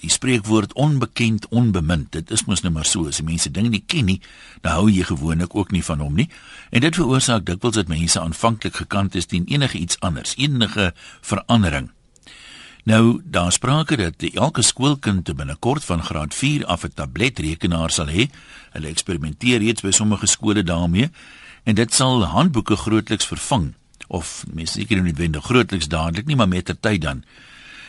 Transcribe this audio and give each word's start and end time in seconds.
die 0.00 0.10
spreekwoord 0.10 0.72
onbekend 0.72 1.48
onbemind. 1.48 2.12
Dit 2.12 2.30
is 2.30 2.44
mos 2.44 2.60
nou 2.60 2.72
maar 2.72 2.88
so. 2.88 3.06
As 3.06 3.22
mense 3.22 3.50
dinge 3.50 3.68
nie 3.68 3.84
ken 3.86 4.04
nie, 4.04 4.20
dan 4.60 4.72
hou 4.72 4.90
jy 4.90 5.04
gewoonlik 5.04 5.54
ook 5.54 5.70
nie 5.70 5.84
van 5.84 6.00
hom 6.00 6.14
nie. 6.14 6.28
En 6.70 6.80
dit 6.80 6.94
veroorsaak 6.94 7.46
dikwels 7.46 7.74
dat 7.74 7.88
mense 7.88 8.20
aanvanklik 8.20 8.76
gekant 8.76 9.14
is 9.14 9.26
teen 9.26 9.44
enige 9.46 9.78
iets 9.78 10.00
anders, 10.00 10.34
enige 10.36 10.92
verandering. 11.20 11.90
Nou, 12.84 13.20
daar 13.24 13.52
sprake 13.52 13.96
dat 13.96 14.22
elke 14.34 14.62
skoolkind 14.62 15.24
te 15.24 15.34
binnekort 15.34 15.84
van 15.84 16.02
graad 16.02 16.34
4 16.34 16.66
af 16.66 16.84
'n 16.84 16.92
tabletrekenaar 16.94 17.90
sal 17.90 18.08
hê. 18.08 18.26
Hulle 18.72 18.88
eksperimenteer 18.88 19.58
reeds 19.58 19.82
by 19.82 19.90
sommige 19.90 20.26
skole 20.26 20.62
daarmee 20.62 21.10
en 21.62 21.74
dit 21.74 21.94
sal 21.94 22.24
handboeke 22.24 22.76
grootliks 22.76 23.26
vervang 23.26 23.74
of 24.08 24.44
mens 24.52 24.72
seker 24.72 24.96
nie 24.96 25.12
noodwendig 25.12 25.44
grootliks 25.44 25.88
dadelik 25.88 26.26
nie, 26.26 26.36
maar 26.36 26.48
met 26.48 26.64
ter 26.64 26.80
tyd 26.80 27.00
dan. 27.02 27.24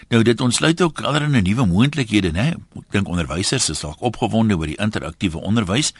Nou 0.10 0.24
dit 0.24 0.42
ontsluit 0.42 0.82
ook 0.82 1.02
allerlei 1.02 1.42
nuwe 1.42 1.66
moontlikhede, 1.66 2.32
né? 2.32 2.54
Ek 2.76 2.92
dink 2.92 3.08
onderwysers 3.08 3.70
is 3.70 3.84
dalk 3.86 4.02
opgewonde 4.02 4.58
oor 4.58 4.68
die 4.68 4.80
interaktiewe 4.82 5.42
onderwys 5.42 5.94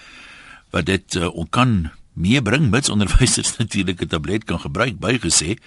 wat 0.74 0.86
dit 0.90 1.16
uh, 1.16 1.30
kan 1.50 1.92
meebring 2.14 2.70
mits 2.70 2.90
onderwysers 2.90 3.56
natuurlik 3.62 4.02
'n 4.02 4.08
tablet 4.08 4.44
kan 4.44 4.60
gebruik 4.60 5.00
bygesê. 5.00 5.58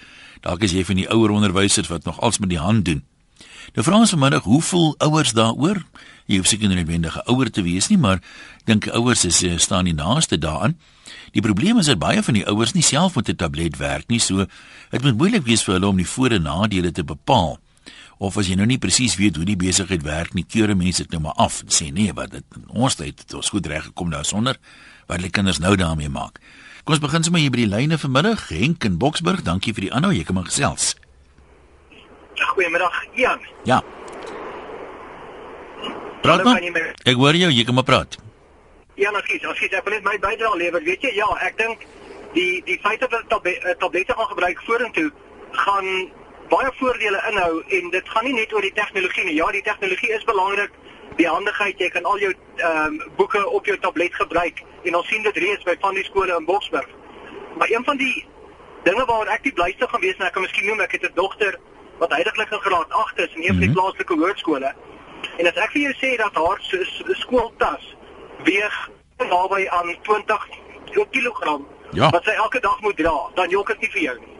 Dalk 0.41 0.63
is 0.63 0.71
jy 0.71 0.83
van 0.85 0.95
die 0.95 1.09
ouer 1.09 1.29
onderwysers 1.29 1.87
wat 1.87 2.03
nog 2.03 2.19
als 2.19 2.39
met 2.39 2.49
die 2.49 2.59
hand 2.59 2.85
doen. 2.85 3.03
Nou 3.75 3.83
vra 3.83 3.99
ons 3.99 4.09
vanmiddag, 4.09 4.43
hoe 4.43 4.61
voel 4.61 4.95
ouers 4.97 5.33
daaroor? 5.33 5.83
Jy 6.25 6.37
hoef 6.37 6.47
seker 6.47 6.67
nie 6.67 6.75
noodwendig 6.75 7.15
'n 7.15 7.31
ouer 7.31 7.51
te 7.51 7.61
wees 7.61 7.87
nie, 7.87 7.97
maar 7.97 8.21
dink 8.65 8.87
ouers 8.87 9.25
is 9.25 9.43
eh, 9.43 9.57
staan 9.57 9.85
die 9.85 9.93
naaste 9.93 10.37
daaraan. 10.37 10.77
Die 11.31 11.41
probleem 11.41 11.77
is 11.77 11.85
dat 11.85 11.99
baie 11.99 12.23
van 12.23 12.33
die 12.33 12.47
ouers 12.47 12.73
nie 12.73 12.83
self 12.83 13.15
met 13.15 13.29
'n 13.29 13.35
tablet 13.35 13.77
werk 13.77 14.07
nie, 14.07 14.19
so 14.19 14.45
dit 14.89 15.01
moet 15.01 15.17
moeilik 15.17 15.43
wees 15.43 15.63
vir 15.63 15.73
hulle 15.73 15.87
om 15.87 15.97
die 15.97 16.07
voor- 16.07 16.31
en 16.31 16.41
nadele 16.41 16.91
te 16.91 17.03
bepaal 17.03 17.59
of 18.17 18.37
as 18.37 18.49
jy 18.49 18.55
nou 18.57 18.65
nie 18.69 18.79
presies 18.81 19.15
weet 19.19 19.35
hoe 19.37 19.45
die 19.45 19.57
besigheid 19.59 20.03
werk 20.05 20.33
nie, 20.33 20.45
keure 20.45 20.75
mense 20.75 21.03
dit 21.03 21.11
nou 21.11 21.21
maar 21.21 21.37
af 21.37 21.61
en 21.61 21.73
sê 21.73 21.91
nee, 21.93 22.13
wat 22.13 22.31
dit 22.31 22.61
ons 22.67 22.97
het 22.97 23.17
dit 23.17 23.33
ons 23.37 23.49
goed 23.49 23.65
reg 23.69 23.89
gekom 23.89 24.09
daar 24.13 24.25
sonder 24.25 24.57
wat 25.07 25.21
die 25.23 25.31
kinders 25.31 25.59
nou 25.63 25.75
daarmee 25.79 26.09
maak. 26.09 26.41
Kom 26.83 26.95
ons 26.95 27.03
begin 27.03 27.23
sommer 27.23 27.41
hier 27.43 27.51
by 27.51 27.61
die 27.61 27.67
lyne 27.67 27.97
vanmiddag. 27.99 28.47
Henk 28.51 28.85
in 28.87 28.97
Boksburg, 28.99 29.43
dankie 29.43 29.73
vir 29.75 29.87
die 29.87 29.93
aanhou. 29.95 30.13
Jy 30.15 30.23
kan 30.27 30.37
maar 30.37 30.47
gesels. 30.47 30.93
Goeiemiddag, 32.53 32.95
Jan. 33.15 33.41
Ja. 33.67 33.81
Praat 36.23 36.43
maar. 36.43 36.61
Ek 37.03 37.19
hoor 37.19 37.35
jou, 37.35 37.49
jy 37.51 37.65
kan 37.67 37.75
maar 37.75 37.87
praat. 37.87 38.17
Ja, 38.95 39.11
natuurlijk. 39.11 39.45
Als 39.45 39.59
je 39.59 39.81
net 39.83 40.03
mijn 40.03 40.19
bijdrage 40.19 40.57
levert, 40.57 40.83
weet 40.83 41.01
je, 41.01 41.13
ja, 41.13 41.41
ik 41.47 41.57
denk 41.57 41.85
die 42.33 42.63
die 42.65 42.79
feit 42.79 42.99
dat 42.99 43.09
we 43.43 43.75
tablette 43.77 44.13
gaan 44.13 44.27
gebruik 44.27 44.61
vorentoe 44.63 45.11
gaan 45.51 46.11
baie 46.49 46.71
voordele 46.79 47.21
inhou 47.29 47.63
en 47.77 47.89
dit 47.89 48.09
gaan 48.09 48.25
nie 48.25 48.33
net 48.33 48.53
oor 48.53 48.61
die 48.61 48.73
tegnologie 48.73 49.25
nie. 49.25 49.35
Ja, 49.35 49.47
die 49.51 49.61
tegnologie 49.61 50.11
is 50.15 50.23
belangrik. 50.23 50.71
Die 51.17 51.27
handigheid, 51.27 51.79
jy 51.79 51.89
kan 51.89 52.05
al 52.05 52.19
jou 52.21 52.33
ehm 52.33 52.77
um, 52.85 52.97
boeke 53.17 53.41
op 53.49 53.65
jou 53.65 53.77
tablet 53.79 54.15
gebruik 54.15 54.63
en 54.83 54.95
ons 54.95 55.07
sien 55.07 55.23
dit 55.23 55.37
reeds 55.37 55.63
by 55.63 55.75
van 55.81 55.95
die 55.97 56.05
skole 56.05 56.35
in 56.35 56.45
Boksburg. 56.45 56.89
Maar 57.57 57.71
een 57.71 57.83
van 57.83 57.97
die 57.97 58.25
dinge 58.83 59.05
waaroor 59.05 59.33
ek 59.33 59.43
die 59.43 59.53
blyste 59.53 59.87
gaan 59.87 60.01
wees 60.01 60.19
en 60.19 60.27
ek 60.27 60.35
kan 60.37 60.45
miskien 60.45 60.69
noem 60.69 60.85
ek 60.85 60.91
het 60.91 61.09
'n 61.09 61.15
dogter 61.15 61.57
wat 61.97 62.13
heidaglik 62.13 62.51
in 62.51 62.59
graad 62.59 62.91
8 62.91 63.19
is 63.19 63.33
in 63.33 63.41
een 63.41 63.55
van 63.57 63.65
die 63.65 63.69
mhm. 63.69 63.77
plaaslike 63.79 64.13
hoërskole. 64.13 64.73
En 65.37 65.47
as 65.47 65.57
ek 65.65 65.71
vir 65.71 65.81
jou 65.81 65.93
sê 66.01 66.15
dat 66.17 66.35
haar 66.35 66.59
skooltas 67.23 67.95
weeg 68.43 68.89
naby 69.17 69.67
aan 69.69 69.95
20 70.01 70.47
kg 70.93 71.59
ja. 71.91 72.09
wat 72.09 72.23
sy 72.23 72.31
elke 72.31 72.59
dag 72.59 72.81
moet 72.81 72.97
dra, 72.97 73.15
dan 73.35 73.49
jok 73.49 73.67
dit 73.67 73.79
nie 73.79 73.91
vir 73.91 74.01
jou 74.01 74.17
nie. 74.19 74.36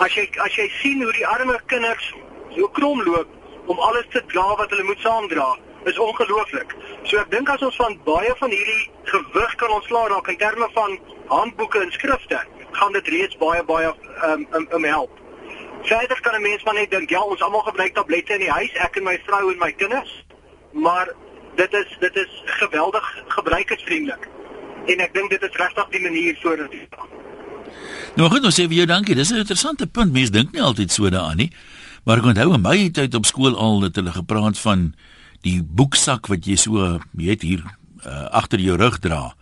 As 0.00 0.14
jy 0.16 0.22
as 0.40 0.54
jy 0.56 0.64
sien 0.80 1.02
hoe 1.04 1.12
die 1.12 1.26
arme 1.28 1.58
kinders 1.68 2.06
so 2.54 2.68
krom 2.76 3.02
loop 3.04 3.28
om 3.68 3.78
alles 3.84 4.06
te 4.14 4.22
dra 4.32 4.46
wat 4.56 4.70
hulle 4.72 4.86
moet 4.88 5.02
saamdra, 5.04 5.48
is 5.84 5.98
ongelooflik. 5.98 6.72
So 7.04 7.20
ek 7.20 7.28
dink 7.34 7.50
as 7.52 7.62
ons 7.66 7.76
van 7.76 7.98
baie 8.06 8.32
van 8.40 8.54
hierdie 8.54 8.86
gewig 9.10 9.54
kan 9.60 9.74
ontslaa 9.76 10.08
raak 10.12 10.30
in 10.32 10.40
terme 10.40 10.68
van 10.72 10.96
handboeke 11.28 11.82
en 11.84 11.92
skrifte, 11.92 12.40
gaan 12.78 12.96
dit 12.96 13.12
reeds 13.14 13.36
baie 13.44 13.62
baie 13.68 13.92
um 14.30 14.46
um, 14.56 14.66
um 14.78 14.88
help. 14.88 15.20
Verder 15.84 16.20
kan 16.20 16.34
'n 16.34 16.42
mens 16.48 16.64
maar 16.64 16.74
net 16.80 16.90
dink, 16.90 17.10
ja, 17.10 17.20
ons 17.20 17.42
almal 17.42 17.68
gebruik 17.68 17.94
tablette 17.94 18.32
in 18.32 18.44
die 18.46 18.50
huis, 18.50 18.72
ek 18.74 18.96
en 18.96 19.04
my 19.04 19.20
vrou 19.26 19.52
en 19.52 19.58
my 19.58 19.72
kinders, 19.72 20.24
maar 20.72 21.12
dit 21.56 21.72
is 21.74 21.96
dit 22.00 22.16
is 22.16 22.42
geweldig 22.44 23.24
gebruikersvriendelik. 23.28 24.28
En 24.86 25.00
ek 25.00 25.14
dink 25.14 25.30
dit 25.30 25.42
is 25.42 25.56
regtig 25.56 25.88
die 25.88 26.00
manier 26.08 26.38
vorentoe. 26.42 26.88
Nou 28.16 28.26
goed, 28.28 28.44
ons 28.44 28.54
sê 28.54 28.66
vir 28.66 28.82
jou 28.82 28.86
dankie. 28.86 29.14
Dis 29.14 29.30
'n 29.30 29.42
interessante 29.44 29.86
punt. 29.86 30.12
Mense 30.12 30.32
dink 30.32 30.52
nie 30.52 30.62
altyd 30.62 30.92
so 30.92 31.08
daaraan 31.10 31.36
nie. 31.36 31.50
Maar 32.04 32.18
ek 32.18 32.24
onthou 32.24 32.54
in 32.54 32.62
my 32.62 32.90
tyd 32.90 33.14
op 33.14 33.26
skool 33.26 33.56
al 33.56 33.80
dat 33.80 33.96
hulle 33.96 34.12
gepraat 34.12 34.58
van 34.58 34.94
die 35.42 35.62
boeksak 35.62 36.26
wat 36.26 36.46
jy 36.46 36.56
so 36.56 37.00
weet 37.12 37.42
hier 37.42 37.62
uh, 38.04 38.28
agter 38.30 38.60
jou 38.60 38.76
rug 38.76 38.98
dra 38.98 39.34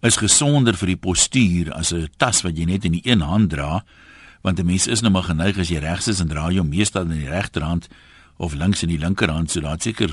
is 0.00 0.16
gesonder 0.16 0.76
vir 0.78 0.94
die 0.94 1.00
postuur 1.00 1.72
as 1.74 1.92
'n 1.92 2.08
tas 2.16 2.42
wat 2.42 2.56
jy 2.56 2.64
net 2.64 2.84
in 2.84 2.92
die 2.92 3.04
een 3.04 3.20
hand 3.20 3.50
dra 3.50 3.84
want 4.42 4.58
'n 4.58 4.66
mens 4.66 4.86
is 4.86 5.00
nou 5.00 5.10
maar 5.10 5.28
geneig 5.28 5.58
as 5.58 5.68
jy 5.68 5.78
regs 5.78 6.08
is 6.08 6.20
en 6.20 6.28
dra 6.28 6.50
jou 6.50 6.64
meestal 6.64 7.02
in 7.02 7.18
die 7.18 7.28
regterhand 7.28 7.88
of 8.36 8.54
links 8.54 8.82
in 8.82 8.88
die 8.88 8.98
linkerhand 8.98 9.50
so 9.50 9.60
daat 9.60 9.82
seker 9.82 10.10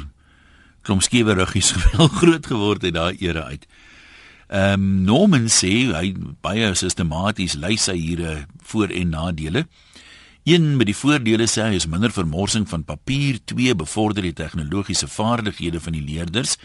klomp 0.81 1.03
skewe 1.03 1.33
ruggies 1.33 1.71
gewel 1.77 2.07
groot 2.07 2.45
geword 2.45 2.81
het 2.81 2.93
daai 2.93 3.15
era 3.19 3.41
uit. 3.51 3.67
Ehm 4.47 4.73
um, 4.73 5.03
Norman 5.03 5.47
sê 5.49 5.89
hy 5.89 6.13
baie 6.45 6.73
sistematies 6.77 7.55
lys 7.57 7.87
hy 7.89 7.97
hier 7.97 8.21
'n 8.21 8.37
eh, 8.37 8.43
voor 8.63 8.89
en 8.89 9.09
nadele. 9.09 9.65
Een 10.45 10.77
met 10.77 10.85
die 10.85 10.95
voordele 10.95 11.47
sê 11.47 11.63
hy 11.65 11.75
is 11.75 11.87
minder 11.87 12.11
vermorsing 12.11 12.69
van 12.69 12.83
papier, 12.83 13.39
twee 13.45 13.75
bevorder 13.75 14.21
die 14.21 14.33
tegnologiese 14.33 15.07
vaardighede 15.07 15.79
van 15.79 15.93
die 15.93 16.05
leerders 16.05 16.57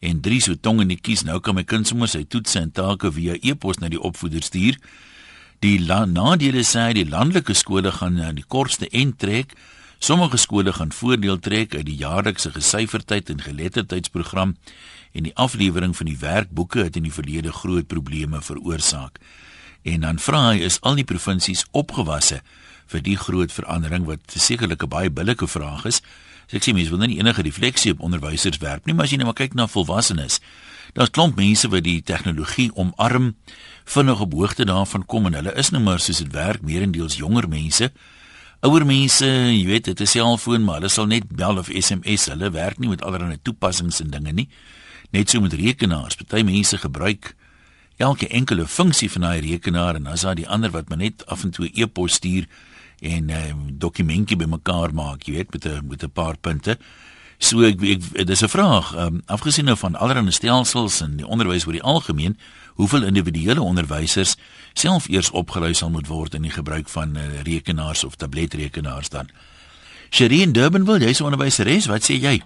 en 0.00 0.20
drie 0.20 0.40
so 0.40 0.56
tong 0.56 0.80
in 0.80 0.88
die 0.88 1.00
kies 1.00 1.22
nou 1.22 1.40
kan 1.40 1.54
my 1.54 1.62
kind 1.62 1.86
sommer 1.86 2.08
sy 2.08 2.24
toetse 2.24 2.58
en 2.58 2.72
take 2.72 3.12
via 3.12 3.36
e-pos 3.42 3.78
na 3.78 3.88
die 3.88 4.00
opvoeder 4.00 4.42
stuur. 4.42 4.78
Die 5.60 5.78
nadele 5.78 6.64
sê 6.64 6.88
hy 6.88 6.92
die 6.92 7.08
landelike 7.08 7.54
skole 7.54 7.92
gaan 7.92 8.18
aan 8.18 8.34
die 8.40 8.46
kortste 8.48 8.88
end 8.90 9.18
trek. 9.20 9.54
Sommige 10.00 10.38
skole 10.40 10.72
gaan 10.72 10.90
voordeel 10.90 11.38
trek 11.38 11.74
uit 11.74 11.84
die 11.86 11.98
jaarlikse 12.00 12.50
gesyferdheid 12.50 13.28
en 13.30 13.42
geletterdheidsprogram 13.44 14.56
en 15.12 15.22
die 15.22 15.34
aflewering 15.34 15.96
van 15.96 16.06
die 16.06 16.18
werkboeke 16.18 16.84
het 16.84 16.96
in 16.96 17.02
die 17.02 17.14
verlede 17.14 17.52
groot 17.52 17.86
probleme 17.86 18.42
veroorsaak. 18.42 19.18
En 19.82 20.00
dan 20.00 20.18
vra 20.18 20.50
hy 20.50 20.64
is 20.66 20.80
al 20.80 20.98
die 21.00 21.08
provinsies 21.08 21.64
opgewasse 21.70 22.40
vir 22.90 23.02
die 23.06 23.16
groot 23.16 23.52
verandering 23.52 24.04
wat 24.06 24.20
sekerlik 24.34 24.82
'n 24.82 24.88
baie 24.88 25.10
billike 25.10 25.46
vraag 25.46 25.84
is. 25.84 26.02
So 26.46 26.56
ek 26.56 26.64
sê 26.66 26.72
mense 26.74 26.90
wil 26.90 26.98
nie 26.98 27.18
enige 27.18 27.42
refleksie 27.42 27.92
op 27.92 28.00
onderwysers 28.00 28.58
werp 28.58 28.86
nie, 28.86 28.94
maar 28.94 29.04
as 29.04 29.10
jy 29.10 29.16
net 29.16 29.26
nou 29.26 29.32
maar 29.32 29.38
kyk 29.38 29.54
na 29.54 29.66
volwassenes, 29.66 30.40
daar's 30.94 31.10
klomp 31.10 31.36
mense 31.36 31.68
wat 31.68 31.84
die 31.84 32.02
tegnologie 32.02 32.70
omarm, 32.74 33.36
vinnig 33.84 34.20
op 34.20 34.32
hoogte 34.32 34.64
daarvan 34.64 35.06
kom 35.06 35.26
en 35.26 35.34
hulle 35.34 35.54
is 35.54 35.70
nou 35.70 35.82
maar 35.82 36.00
soos 36.00 36.18
dit 36.18 36.32
werk, 36.32 36.62
meerendeels 36.62 37.16
jonger 37.16 37.48
mense. 37.48 37.92
Ouer 38.60 38.84
mense, 38.86 39.24
jy 39.24 39.64
weet, 39.64 39.86
is 39.88 40.00
'n 40.00 40.06
selfoon, 40.06 40.64
maar 40.64 40.74
hulle 40.74 40.88
sal 40.88 41.06
net 41.06 41.28
bel 41.28 41.58
of 41.58 41.68
SMS, 41.72 42.26
hulle 42.26 42.50
werk 42.50 42.78
nie 42.78 42.88
met 42.88 43.02
allerlei 43.02 43.38
toepassings 43.42 44.00
en 44.00 44.10
dinge 44.10 44.32
nie. 44.32 44.48
Net 45.10 45.30
so 45.30 45.40
met 45.40 45.52
rekenaars. 45.52 46.14
Party 46.14 46.42
mense 46.46 46.78
gebruik 46.78 47.34
elke 47.96 48.28
enkele 48.28 48.66
funksie 48.66 49.10
van 49.10 49.26
daai 49.26 49.40
rekenaar 49.40 49.94
en 49.94 50.06
is 50.06 50.24
daar 50.24 50.38
die 50.38 50.48
ander 50.48 50.70
wat 50.70 50.88
maar 50.88 50.98
net 50.98 51.26
af 51.26 51.42
en 51.44 51.50
toe 51.50 51.70
e-pos 51.74 52.12
stuur 52.12 52.46
en 53.00 53.24
'n 53.24 53.30
um, 53.30 53.78
dokumentjie 53.78 54.36
bymekaar 54.36 54.94
maak, 54.94 55.22
jy 55.22 55.32
weet, 55.32 55.52
met 55.52 55.64
'n 55.64 55.86
met 55.88 56.02
'n 56.02 56.10
paar 56.10 56.36
punte. 56.36 56.78
So 57.38 57.62
ek, 57.62 57.82
ek 57.82 58.26
dis 58.26 58.42
'n 58.42 58.48
vraag, 58.48 58.96
um, 58.96 59.22
afgesien 59.26 59.64
nou 59.64 59.76
van 59.76 59.96
allerlei 59.96 60.30
stelsels 60.30 61.00
en 61.00 61.16
die 61.16 61.26
onderwys 61.26 61.66
oor 61.66 61.72
die 61.72 61.82
algemeen, 61.82 62.38
hoeveel 62.74 63.02
individuele 63.02 63.62
onderwysers 63.62 64.36
self 64.72 65.08
eers 65.08 65.30
opgelei 65.30 65.74
sal 65.74 65.90
moet 65.90 66.06
word 66.06 66.34
in 66.34 66.42
die 66.42 66.50
gebruik 66.50 66.88
van 66.88 67.16
uh, 67.16 67.40
rekenaars 67.42 68.04
of 68.04 68.14
tabletrekenaars 68.14 69.08
dan. 69.08 69.28
Sherin 70.10 70.52
Durbanville, 70.52 71.06
jy's 71.06 71.20
'n 71.20 71.24
onderwyseres, 71.24 71.86
wat 71.86 72.02
sê 72.02 72.14
jy? 72.20 72.42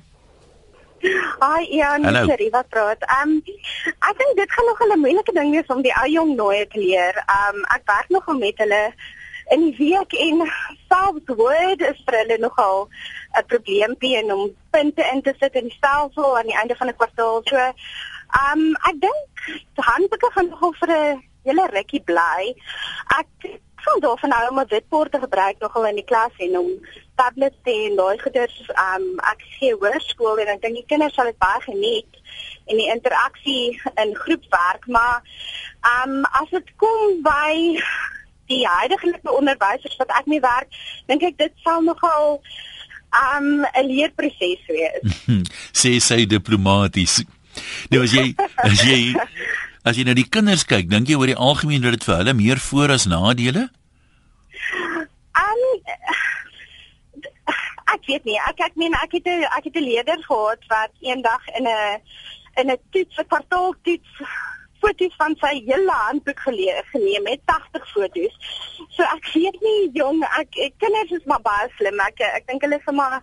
Hi, 1.05 1.67
ja, 1.69 1.97
nee, 1.97 2.51
wat 2.51 2.69
praat. 2.69 3.03
Ehm 3.05 3.29
um, 3.29 3.43
ek 4.09 4.15
dink 4.21 4.37
dit 4.37 4.53
gaan 4.53 4.65
nog 4.65 4.81
'n 4.81 5.01
moeilike 5.01 5.33
ding 5.33 5.51
wees 5.51 5.67
om 5.75 5.83
die 5.83 5.97
ou 6.01 6.09
jong 6.09 6.37
nooie 6.37 6.67
te 6.67 6.79
leer. 6.79 7.15
Ehm 7.27 7.56
um, 7.56 7.65
ek 7.77 7.83
werk 7.85 8.09
nog 8.09 8.27
met 8.39 8.59
hulle 8.59 8.95
in 9.53 9.61
die 9.61 9.77
week 9.77 10.12
en 10.12 10.49
selfs 10.89 11.35
woord 11.41 11.81
is 11.81 12.01
vir 12.06 12.19
hulle 12.21 12.39
nogal 12.39 12.89
'n 13.37 13.45
probleempie 13.53 14.17
en 14.17 14.33
om 14.33 14.56
punte 14.71 15.05
in 15.12 15.23
te 15.23 15.35
sit 15.39 15.55
in 15.55 15.69
die 15.69 15.77
stelsel 15.77 16.39
aan 16.39 16.51
die 16.53 16.59
einde 16.61 16.77
van 16.77 16.89
'n 16.89 16.97
kwartaal. 16.97 17.41
So, 17.45 17.56
ehm 17.56 18.59
um, 18.59 18.75
ek 18.89 19.01
dink 19.01 19.29
handboeke 19.75 20.31
gaan 20.33 20.49
nogal 20.49 20.73
vir 20.81 20.91
'n 20.91 21.23
hele 21.45 21.67
rukkie 21.67 22.03
bly. 22.03 22.55
Ek 23.19 23.61
van 23.85 24.01
daar 24.01 24.19
van 24.19 24.29
nou 24.29 24.49
om 24.51 24.61
'n 24.61 24.73
witbord 24.73 25.12
te 25.12 25.19
gebruik 25.19 25.59
nogal 25.59 25.87
in 25.87 26.01
die 26.01 26.11
klas 26.12 26.33
en 26.39 26.59
om 26.59 26.69
tablets 27.20 27.61
te 27.66 27.75
en 27.88 27.96
daai 28.00 28.19
goeders 28.22 28.56
um 28.75 29.06
ek 29.32 29.46
gee 29.58 29.76
hoërskool 29.76 30.43
en 30.43 30.52
ek 30.56 30.62
dink 30.64 30.81
die 30.81 30.88
kinders 30.93 31.14
sal 31.14 31.31
dit 31.31 31.38
baie 31.43 31.62
geniet 31.66 32.20
en 32.66 32.81
die 32.81 32.90
interaksie 32.96 33.81
in 34.02 34.14
groepwerk 34.25 34.87
maar 34.96 35.22
um 35.94 36.22
as 36.43 36.50
dit 36.50 36.75
kom 36.82 37.20
by 37.26 37.81
die 38.52 38.64
huidige 38.69 39.16
onderwysers 39.32 39.96
wat 40.02 40.12
ek 40.20 40.31
mee 40.31 40.44
werk 40.44 40.81
dink 41.08 41.22
ek 41.31 41.38
dit 41.40 41.66
sal 41.66 41.84
nogal 41.84 42.40
um 43.14 43.62
'n 43.62 43.87
leerproses 43.87 44.62
wees. 44.67 45.02
sê 45.81 45.99
sy 46.00 46.25
diplomaties. 46.26 47.22
Nou 47.90 48.02
as 48.02 48.12
jy 48.14 48.34
as 48.56 48.82
jy 48.82 49.14
as 49.84 49.96
jy 49.99 50.05
na 50.06 50.17
die 50.17 50.28
kinders 50.28 50.64
kyk, 50.67 50.88
dink 50.90 51.08
jy 51.08 51.19
oor 51.19 51.31
die 51.31 51.38
algemeen 51.49 51.84
dat 51.84 51.99
dit 51.99 52.06
vir 52.08 52.17
hulle 52.22 52.34
meer 52.34 52.58
voor 52.58 52.96
as 52.96 53.06
nadele? 53.10 53.69
Um 55.38 55.62
ek 57.96 58.06
weet 58.11 58.25
nie. 58.25 58.38
Ek 58.50 58.61
ek 58.69 58.76
meen 58.81 58.94
ek 59.02 59.12
het 59.19 59.26
'n 59.26 59.46
ek 59.58 59.64
het 59.69 59.76
'n 59.76 59.88
leerder 59.91 60.20
gehad 60.23 60.62
wat 60.69 60.93
eendag 61.00 61.44
in 61.58 61.67
'n 61.69 62.00
in 62.61 62.70
'n 62.70 62.79
toets, 62.91 63.19
'n 63.19 63.31
kwartaaltoets 63.32 64.12
foto's 64.85 65.14
van 65.17 65.35
sy 65.41 65.55
hele 65.67 65.96
handboek 66.06 66.41
geneem 66.93 67.23
met 67.23 67.41
80 67.44 67.88
foto's. 67.93 68.35
So 68.96 69.02
ek 69.02 69.32
weet 69.32 69.58
nie 69.61 69.91
jong, 69.93 70.23
ek, 70.41 70.56
ek 70.67 70.79
kinders 70.79 71.11
is 71.11 71.25
maar 71.25 71.41
baie 71.41 71.69
slim. 71.79 72.00
Ek 72.00 72.20
ek 72.20 72.46
dink 72.46 72.62
hulle 72.67 72.81
is 72.81 72.93
maar 72.93 73.23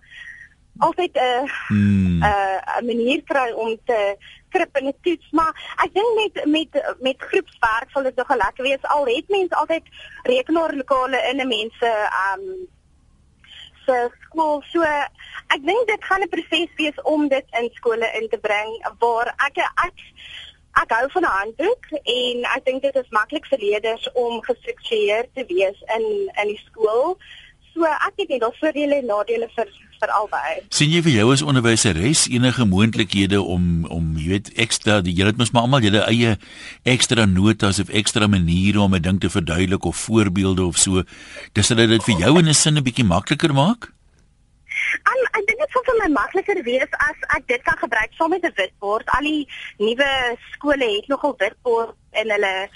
altyd 0.79 1.17
'n 1.17 1.47
hmm. 1.67 2.19
'n 2.23 2.85
manier 2.85 3.21
kry 3.23 3.51
om 3.51 3.77
te 3.85 4.17
krip 4.49 4.77
in 4.77 4.87
'n 4.87 4.97
toets, 5.01 5.31
maar 5.31 5.53
ek 5.83 5.93
dink 5.93 6.11
met 6.19 6.45
met 6.45 6.71
met 6.99 7.27
groepswerk 7.29 7.89
sal 7.89 8.03
dit 8.03 8.15
nogal 8.15 8.37
lekker 8.37 8.63
wees. 8.63 8.83
Al 8.83 9.05
het 9.05 9.27
mense 9.27 9.55
altyd 9.55 9.85
rekenaarlokale 10.23 11.19
in 11.29 11.41
'n 11.41 11.47
mense 11.47 11.89
um 12.25 12.67
se 13.85 14.09
skool. 14.25 14.61
So 14.71 14.81
ek 14.81 15.65
dink 15.65 15.87
dit 15.87 16.03
gaan 16.05 16.21
'n 16.21 16.29
proses 16.29 16.71
wees 16.77 17.01
om 17.03 17.27
dit 17.27 17.45
in 17.59 17.69
skole 17.73 18.07
in 18.19 18.29
te 18.29 18.37
bring 18.37 18.71
waar 18.99 19.33
ek 19.47 19.57
ek 19.57 19.97
ek 20.81 20.91
hou 20.97 21.07
van 21.11 21.23
'n 21.23 21.37
handboek 21.39 21.85
en 21.91 22.43
ek 22.55 22.65
dink 22.65 22.81
dit 22.81 22.95
is 22.95 23.09
maklik 23.09 23.45
vir 23.45 23.59
leerders 23.59 24.11
om 24.13 24.41
gestruktureerd 24.41 25.29
te 25.33 25.45
wees 25.47 25.79
in 25.97 26.05
in 26.41 26.47
die 26.47 26.61
skool. 26.65 27.17
So 27.73 27.87
ek 27.87 28.19
het 28.23 28.29
net 28.29 28.43
al 28.43 28.53
voordele 28.59 28.99
en 29.01 29.05
nadele 29.05 29.47
vir 29.55 29.69
vir 30.01 30.11
albei. 30.17 30.55
sien 30.73 30.89
jy 30.89 31.01
vir 31.05 31.13
jou 31.13 31.27
as 31.33 31.43
onderwyseres 31.45 32.25
enige 32.33 32.65
moontlikhede 32.65 33.41
om 33.55 33.85
om 33.97 34.15
jy 34.17 34.27
weet 34.33 34.51
ekstra 34.65 34.99
die 35.05 35.13
julle 35.13 35.33
het 35.33 35.37
mos 35.41 35.53
maar 35.53 35.67
almal 35.67 35.85
julle 35.85 36.01
eie 36.09 36.35
ekstra 36.95 37.27
notas 37.29 37.79
of 37.83 37.93
ekstra 38.01 38.27
maniere 38.27 38.81
om 38.81 38.95
'n 38.95 39.01
ding 39.01 39.19
te 39.21 39.29
verduidelik 39.29 39.85
of 39.85 40.03
voorbeelde 40.09 40.65
of 40.65 40.77
so 40.77 41.03
dis 41.53 41.69
hulle 41.69 41.87
dit 41.87 42.03
vir 42.03 42.19
jou 42.25 42.37
in 42.39 42.49
'n 42.49 42.53
sin 42.53 42.77
'n 42.77 42.83
bietjie 42.83 43.05
makliker 43.05 43.53
maak? 43.53 43.91
Um, 45.07 45.21
ek 45.37 45.47
dink 45.47 45.59
dit 45.61 45.71
sou 45.71 45.83
vir 45.87 45.97
my 46.01 46.09
makliker 46.15 46.59
wees 46.65 46.91
as 47.07 47.17
ek 47.37 47.47
dit 47.47 47.61
kan 47.67 47.77
gebruik 47.77 48.11
saam 48.17 48.31
met 48.33 48.43
'n 48.43 48.53
witbord. 48.57 49.07
Al 49.17 49.23
die 49.23 49.47
nuwe 49.77 50.37
skole 50.53 50.87
het 50.97 51.07
nogal 51.07 51.35
witbord 51.37 51.95
in 52.11 52.31
hulle 52.35 52.69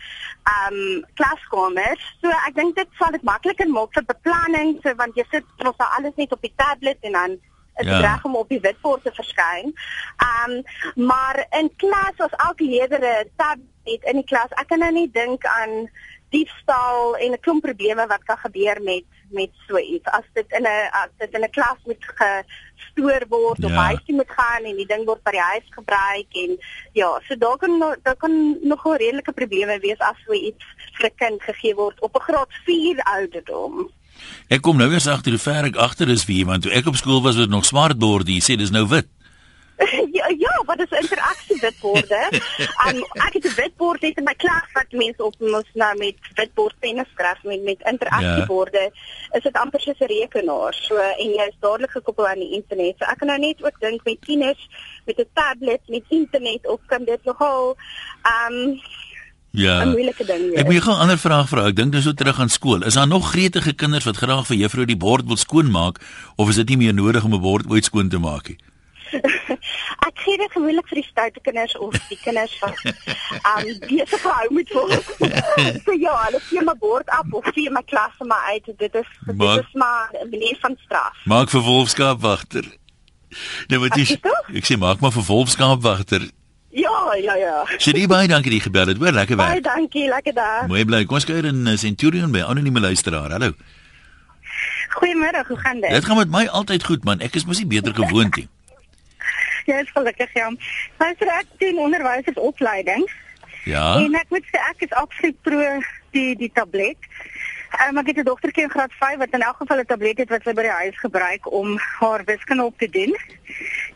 um 0.45 1.03
klaskamers. 1.19 2.03
So 2.21 2.29
ek 2.29 2.55
dink 2.55 2.75
dit 2.75 2.89
sal 2.99 3.11
dit 3.15 3.25
makliker 3.25 3.69
maak 3.71 3.93
vir 3.97 4.05
beplanning, 4.05 4.79
so 4.83 4.93
want 5.01 5.17
jy 5.17 5.25
sit 5.31 5.45
mos 5.63 5.77
alles 5.97 6.15
net 6.15 6.31
op 6.31 6.41
die 6.41 6.53
tablet 6.55 6.97
en 7.01 7.19
dan 7.19 7.37
is 7.75 7.85
dit 7.85 7.91
ja. 7.91 8.01
reg 8.01 8.25
om 8.25 8.35
op 8.39 8.49
die 8.49 8.61
witbord 8.63 9.03
te 9.03 9.11
verskyn. 9.15 9.73
Um 10.31 10.61
maar 10.95 11.45
in 11.59 11.71
klas 11.81 12.19
as 12.23 12.35
elke 12.47 12.63
leerder 12.63 13.03
'n 13.03 13.31
tab 13.35 13.59
het 13.85 14.03
in 14.03 14.21
die 14.21 14.29
klas, 14.29 14.53
ek 14.61 14.67
kan 14.67 14.79
nou 14.79 14.91
nie 14.91 15.09
dink 15.11 15.45
aan 15.45 15.89
diefstal 16.29 17.15
en 17.17 17.31
'n 17.31 17.39
klomp 17.39 17.61
probleme 17.63 18.07
wat 18.07 18.23
kan 18.23 18.37
gebeur 18.37 18.81
met 18.81 19.05
met 19.29 19.51
so 19.67 19.77
iets 19.77 20.05
as 20.05 20.27
dit 20.33 20.51
in 20.51 20.63
'n 20.63 20.89
as 20.91 21.11
dit 21.17 21.33
in 21.33 21.43
'n 21.43 21.49
klas 21.57 21.79
moet 21.85 22.05
gestoor 22.77 23.25
word 23.29 23.61
ja. 23.61 23.67
of 23.67 23.71
huis 23.71 24.01
toe 24.05 24.15
moet 24.15 24.33
gaan 24.37 24.63
en 24.63 24.75
die 24.75 24.87
ding 24.87 25.05
word 25.05 25.23
by 25.23 25.31
die 25.31 25.45
huis 25.51 25.67
gebruik 25.69 26.39
en 26.45 26.57
ja, 26.93 27.11
so 27.27 27.37
daar 27.37 27.57
kan 27.57 27.77
daar 28.03 28.15
kan 28.15 28.57
nogal 28.63 28.95
redelike 28.95 29.31
probleme 29.31 29.79
wees 29.79 29.99
as 29.99 30.17
so 30.25 30.33
iets 30.33 30.65
vir 30.97 31.09
'n 31.09 31.15
kind 31.15 31.41
gegee 31.41 31.75
word 31.75 32.01
op 32.01 32.15
'n 32.15 32.25
graad 32.27 32.51
4 32.65 32.99
ouderdom. 33.17 33.91
Ek 34.47 34.61
kom 34.61 34.77
nou 34.77 34.89
weer 34.89 35.03
agter 35.11 35.31
hoe 35.31 35.39
ver 35.39 35.65
ek 35.65 35.75
agter 35.75 36.09
is 36.09 36.25
wie 36.25 36.45
want 36.45 36.63
toe 36.63 36.71
ek 36.71 36.87
op 36.87 36.95
skool 36.95 37.21
was 37.21 37.35
was 37.35 37.43
dit 37.43 37.51
nog 37.51 37.65
smartbord, 37.65 38.27
jy 38.27 38.39
sê 38.39 38.55
dis 38.57 38.71
nou 38.71 38.85
wit. 38.87 39.09
Ja, 40.65 40.75
wat 40.75 40.79
is 40.79 40.99
interaksie 40.99 41.57
witborde? 41.61 42.21
um, 42.87 43.01
ek 43.27 43.33
het 43.33 43.45
'n 43.45 43.55
witbord 43.55 44.01
net 44.01 44.17
in 44.17 44.23
my 44.23 44.33
klas 44.33 44.67
wat 44.73 44.91
mense 44.91 45.23
op 45.23 45.35
moet 45.39 45.69
nou 45.73 45.97
met 45.97 46.15
witbord 46.35 46.75
penne 46.79 47.05
skryf 47.11 47.43
met 47.43 47.63
met 47.63 47.81
interaksieborde. 47.91 48.83
Ja. 48.91 49.37
Is 49.37 49.43
dit 49.43 49.53
amper 49.53 49.79
soos 49.79 49.99
'n 49.99 50.05
rekenaar? 50.05 50.73
So 50.73 50.95
en 50.97 51.29
jy 51.29 51.47
is 51.47 51.57
dadelik 51.59 51.91
gekoppel 51.91 52.27
aan 52.27 52.39
die 52.39 52.53
internet. 52.53 52.95
So 52.97 53.05
ek 53.05 53.17
kan 53.17 53.27
nou 53.27 53.39
net 53.39 53.63
ook 53.63 53.79
dink 53.79 54.03
met 54.03 54.21
tieners 54.21 54.67
met 55.05 55.17
'n 55.19 55.29
tablet 55.33 55.81
met 55.87 56.03
internet 56.09 56.67
of 56.67 56.79
kan 56.85 57.03
dit 57.05 57.23
nogal 57.23 57.77
um 58.23 58.81
Ja. 59.55 59.79
Ek 59.81 60.67
moet 60.67 60.83
gou 60.83 60.95
'n 60.95 60.99
ander 60.99 61.17
vraag 61.17 61.47
vra. 61.47 61.67
Ek 61.67 61.75
dink 61.75 61.91
nou 61.91 62.01
so 62.01 62.13
terug 62.13 62.39
aan 62.39 62.49
skool. 62.49 62.83
Is 62.83 62.93
daar 62.93 63.07
nog 63.07 63.29
gretige 63.29 63.73
kinders 63.73 64.03
wat 64.03 64.17
graag 64.17 64.47
vir 64.47 64.57
juffrou 64.57 64.85
die 64.85 64.97
bord 64.97 65.25
wil 65.25 65.37
skoonmaak 65.37 65.99
of 66.35 66.49
is 66.49 66.55
dit 66.55 66.67
nie 66.69 66.77
meer 66.77 66.93
nodig 66.93 67.23
om 67.23 67.33
'n 67.33 67.41
bord 67.41 67.65
ooit 67.69 67.85
skoon 67.85 68.09
te 68.09 68.17
maak 68.17 68.47
nie? 68.47 68.57
Ek 70.07 70.21
gee 70.23 70.37
dit 70.37 70.51
gewoonlik 70.51 70.87
vir 70.91 71.01
die 71.01 71.07
stoute 71.09 71.41
kinders 71.41 71.75
of 71.77 71.97
die 72.09 72.19
kinders 72.23 72.55
wat 72.59 72.79
um 72.85 73.67
besig 73.87 74.21
gehou 74.21 74.47
moet 74.57 74.71
word. 74.73 75.11
so 75.85 75.97
ja, 75.99 76.15
hulle 76.25 76.41
gee 76.49 76.63
my 76.65 76.75
bord 76.79 77.09
af 77.09 77.31
of 77.31 77.51
gee 77.57 77.69
my 77.69 77.83
klasse 77.85 78.25
maar 78.25 78.49
uit. 78.53 78.71
Dit 78.77 78.95
is 78.95 79.11
dit 79.25 79.37
maak, 79.37 79.59
is 79.59 79.73
maar 79.73 80.09
'n 80.21 80.29
manier 80.29 80.57
van 80.61 80.77
straf. 80.85 81.21
Maak 81.25 81.49
vir 81.49 81.61
wolfskaapwagter. 81.61 82.65
Nee, 83.67 83.79
wat 83.79 83.97
is 83.97 84.17
Ek 84.53 84.65
sê 84.65 84.77
maak 84.77 84.99
maar 84.99 85.11
vir 85.11 85.23
wolfskaapwagter. 85.27 86.29
Ja, 86.75 87.15
ja, 87.15 87.35
ja. 87.35 87.63
Sien 87.77 88.07
baie 88.07 88.27
dankie 88.27 88.51
die 88.51 88.59
gebel 88.59 88.87
het. 88.87 88.97
Hoor 88.97 89.11
lekker 89.15 89.37
werk. 89.39 89.49
Baie 89.49 89.61
dankie, 89.61 90.07
lekker 90.11 90.33
dag. 90.33 90.67
Mooi 90.67 90.83
bly. 90.85 91.05
Kom 91.07 91.15
ons 91.15 91.27
kyk 91.27 91.47
in 91.47 91.67
uh, 91.67 91.77
Centurion 91.79 92.31
by 92.31 92.41
anonieme 92.43 92.83
luisteraar. 92.83 93.31
Hallo. 93.31 93.53
Goeiemôre, 94.95 95.43
hoe 95.47 95.57
gaan 95.57 95.79
dit? 95.79 95.89
Dit 95.89 96.05
gaan 96.05 96.17
met 96.17 96.29
my 96.31 96.45
altyd 96.47 96.83
goed 96.83 97.07
man. 97.07 97.23
Ek 97.23 97.35
is 97.39 97.47
mos 97.47 97.61
nie 97.63 97.67
beter 97.67 97.95
gewoond 97.95 98.35
nie. 98.35 98.47
jy 99.69 99.81
is 99.83 99.91
gelukkig 99.93 100.33
ja. 100.33 100.49
My 100.99 101.13
vrek 101.17 101.45
doen 101.57 101.77
onderwysersopleiding. 101.87 103.05
Ja. 103.65 103.97
En 103.97 104.13
ek 104.13 104.29
moet 104.29 104.45
sê 104.51 104.61
ek 104.69 104.85
is 104.85 104.93
absoluut 104.93 105.41
pro 105.41 105.79
die 106.15 106.35
die 106.37 106.51
tablet. 106.53 107.09
Um, 107.83 107.97
ek 107.97 108.07
het 108.13 108.19
'n 108.21 108.29
dogtertjie 108.29 108.63
in 108.63 108.69
graad 108.69 108.93
5 108.93 109.17
wat 109.17 109.33
in 109.33 109.41
elk 109.41 109.57
geval 109.57 109.79
'n 109.79 109.85
tablet 109.85 110.17
het 110.17 110.29
wat 110.29 110.43
sy 110.43 110.53
by 110.53 110.61
die 110.61 110.79
huis 110.81 110.97
gebruik 110.99 111.51
om 111.51 111.77
haar 111.99 112.23
wiskunde 112.25 112.63
op 112.63 112.77
te 112.77 112.89
doen. 112.89 113.17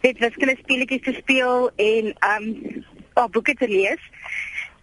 Dit 0.01 0.17
wiskunde 0.19 0.55
speletjies 0.59 1.03
te 1.03 1.13
speel 1.13 1.71
en 1.75 2.13
ehm 2.19 2.43
um, 2.43 2.85
haar 3.13 3.29
boeke 3.29 3.53
te 3.53 3.67
lees. 3.67 4.01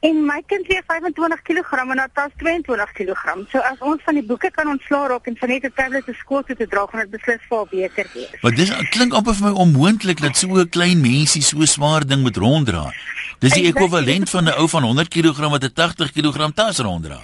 En 0.01 0.19
my 0.27 0.43
kind 0.47 0.67
weeg 0.67 0.83
25 0.87 1.43
kg 1.43 1.73
en 1.81 1.99
haar 1.99 2.11
tas 2.13 2.33
22 2.37 2.93
kg. 2.93 3.37
So 3.51 3.59
as 3.59 3.79
ons 3.81 4.03
van 4.05 4.15
die 4.15 4.25
boeke 4.25 4.51
kan 4.51 4.69
ontslaa 4.69 5.07
raak 5.09 5.27
en 5.27 5.37
van 5.37 5.49
net 5.49 5.65
'n 5.65 5.73
tablet 5.75 6.05
te 6.05 6.13
skool 6.13 6.43
toe 6.43 6.57
te 6.57 6.67
dra, 6.67 6.87
gaan 6.87 7.01
dit 7.01 7.11
beslis 7.11 7.41
vir 7.49 7.57
haar 7.57 7.67
beter 7.71 8.07
wees. 8.15 8.41
Maar 8.43 8.55
dis 8.55 8.71
klink 8.91 9.13
amper 9.13 9.35
vir 9.35 9.49
my 9.49 9.55
onmoontlik 9.65 10.21
dat 10.21 10.37
so 10.37 10.49
'n 10.49 10.69
klein 10.69 11.01
mensie 11.01 11.43
so 11.43 11.65
swaar 11.65 12.07
ding 12.07 12.23
moet 12.23 12.37
ronddra. 12.37 12.93
Dis 13.39 13.53
die 13.53 13.67
ekwivalent 13.67 14.31
van 14.31 14.45
'n 14.45 14.59
ou 14.59 14.69
van 14.69 14.83
100 14.83 15.09
kg 15.09 15.49
wat 15.51 15.65
'n 15.65 15.73
80 15.73 16.13
kg 16.13 16.53
tas 16.55 16.79
ronddra. 16.79 17.21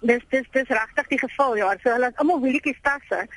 Dis 0.00 0.22
dis 0.30 0.46
dis 0.52 0.68
regtig 0.68 1.06
die 1.08 1.18
geval 1.18 1.56
ja. 1.56 1.76
So 1.82 1.90
hulle 1.90 2.04
het 2.04 2.16
almal 2.16 2.40
wielietjies 2.40 2.80
tasse 2.82 3.28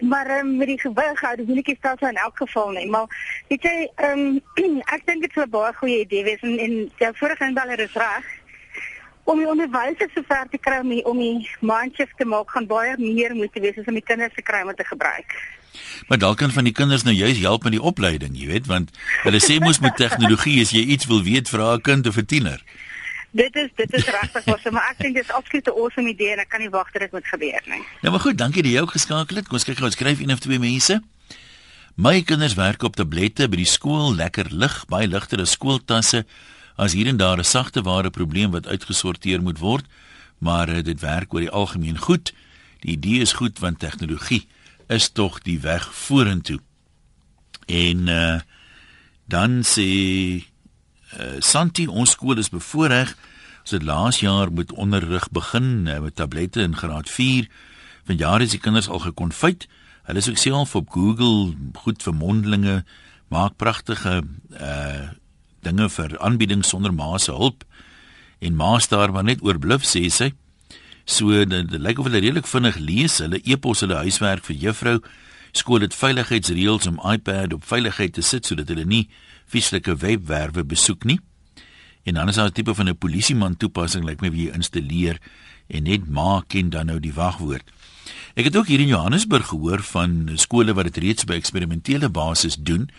maar 0.00 0.38
um, 0.38 0.56
met 0.56 0.66
die 0.66 0.80
gewig 0.80 1.20
hou 1.20 1.36
die 1.36 1.46
netjies 1.46 1.80
daar 1.80 2.02
in 2.08 2.16
elk 2.16 2.36
geval 2.36 2.70
nie. 2.70 2.88
Maar 2.90 3.06
weet 3.48 3.62
jy 3.62 3.76
um, 4.08 4.40
ek 4.94 5.06
dink 5.06 5.22
dit 5.26 5.32
sou 5.32 5.44
'n 5.46 5.50
baie 5.50 5.72
goeie 5.80 6.00
idee 6.04 6.24
wees 6.24 6.40
en 6.40 6.58
en 6.58 6.76
die 6.98 7.10
vorige 7.22 7.44
inbeller 7.44 7.80
is 7.80 7.94
reg. 7.94 8.26
Om 9.24 9.38
die 9.38 9.48
onderwysers 9.48 10.12
so 10.14 10.22
ver 10.26 10.48
te 10.50 10.58
kry 10.58 10.80
om 10.80 10.88
die, 10.88 11.04
om 11.04 11.18
die 11.18 11.48
mindshift 11.60 12.16
te 12.16 12.24
maak 12.24 12.50
gaan 12.50 12.66
baie 12.66 12.96
meer 12.98 13.34
moet 13.34 13.54
wees 13.54 13.78
as 13.78 13.86
om 13.86 13.94
die 13.94 14.08
kinders 14.12 14.34
te 14.34 14.42
kry 14.42 14.62
om 14.62 14.74
te 14.74 14.84
gebruik. 14.84 15.36
Maar 16.08 16.18
dalk 16.18 16.36
kan 16.36 16.50
van 16.50 16.64
die 16.64 16.72
kinders 16.72 17.02
nou 17.02 17.14
juist 17.14 17.40
help 17.40 17.62
met 17.62 17.72
die 17.72 17.82
opleiding, 17.82 18.34
jy 18.34 18.46
weet, 18.46 18.66
want 18.66 18.90
hulle 19.22 19.38
sê 19.38 19.60
mos 19.60 19.78
met 19.78 19.96
tegnologie 20.04 20.60
as 20.60 20.72
jy 20.74 20.82
iets 20.96 21.06
wil 21.06 21.22
weet, 21.22 21.48
vra 21.48 21.74
'n 21.76 21.80
kind 21.80 22.06
of 22.06 22.16
'n 22.16 22.26
tiener 22.26 22.64
dit 23.30 23.56
is 23.56 23.70
dit 23.74 23.92
is 23.94 24.04
regtig 24.04 24.46
awesome, 24.46 24.74
maar 24.74 24.90
ek 24.90 24.98
dink 24.98 25.14
dit 25.14 25.24
is 25.24 25.32
absoluut 25.32 25.66
'n 25.66 25.78
awesome 25.78 26.08
idee 26.08 26.32
en 26.32 26.38
ek 26.38 26.48
kan 26.48 26.60
nie 26.60 26.70
wag 26.70 26.90
dat 26.92 27.02
dit 27.02 27.12
moet 27.12 27.26
gebeur 27.26 27.62
nie. 27.66 27.82
Ja, 28.00 28.10
maar 28.10 28.20
goed, 28.20 28.38
dankie 28.38 28.62
dat 28.62 28.72
jy 28.72 28.80
ook 28.80 28.90
geskakel 28.90 29.36
het. 29.36 29.46
Kom 29.46 29.54
ons 29.54 29.64
kyk 29.64 29.78
gou, 29.78 29.90
skryf 29.90 30.20
een 30.20 30.32
of 30.32 30.38
twee 30.38 30.58
mense. 30.58 31.02
My 31.94 32.22
kinders 32.22 32.54
werk 32.54 32.82
op 32.82 32.96
tablette 32.96 33.48
by 33.48 33.56
die 33.56 33.68
skool, 33.68 34.14
lekker 34.14 34.46
lig, 34.50 34.86
baie 34.86 35.08
ligter 35.08 35.40
as 35.40 35.50
skooltasse. 35.50 36.24
As 36.76 36.92
hier 36.92 37.06
en 37.06 37.16
daar 37.16 37.38
'n 37.38 37.44
sagte 37.44 37.82
ware 37.82 38.10
probleem 38.10 38.50
wat 38.50 38.66
uitgesorteer 38.66 39.42
moet 39.42 39.58
word, 39.58 39.84
maar 40.38 40.68
uh, 40.68 40.82
dit 40.82 41.00
werk 41.00 41.34
oor 41.34 41.40
die 41.40 41.50
algemeen 41.50 41.98
goed. 41.98 42.32
Die 42.80 42.92
idee 42.92 43.20
is 43.20 43.32
goed 43.32 43.58
want 43.58 43.78
tegnologie 43.78 44.48
is 44.88 45.08
tog 45.08 45.42
die 45.42 45.60
weg 45.60 45.94
vorentoe. 45.94 46.60
En 47.66 48.08
uh 48.08 48.40
dan 49.30 49.62
sê 49.62 49.86
uh, 51.18 51.38
Santi, 51.38 51.86
ons 51.86 52.10
skool 52.10 52.38
is 52.38 52.50
bevoordeel. 52.52 53.12
Ons 53.60 53.74
het 53.76 53.84
laas 53.84 54.20
jaar 54.20 54.52
met 54.52 54.72
onderrig 54.72 55.28
begin 55.30 55.86
uh, 55.86 55.98
met 56.00 56.16
tablette 56.16 56.62
in 56.62 56.76
graad 56.76 57.10
4. 57.10 57.48
Vanjaar 58.08 58.44
is 58.44 58.54
die 58.56 58.62
kinders 58.62 58.88
al 58.88 59.02
gekonfyt. 59.04 59.68
Hulle 60.08 60.18
is 60.18 60.28
ook 60.28 60.40
self 60.40 60.74
op 60.74 60.90
Google 60.90 61.54
goed 61.84 62.02
vir 62.02 62.14
mondelinge, 62.14 62.82
maak 63.28 63.56
pragtige 63.56 64.22
uh 64.60 65.08
dinge 65.60 65.90
vir 65.92 66.14
aanbiedings 66.24 66.70
sonder 66.72 66.88
ma 66.96 67.18
se 67.20 67.34
hulp. 67.36 67.66
En 68.40 68.54
ma 68.56 68.78
staar 68.80 69.12
maar 69.12 69.26
net 69.28 69.42
oorbluf 69.44 69.84
sê 69.84 70.06
sy. 70.08 70.30
So 71.04 71.44
dit 71.44 71.74
lyk 71.76 72.00
of 72.00 72.08
hulle 72.08 72.22
redelik 72.24 72.48
vinnig 72.48 72.78
lees. 72.80 73.18
Hulle 73.20 73.42
epos 73.44 73.84
hulle 73.84 73.98
huiswerk 74.00 74.48
vir 74.48 74.56
juffrou 74.56 74.94
Skool 75.52 75.82
het 75.82 75.94
veiligheidsreëls 75.94 76.86
om 76.86 77.00
iPad 77.10 77.52
op 77.52 77.64
veiligheid 77.66 78.14
te 78.14 78.22
sit 78.22 78.46
sodat 78.46 78.70
hulle 78.70 78.86
nie 78.86 79.08
vieslike 79.50 79.96
webwerwe 79.96 80.64
besoek 80.64 81.04
nie. 81.04 81.20
En 82.02 82.14
dan 82.14 82.28
is 82.28 82.34
daar 82.34 82.48
'n 82.48 82.52
tipe 82.52 82.74
van 82.74 82.88
'n 82.88 82.98
polisieman 82.98 83.56
toepassing 83.56 84.04
lyk 84.04 84.20
like 84.20 84.24
my 84.24 84.30
wie 84.30 84.46
jy 84.46 84.54
installeer 84.54 85.18
en 85.66 85.82
net 85.82 86.08
maak 86.08 86.48
ken 86.48 86.70
dan 86.70 86.86
nou 86.86 87.00
die 87.00 87.14
wagwoord. 87.14 87.70
Ek 88.34 88.44
het 88.44 88.56
ook 88.56 88.66
hier 88.66 88.80
in 88.80 88.86
Johannesburg 88.86 89.46
gehoor 89.46 89.82
van 89.82 90.30
skole 90.34 90.74
wat 90.74 90.84
dit 90.84 90.96
reeds 90.96 91.24
by 91.24 91.34
eksperimentele 91.34 92.08
basis 92.08 92.56
doen. 92.56 92.90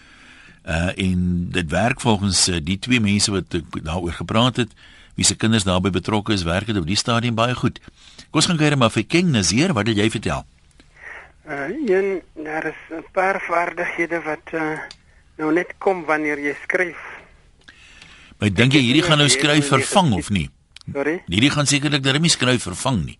Uh 0.65 0.91
en 0.97 1.49
dit 1.49 1.69
werk 1.69 2.01
volgens 2.01 2.47
uh, 2.47 2.59
die 2.63 2.79
twee 2.79 2.99
mense 2.99 3.31
wat 3.31 3.61
daaroor 3.83 4.13
gepraat 4.13 4.55
het, 4.55 4.73
wie 5.15 5.25
se 5.25 5.35
kinders 5.35 5.63
daarbey 5.63 5.91
betrokke 5.91 6.33
is, 6.33 6.43
werk 6.43 6.65
dit 6.65 6.77
op 6.77 6.85
die 6.85 6.95
stadium 6.95 7.35
baie 7.35 7.55
goed. 7.55 7.79
Kom 8.29 8.39
ons 8.41 8.45
gaan 8.45 8.57
kyk 8.57 8.77
maar 8.77 8.91
vir 8.91 9.03
King 9.03 9.31
Nazir, 9.31 9.73
wat 9.73 9.87
het 9.87 9.97
jy 9.97 10.09
vertel? 10.09 10.45
Uh 11.49 11.69
een 11.89 12.21
daar 12.43 12.65
is 12.65 12.81
'n 12.89 13.03
paar 13.11 13.41
vaardighede 13.41 14.21
wat 14.21 14.53
uh 14.53 14.77
nou 15.41 15.51
net 15.55 15.73
kom 15.81 16.05
wanneer 16.09 16.39
jy 16.41 16.53
skryf. 16.63 17.01
Maar 18.41 18.53
dink 18.57 18.77
jy 18.77 18.81
hierdie 18.85 19.05
gaan 19.05 19.21
nou 19.21 19.29
skryf 19.29 19.67
vervang 19.73 20.13
of 20.17 20.29
nie? 20.33 20.47
Sorry. 20.91 21.17
Hierdie 21.29 21.51
gaan 21.53 21.69
sekerlik 21.69 22.05
darem 22.05 22.25
nie 22.25 22.33
skryf 22.33 22.63
vervang 22.69 23.03
nie. 23.05 23.17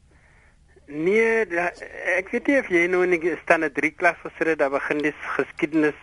Nee, 0.92 1.46
da, 1.48 1.70
ek 2.18 2.34
weet 2.34 2.48
nie 2.50 2.58
of 2.60 2.72
jy 2.74 2.88
nou 2.92 3.04
in 3.06 3.14
standaard 3.46 3.78
3 3.78 3.92
klas 3.96 4.18
gesit 4.26 4.54
het, 4.54 4.60
daar 4.60 4.74
begin 4.74 5.00
die 5.06 5.14
geskiedenis 5.38 6.00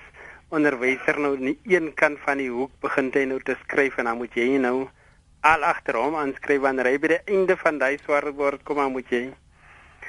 onderwyser 0.54 1.18
nou 1.20 1.34
nie 1.36 1.58
een 1.68 1.90
kant 1.94 2.16
van 2.24 2.40
die 2.40 2.48
hoek 2.48 2.72
begin 2.80 3.10
hy 3.12 3.26
nou 3.28 3.40
te 3.44 3.56
skryf 3.66 3.98
en 4.00 4.08
dan 4.08 4.16
moet 4.16 4.38
jy 4.38 4.54
nou 4.62 4.86
al 5.44 5.66
agter 5.68 5.98
hom 6.00 6.16
aanskryf 6.16 6.62
wanneer 6.64 6.88
hy 6.88 6.94
by 7.02 7.10
die 7.12 7.20
einde 7.34 7.58
van 7.60 7.82
daai 7.82 7.98
swart 8.00 8.32
bord 8.38 8.64
kom 8.64 8.80
aan 8.80 8.94
moet 8.94 9.12
jy. 9.12 9.26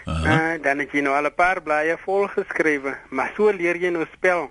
Uh 0.06 0.16
-huh. 0.16 0.32
uh, 0.32 0.56
dan 0.63 0.80
het 0.80 0.96
jy 0.96 1.01
nou 1.01 1.13
al 1.13 1.28
'n 1.28 1.36
paar 1.36 1.62
blaaie 1.62 1.98
vol 2.06 2.28
geskrywe, 2.28 2.96
maar 3.10 3.34
so 3.36 3.51
leer 3.51 3.75
jy 3.75 3.92
nou 3.92 4.06
spel. 4.13 4.50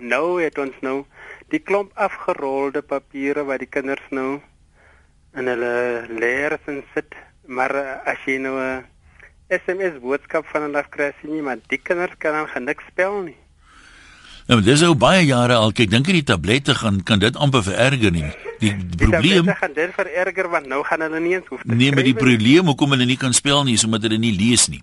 Nou 0.00 0.40
het 0.40 0.56
ons 0.58 0.76
nou 0.80 1.04
die 1.52 1.60
klomp 1.60 1.92
afgerolde 1.94 2.80
papiere 2.82 3.44
wat 3.44 3.60
die 3.60 3.68
kinders 3.68 4.06
nou 4.10 4.40
in 5.36 5.50
hulle 5.50 6.06
leers 6.08 6.64
en 6.70 6.80
sit, 6.94 7.14
maar 7.46 7.74
uh, 7.76 8.00
as 8.08 8.18
jy 8.26 8.38
nou 8.40 8.56
'n 8.56 8.86
SMS 9.50 10.00
boodskap 10.00 10.46
van 10.46 10.62
hulle 10.62 10.84
kry, 10.88 11.12
sien 11.20 11.36
jy 11.36 11.42
maar 11.42 11.60
die 11.68 11.78
kinders 11.78 12.16
kan 12.18 12.32
dan 12.32 12.64
niks 12.64 12.86
spel 12.88 13.22
nie. 13.22 13.36
Nou, 14.48 14.60
dis 14.62 14.82
ou 14.82 14.94
baie 14.94 15.22
jare 15.26 15.54
al. 15.54 15.70
Ek 15.70 15.90
dink 15.90 16.06
die 16.06 16.24
tablette 16.26 16.74
gaan 16.74 17.02
kan 17.06 17.20
dit 17.22 17.36
amper 17.36 17.62
vererger 17.62 18.10
nie. 18.10 18.26
Die, 18.58 18.72
die 18.74 19.06
probleem 19.06 19.46
Dit 19.46 19.56
gaan 19.56 19.74
dit 19.74 19.92
vererger 19.94 20.48
want 20.50 20.66
nou 20.66 20.82
gaan 20.84 21.00
hulle 21.00 21.20
nie 21.20 21.34
eens 21.34 21.46
hoef 21.46 21.62
te 21.62 21.74
Nee, 21.74 21.92
maar 21.92 22.02
die 22.02 22.16
probleem 22.16 22.66
hoekom 22.66 22.90
hulle 22.90 23.06
nie 23.06 23.16
kan 23.20 23.32
spel 23.32 23.62
nie 23.64 23.74
is 23.74 23.84
omdat 23.84 24.08
hulle 24.08 24.18
nie 24.18 24.34
lees 24.34 24.68
nie. 24.68 24.82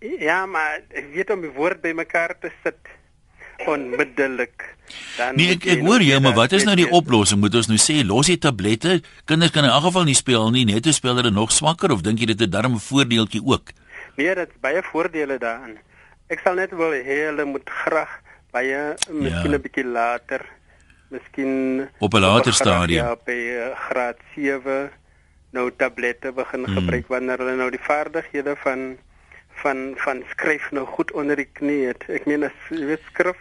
Ja, 0.00 0.46
maar 0.46 0.80
ek 0.88 1.12
weet 1.12 1.30
om 1.30 1.44
die 1.44 1.52
woord 1.52 1.82
bymekaar 1.82 2.38
te 2.40 2.50
sit 2.62 2.80
onmiddellik. 3.66 4.76
Dan 5.16 5.36
Nee, 5.36 5.54
ek 5.56 5.66
ek 5.66 5.84
hoor 5.86 6.02
jy, 6.04 6.18
maar 6.20 6.34
wat 6.34 6.52
is 6.52 6.64
nou 6.64 6.76
die 6.76 6.88
oplossing? 6.90 7.40
Moet 7.40 7.54
ons 7.54 7.70
nou 7.70 7.78
sê 7.80 8.02
los 8.06 8.26
die 8.26 8.38
tablette? 8.38 9.00
Kinders 9.24 9.54
kan 9.54 9.64
in 9.64 9.70
elk 9.70 9.86
geval 9.88 10.04
nie 10.04 10.18
speel 10.18 10.50
nie, 10.50 10.64
net 10.68 10.82
te 10.82 10.92
speel 10.92 11.16
hulle 11.16 11.30
nog 11.30 11.52
swakker 11.52 11.92
of 11.92 12.02
dink 12.02 12.20
jy 12.20 12.32
dit 12.32 12.40
het 12.40 12.48
'n 12.48 12.52
darm 12.52 12.78
voordeeltjie 12.80 13.42
ook? 13.44 13.72
Nee, 14.16 14.34
dit 14.34 14.48
is 14.48 14.60
baie 14.60 14.82
voordele 14.82 15.38
daarin. 15.38 15.78
Ek 16.28 16.40
sal 16.44 16.54
net 16.54 16.70
wil 16.70 16.92
hê 16.92 17.28
hulle 17.28 17.44
moet 17.44 17.68
graag 17.68 18.20
baie 18.52 18.80
miskien 19.08 19.52
ja. 19.52 19.56
'n 19.56 19.64
bietjie 19.64 19.84
later 19.84 20.44
miskien 21.12 21.52
op 21.98 22.14
'n 22.14 22.20
later 22.20 22.52
stadium 22.52 23.04
ja 23.04 23.16
by 23.16 23.38
uh, 23.56 23.70
graad 23.88 24.18
7 24.34 24.90
nou 25.52 25.70
tablette 25.76 26.32
begin 26.32 26.64
hmm. 26.64 26.76
gebruik 26.76 27.08
wanneer 27.08 27.38
hulle 27.38 27.56
nou 27.56 27.70
die 27.70 27.86
vaardighede 27.88 28.56
van 28.64 28.96
van 29.62 29.94
van 30.04 30.22
skryf 30.34 30.70
nou 30.76 30.84
goed 30.86 31.12
onder 31.12 31.38
die 31.40 31.48
knie 31.58 31.86
het 31.90 32.06
ek 32.08 32.28
meen 32.30 32.46
as 32.48 32.68
jy 32.70 32.84
weet 32.90 33.08
skryf 33.10 33.40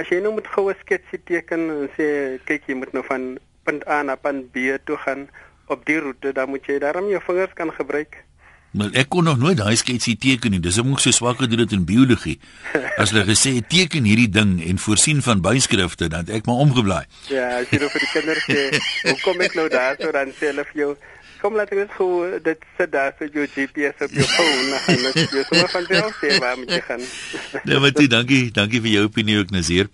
as 0.00 0.08
jy 0.12 0.20
nou 0.24 0.34
met 0.38 0.50
goue 0.54 0.74
sketsie 0.80 1.20
teken 1.30 1.68
en 1.76 1.92
sê 1.98 2.08
kyk 2.48 2.70
jy 2.70 2.78
moet 2.80 2.92
nou 2.96 3.04
van 3.10 3.30
punt 3.68 3.86
A 3.88 4.02
na 4.06 4.16
punt 4.16 4.50
B 4.54 4.78
toe 4.88 4.98
gaan 5.04 5.28
op 5.70 5.86
die 5.86 6.00
roete 6.02 6.34
dan 6.36 6.50
moet 6.54 6.66
jy 6.66 6.80
daarom 6.82 7.10
jou 7.12 7.22
vingers 7.26 7.54
kan 7.58 7.72
gebruik 7.78 8.22
Maar 8.70 8.92
ek 9.02 9.08
kon 9.10 9.26
nog 9.26 9.38
nooit 9.42 9.58
daai 9.58 9.74
sketsie 9.74 10.14
teken 10.20 10.52
nie. 10.54 10.60
Dis 10.62 10.78
om 10.78 10.92
so 11.02 11.10
swak 11.10 11.40
gedoen 11.42 11.64
dit 11.64 11.72
in 11.74 11.86
biologie. 11.88 12.36
As 13.02 13.10
hulle 13.10 13.24
gesê 13.26 13.56
teken 13.66 14.06
hierdie 14.06 14.28
ding 14.30 14.60
en 14.62 14.78
voorsien 14.78 15.22
van 15.26 15.42
byskrifte, 15.42 16.06
dan 16.12 16.30
ek 16.30 16.46
maar 16.46 16.62
omgeblaai. 16.62 17.02
Ja, 17.32 17.48
as 17.58 17.72
jy 17.72 17.80
nou 17.82 17.88
vir 17.90 18.04
die 18.04 18.10
kinders 18.12 18.46
sê, 18.46 18.60
"Hoe 19.08 19.16
kom 19.24 19.42
ek 19.42 19.56
nou 19.58 19.66
daar 19.72 19.98
so 19.98 20.12
dan 20.14 20.30
sê 20.38 20.52
hulle 20.52 20.64
vir 20.70 20.82
jou, 20.84 20.92
kom 21.40 21.56
laat 21.58 21.72
ek 21.72 21.82
net 21.82 21.92
gou 21.96 22.38
dit 22.44 22.64
sit 22.78 22.92
daar 22.92 23.12
so 23.18 23.26
jou 23.26 23.46
GPS 23.54 24.06
op 24.06 24.12
jou 24.14 24.26
foon 24.30 24.72
en 24.94 25.04
dan 25.04 25.18
jy 25.20 25.44
sommer 25.48 25.70
van 25.74 25.86
self 25.90 26.18
sê 26.22 26.38
waar 26.38 26.56
moet 26.60 26.70
jy 26.70 26.80
gaan." 26.88 27.04
Nee, 27.66 27.78
maar 27.78 27.92
dit, 27.92 28.10
dankie, 28.10 28.50
dankie 28.52 28.80
vir 28.80 28.90
jou 28.90 29.04
opinie 29.08 29.38
ook 29.40 29.50
Nazir. 29.50 29.90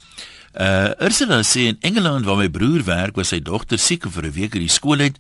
Uh 0.57 0.93
Ursula 1.09 1.43
sê 1.45 1.67
in 1.73 1.81
Engeland 1.81 2.25
waar 2.25 2.39
my 2.41 2.49
broer 2.49 2.85
werk, 2.85 3.17
was 3.17 3.35
sy 3.35 3.41
dogter 3.41 3.79
siek 3.79 4.09
vir 4.09 4.27
'n 4.27 4.33
week 4.33 4.55
in 4.55 4.65
die 4.65 4.73
skool 4.73 5.01
uit. 5.01 5.19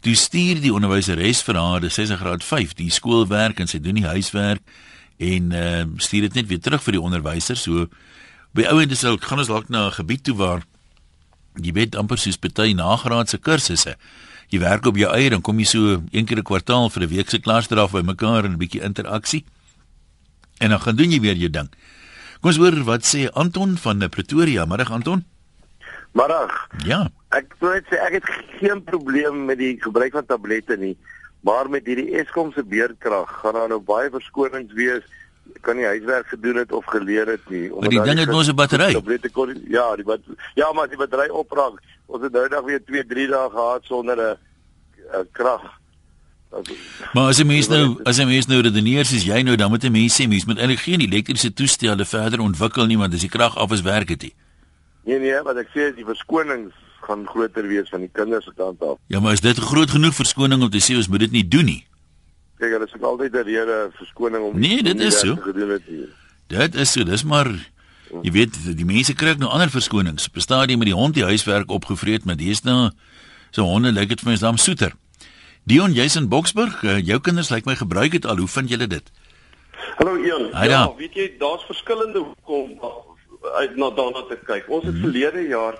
Toe 0.00 0.14
stuur 0.16 0.60
die 0.60 0.72
onderwyseres 0.72 1.42
vir 1.44 1.58
haar, 1.60 1.80
dis 1.80 1.98
in 1.98 2.16
graad 2.16 2.44
5, 2.44 2.72
die 2.74 2.90
skoolwerk 2.90 3.60
en 3.60 3.68
sy 3.68 3.78
doen 3.78 3.98
die 4.00 4.08
huiswerk 4.08 4.62
en 5.20 5.52
uh, 5.52 5.84
stuur 6.00 6.20
dit 6.20 6.34
net 6.34 6.48
weer 6.48 6.60
terug 6.60 6.82
vir 6.82 6.96
die 6.96 7.02
onderwyser. 7.02 7.56
So 7.56 7.86
by 8.56 8.64
ouende 8.72 8.96
sal 8.96 9.18
gaan 9.20 9.42
ons 9.42 9.50
dalk 9.52 9.68
na 9.68 9.86
'n 9.88 9.98
gebied 10.00 10.24
toe 10.24 10.36
waar 10.36 10.64
jy 11.60 11.72
weet 11.72 11.96
amper 11.96 12.18
soos 12.18 12.40
party 12.40 12.72
nagraadse 12.72 13.38
kursusse. 13.38 13.96
Jy 14.50 14.58
werk 14.58 14.86
op 14.90 14.96
jou 14.98 15.10
eie 15.14 15.30
en 15.30 15.42
kom 15.46 15.60
jy 15.62 15.66
so 15.70 16.00
een 16.10 16.26
keer 16.26 16.38
'n 16.38 16.42
kwartaal 16.42 16.90
vir 16.90 17.02
'n 17.02 17.08
week 17.08 17.30
se 17.30 17.38
klasdraf 17.38 17.92
by 17.92 18.02
mekaar 18.02 18.44
en 18.44 18.52
'n 18.52 18.58
bietjie 18.58 18.82
interaksie. 18.82 19.44
En 20.58 20.70
dan 20.70 20.80
gaan 20.80 20.96
doen 20.96 21.10
jy 21.10 21.20
weer 21.20 21.36
jou 21.36 21.50
ding. 21.50 21.68
Kom 22.40 22.50
ons 22.50 22.56
hoor 22.56 22.84
wat 22.84 23.02
sê 23.04 23.30
Anton 23.32 23.76
van 23.76 24.08
Pretoria. 24.08 24.64
Middag 24.64 24.90
Anton. 24.90 25.24
Middag. 26.12 26.68
Ja. 26.84 27.10
Ek 27.28 27.54
wil 27.60 27.78
sê 27.86 27.96
ek 28.00 28.12
het 28.12 28.26
geen 28.58 28.82
probleem 28.82 29.44
met 29.44 29.58
die 29.58 29.76
gebruik 29.80 30.12
van 30.12 30.26
tablette 30.26 30.76
nie, 30.76 30.96
maar 31.46 31.70
met 31.70 31.86
hierdie 31.86 32.18
Eskom 32.18 32.52
se 32.52 32.64
beerdkrag 32.64 33.30
gaan 33.42 33.54
daar 33.54 33.68
nou 33.68 33.80
baie 33.80 34.10
verskonings 34.10 34.72
wees. 34.72 35.04
Kan 35.60 35.76
nie 35.76 35.84
huiswerk 35.84 36.26
gedoen 36.26 36.56
het 36.56 36.72
of 36.72 36.84
geleer 36.84 37.26
het 37.26 37.50
nie. 37.50 37.70
Maar 37.70 37.88
die 37.88 38.02
ding 38.02 38.18
het 38.18 38.30
mos 38.30 38.48
'n 38.48 38.54
battery. 38.54 38.92
Tablette 38.92 39.30
kon 39.30 39.54
ja, 39.68 39.96
die 39.96 40.04
bat 40.04 40.20
Ja, 40.54 40.72
maar 40.72 40.88
die 40.88 40.96
battery 40.96 41.28
opraak. 41.28 41.78
Ons 42.10 42.24
het 42.26 42.32
nou 42.34 42.48
dag 42.50 42.64
weer 42.66 42.80
2, 42.82 43.04
3 43.06 43.26
dae 43.30 43.50
gehad 43.50 43.84
sonder 43.86 44.18
'n 44.18 45.28
krag. 45.32 45.62
Maar 47.14 47.28
as 47.30 47.38
jy 47.38 47.46
mens 47.46 47.68
nou 47.70 48.00
as 48.04 48.18
jy 48.18 48.26
mens 48.26 48.46
nou 48.50 48.60
redeneer 48.60 49.06
soos 49.06 49.24
jy 49.24 49.42
nou 49.42 49.56
dan 49.56 49.70
moet 49.70 49.84
'n 49.84 49.92
mens 49.92 50.20
sê 50.20 50.26
mens 50.26 50.44
moet 50.46 50.58
eintlik 50.58 50.80
geen 50.80 51.00
elektriese 51.00 51.52
toestelle 51.52 52.04
verder 52.04 52.40
ontwikkel 52.40 52.86
nie 52.86 52.98
want 52.98 53.14
as 53.14 53.20
die 53.20 53.28
krag 53.28 53.56
af 53.56 53.72
is 53.72 53.82
werk 53.82 54.08
dit 54.08 54.22
nie. 54.22 54.34
Nee 55.04 55.18
nee, 55.18 55.42
wat 55.42 55.56
ek 55.56 55.68
sê 55.68 55.90
is 55.90 55.94
die 55.94 56.04
verskonings 56.04 56.74
gaan 57.00 57.26
groter 57.26 57.66
wees 57.66 57.88
van 57.88 58.00
die 58.00 58.10
kinders 58.12 58.44
se 58.44 58.52
kant 58.56 58.82
af. 58.82 58.98
Ja, 59.06 59.20
maar 59.20 59.32
is 59.32 59.40
dit 59.40 59.56
groot 59.58 59.90
genoeg 59.90 60.14
verskoning 60.14 60.62
om 60.62 60.70
te 60.70 60.78
sê 60.78 60.96
ons 60.96 61.08
moet 61.08 61.20
dit 61.20 61.32
nie 61.32 61.48
doen 61.48 61.64
nie? 61.64 61.86
Kyk, 62.58 62.72
hulle 62.76 62.88
sê 62.90 63.00
altyd 63.00 63.32
dat 63.32 63.46
rede 63.46 63.90
verskoning 63.96 64.42
om 64.44 64.58
Nee, 64.58 64.82
dit 64.82 65.00
is 65.00 65.18
so. 65.18 65.38
Dit 66.46 66.74
is 66.74 66.92
so, 66.92 67.04
dis 67.04 67.24
maar 67.24 67.48
jy 68.22 68.32
weet, 68.32 68.76
die 68.76 68.86
mense 68.86 69.14
kry 69.14 69.34
nou 69.38 69.50
ander 69.50 69.70
verskonings. 69.70 70.28
Op 70.28 70.36
'n 70.36 70.40
stadium 70.40 70.78
met 70.78 70.88
die 70.88 70.96
hond 70.96 71.14
die 71.14 71.24
huiswerk 71.24 71.70
opgevreet, 71.70 72.24
maar 72.24 72.36
dis 72.36 72.62
nou 72.62 72.90
so 73.50 73.62
honde 73.62 73.92
lyk 73.92 74.08
dit 74.08 74.20
vir 74.20 74.28
my 74.28 74.34
is 74.34 74.40
dan 74.40 74.58
soeter. 74.58 74.92
Dion, 75.64 75.92
jy's 75.92 76.16
in 76.16 76.28
Boksburg. 76.28 76.82
Uh, 76.82 76.98
jou 76.98 77.20
kinders 77.20 77.50
lyk 77.50 77.64
my 77.64 77.76
gebruik 77.76 78.10
dit 78.10 78.26
al. 78.26 78.36
Hoe 78.36 78.48
vind 78.48 78.68
julle 78.68 78.86
dit? 78.86 79.12
Hallo 79.96 80.16
Ian. 80.16 80.50
Ja, 80.68 80.94
weet 80.96 81.14
jy, 81.14 81.32
daar's 81.38 81.64
verskillende 81.64 82.18
hoekom 82.18 82.78
uit 83.60 83.76
na 83.76 83.90
daarna 83.90 84.22
te 84.28 84.38
kyk. 84.44 84.68
Ons 84.68 84.84
het 84.84 84.94
mm 84.94 85.00
-hmm. 85.00 85.10
verlede 85.10 85.48
jaar 85.48 85.74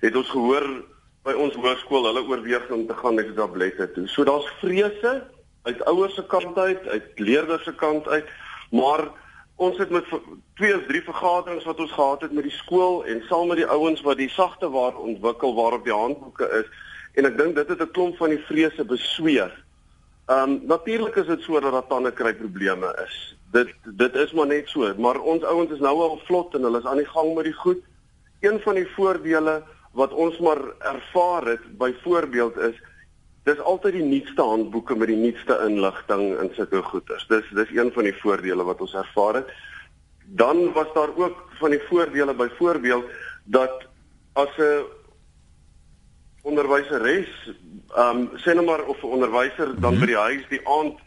het 0.00 0.16
ons 0.16 0.30
gehoor 0.30 0.66
by 1.26 1.32
ons 1.32 1.54
hoërskool 1.54 2.04
hulle 2.06 2.22
oorweeg 2.22 2.70
om 2.70 2.86
te 2.86 2.94
gaan 2.94 3.14
met 3.14 3.34
tablette 3.36 3.90
toe. 3.92 4.08
So 4.08 4.24
daar's 4.24 4.48
vrese 4.60 5.22
uit 5.62 5.84
ouers 5.84 6.14
se 6.14 6.24
kant 6.26 6.58
uit, 6.58 6.86
uit 6.88 7.06
leerders 7.14 7.64
se 7.64 7.74
kant 7.74 8.08
uit, 8.08 8.26
maar 8.70 9.08
ons 9.56 9.78
het 9.78 9.90
met 9.90 10.04
twee 10.54 10.74
of 10.76 10.82
drie 10.88 11.02
vergaderings 11.02 11.64
wat 11.64 11.80
ons 11.80 11.92
gehad 11.92 12.20
het 12.20 12.32
met 12.32 12.44
die 12.44 12.52
skool 12.52 13.04
en 13.04 13.22
saam 13.28 13.48
met 13.48 13.56
die 13.56 13.70
ouens 13.72 14.02
wat 14.04 14.16
die 14.16 14.28
sagte 14.28 14.68
waar 14.70 14.96
ontwikkel 14.96 15.54
waarop 15.54 15.84
die 15.84 15.96
handboeke 15.96 16.48
is 16.60 16.68
en 17.16 17.24
ek 17.24 17.38
dink 17.38 17.56
dit 17.56 17.68
het 17.68 17.80
'n 17.80 17.90
klomp 17.96 18.16
van 18.16 18.28
die 18.28 18.44
vrese 18.48 18.84
besweer. 18.84 19.52
Ehm 20.26 20.50
um, 20.50 20.60
natuurlik 20.66 21.16
is 21.16 21.26
dit 21.26 21.42
so 21.42 21.60
dat 21.60 21.72
daar 21.72 21.86
tande 21.86 22.12
kry 22.12 22.34
probleme 22.34 22.92
is 23.06 23.36
dit 23.52 23.72
dit 23.84 24.14
is 24.14 24.32
maar 24.32 24.46
net 24.46 24.68
so, 24.68 24.94
maar 24.98 25.20
ons 25.20 25.44
ouens 25.44 25.70
is 25.70 25.82
nou 25.84 25.94
al 26.00 26.18
vlot 26.26 26.54
en 26.54 26.66
hulle 26.66 26.82
is 26.82 26.88
aan 26.88 27.00
die 27.02 27.12
gang 27.12 27.32
met 27.34 27.48
die 27.48 27.56
goed. 27.62 27.82
Een 28.44 28.58
van 28.64 28.78
die 28.78 28.88
voordele 28.96 29.62
wat 29.96 30.12
ons 30.12 30.38
maar 30.44 30.60
ervaar 30.92 31.46
het 31.54 31.64
byvoorbeeld 31.78 32.58
is 32.70 32.82
dis 33.46 33.62
altyd 33.62 34.00
die 34.00 34.06
nuutste 34.06 34.42
handboeke 34.42 34.96
met 34.98 35.10
die 35.12 35.18
nuutste 35.20 35.56
inligting 35.66 36.24
in 36.42 36.50
sulke 36.56 36.82
goeders. 36.82 37.26
Dis 37.30 37.46
dis 37.54 37.72
een 37.76 37.92
van 37.94 38.08
die 38.08 38.16
voordele 38.18 38.66
wat 38.66 38.80
ons 38.82 38.94
ervaar 38.98 39.40
het. 39.40 39.52
Dan 40.26 40.72
was 40.74 40.90
daar 40.94 41.12
ook 41.14 41.44
van 41.60 41.70
die 41.70 41.82
voordele 41.86 42.34
byvoorbeeld 42.34 43.04
dat 43.44 43.86
as 44.34 44.56
'n 44.58 44.84
onderwyseres, 46.42 47.30
ehm 47.94 48.16
um, 48.16 48.28
sê 48.42 48.54
nou 48.54 48.64
maar 48.64 48.84
of 48.84 49.02
'n 49.02 49.14
onderwyser 49.16 49.80
dan 49.80 49.92
-hmm. 49.92 50.00
by 50.00 50.06
die 50.06 50.16
huis 50.16 50.44
die 50.48 50.68
aand 50.68 50.98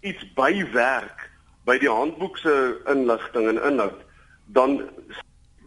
iets 0.00 0.32
bywerk 0.34 1.30
by 1.64 1.78
die 1.78 1.90
handboek 1.90 2.38
se 2.38 2.80
inligting 2.86 3.48
en 3.48 3.62
inhoud, 3.62 4.00
dan 4.46 4.88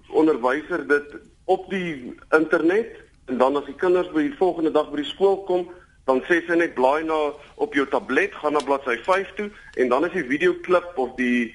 onderwyser 0.09 0.87
dit 0.87 1.15
op 1.45 1.69
die 1.69 2.15
internet 2.29 2.99
en 3.25 3.37
dan 3.37 3.55
as 3.55 3.65
die 3.65 3.75
kinders 3.75 4.11
by 4.11 4.21
die 4.21 4.37
volgende 4.37 4.71
dag 4.71 4.89
by 4.89 4.95
die 4.95 5.11
skool 5.11 5.43
kom, 5.43 5.69
dan 6.11 6.21
sê 6.27 6.41
sy 6.43 6.57
net 6.59 6.75
blaai 6.75 7.03
na 7.07 7.17
op 7.63 7.75
jou 7.77 7.85
tablet, 7.87 8.33
gaan 8.35 8.57
na 8.57 8.63
bladsy 8.67 8.97
5 9.05 9.35
toe 9.37 9.49
en 9.79 9.91
dan 9.91 10.07
is 10.07 10.15
die 10.17 10.27
videoklip 10.27 10.97
of 10.99 11.15
die 11.19 11.51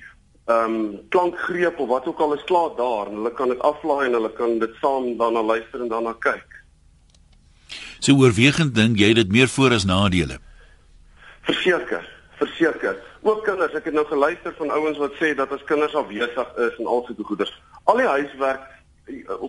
ehm 0.47 0.75
um, 0.75 0.99
klankgreep 1.11 1.81
of 1.83 1.89
wat 1.91 2.07
ook 2.07 2.21
al 2.23 2.37
is 2.37 2.45
klaar 2.47 2.77
daar 2.79 3.09
en 3.11 3.19
hulle 3.19 3.33
kan 3.35 3.51
dit 3.51 3.63
aflaai 3.67 4.07
en 4.07 4.15
hulle 4.15 4.31
kan 4.39 4.59
dit 4.63 4.77
saam 4.83 5.09
daarna 5.19 5.43
luister 5.43 5.83
en 5.83 5.91
daarna 5.91 6.13
kyk. 6.23 6.61
So 7.99 8.15
oorwegend 8.15 8.77
dink 8.77 9.01
jy 9.03 9.11
dit 9.19 9.33
meer 9.33 9.51
voor 9.51 9.75
as 9.75 9.85
nadele? 9.91 10.39
Verseker, 11.49 12.07
verseker. 12.39 13.03
Ook 13.27 13.43
kinders, 13.45 13.75
ek 13.75 13.91
het 13.91 13.99
nou 13.99 14.07
geluister 14.07 14.55
van 14.61 14.71
ouens 14.71 15.03
wat 15.03 15.19
sê 15.19 15.33
dat 15.35 15.51
as 15.51 15.67
kinders 15.67 15.99
afwesig 15.99 16.55
is 16.69 16.79
en 16.79 16.87
al 16.87 17.03
sulke 17.09 17.27
goeders, 17.27 17.53
al 17.91 17.99
die 17.99 18.07
huiswerk 18.07 18.63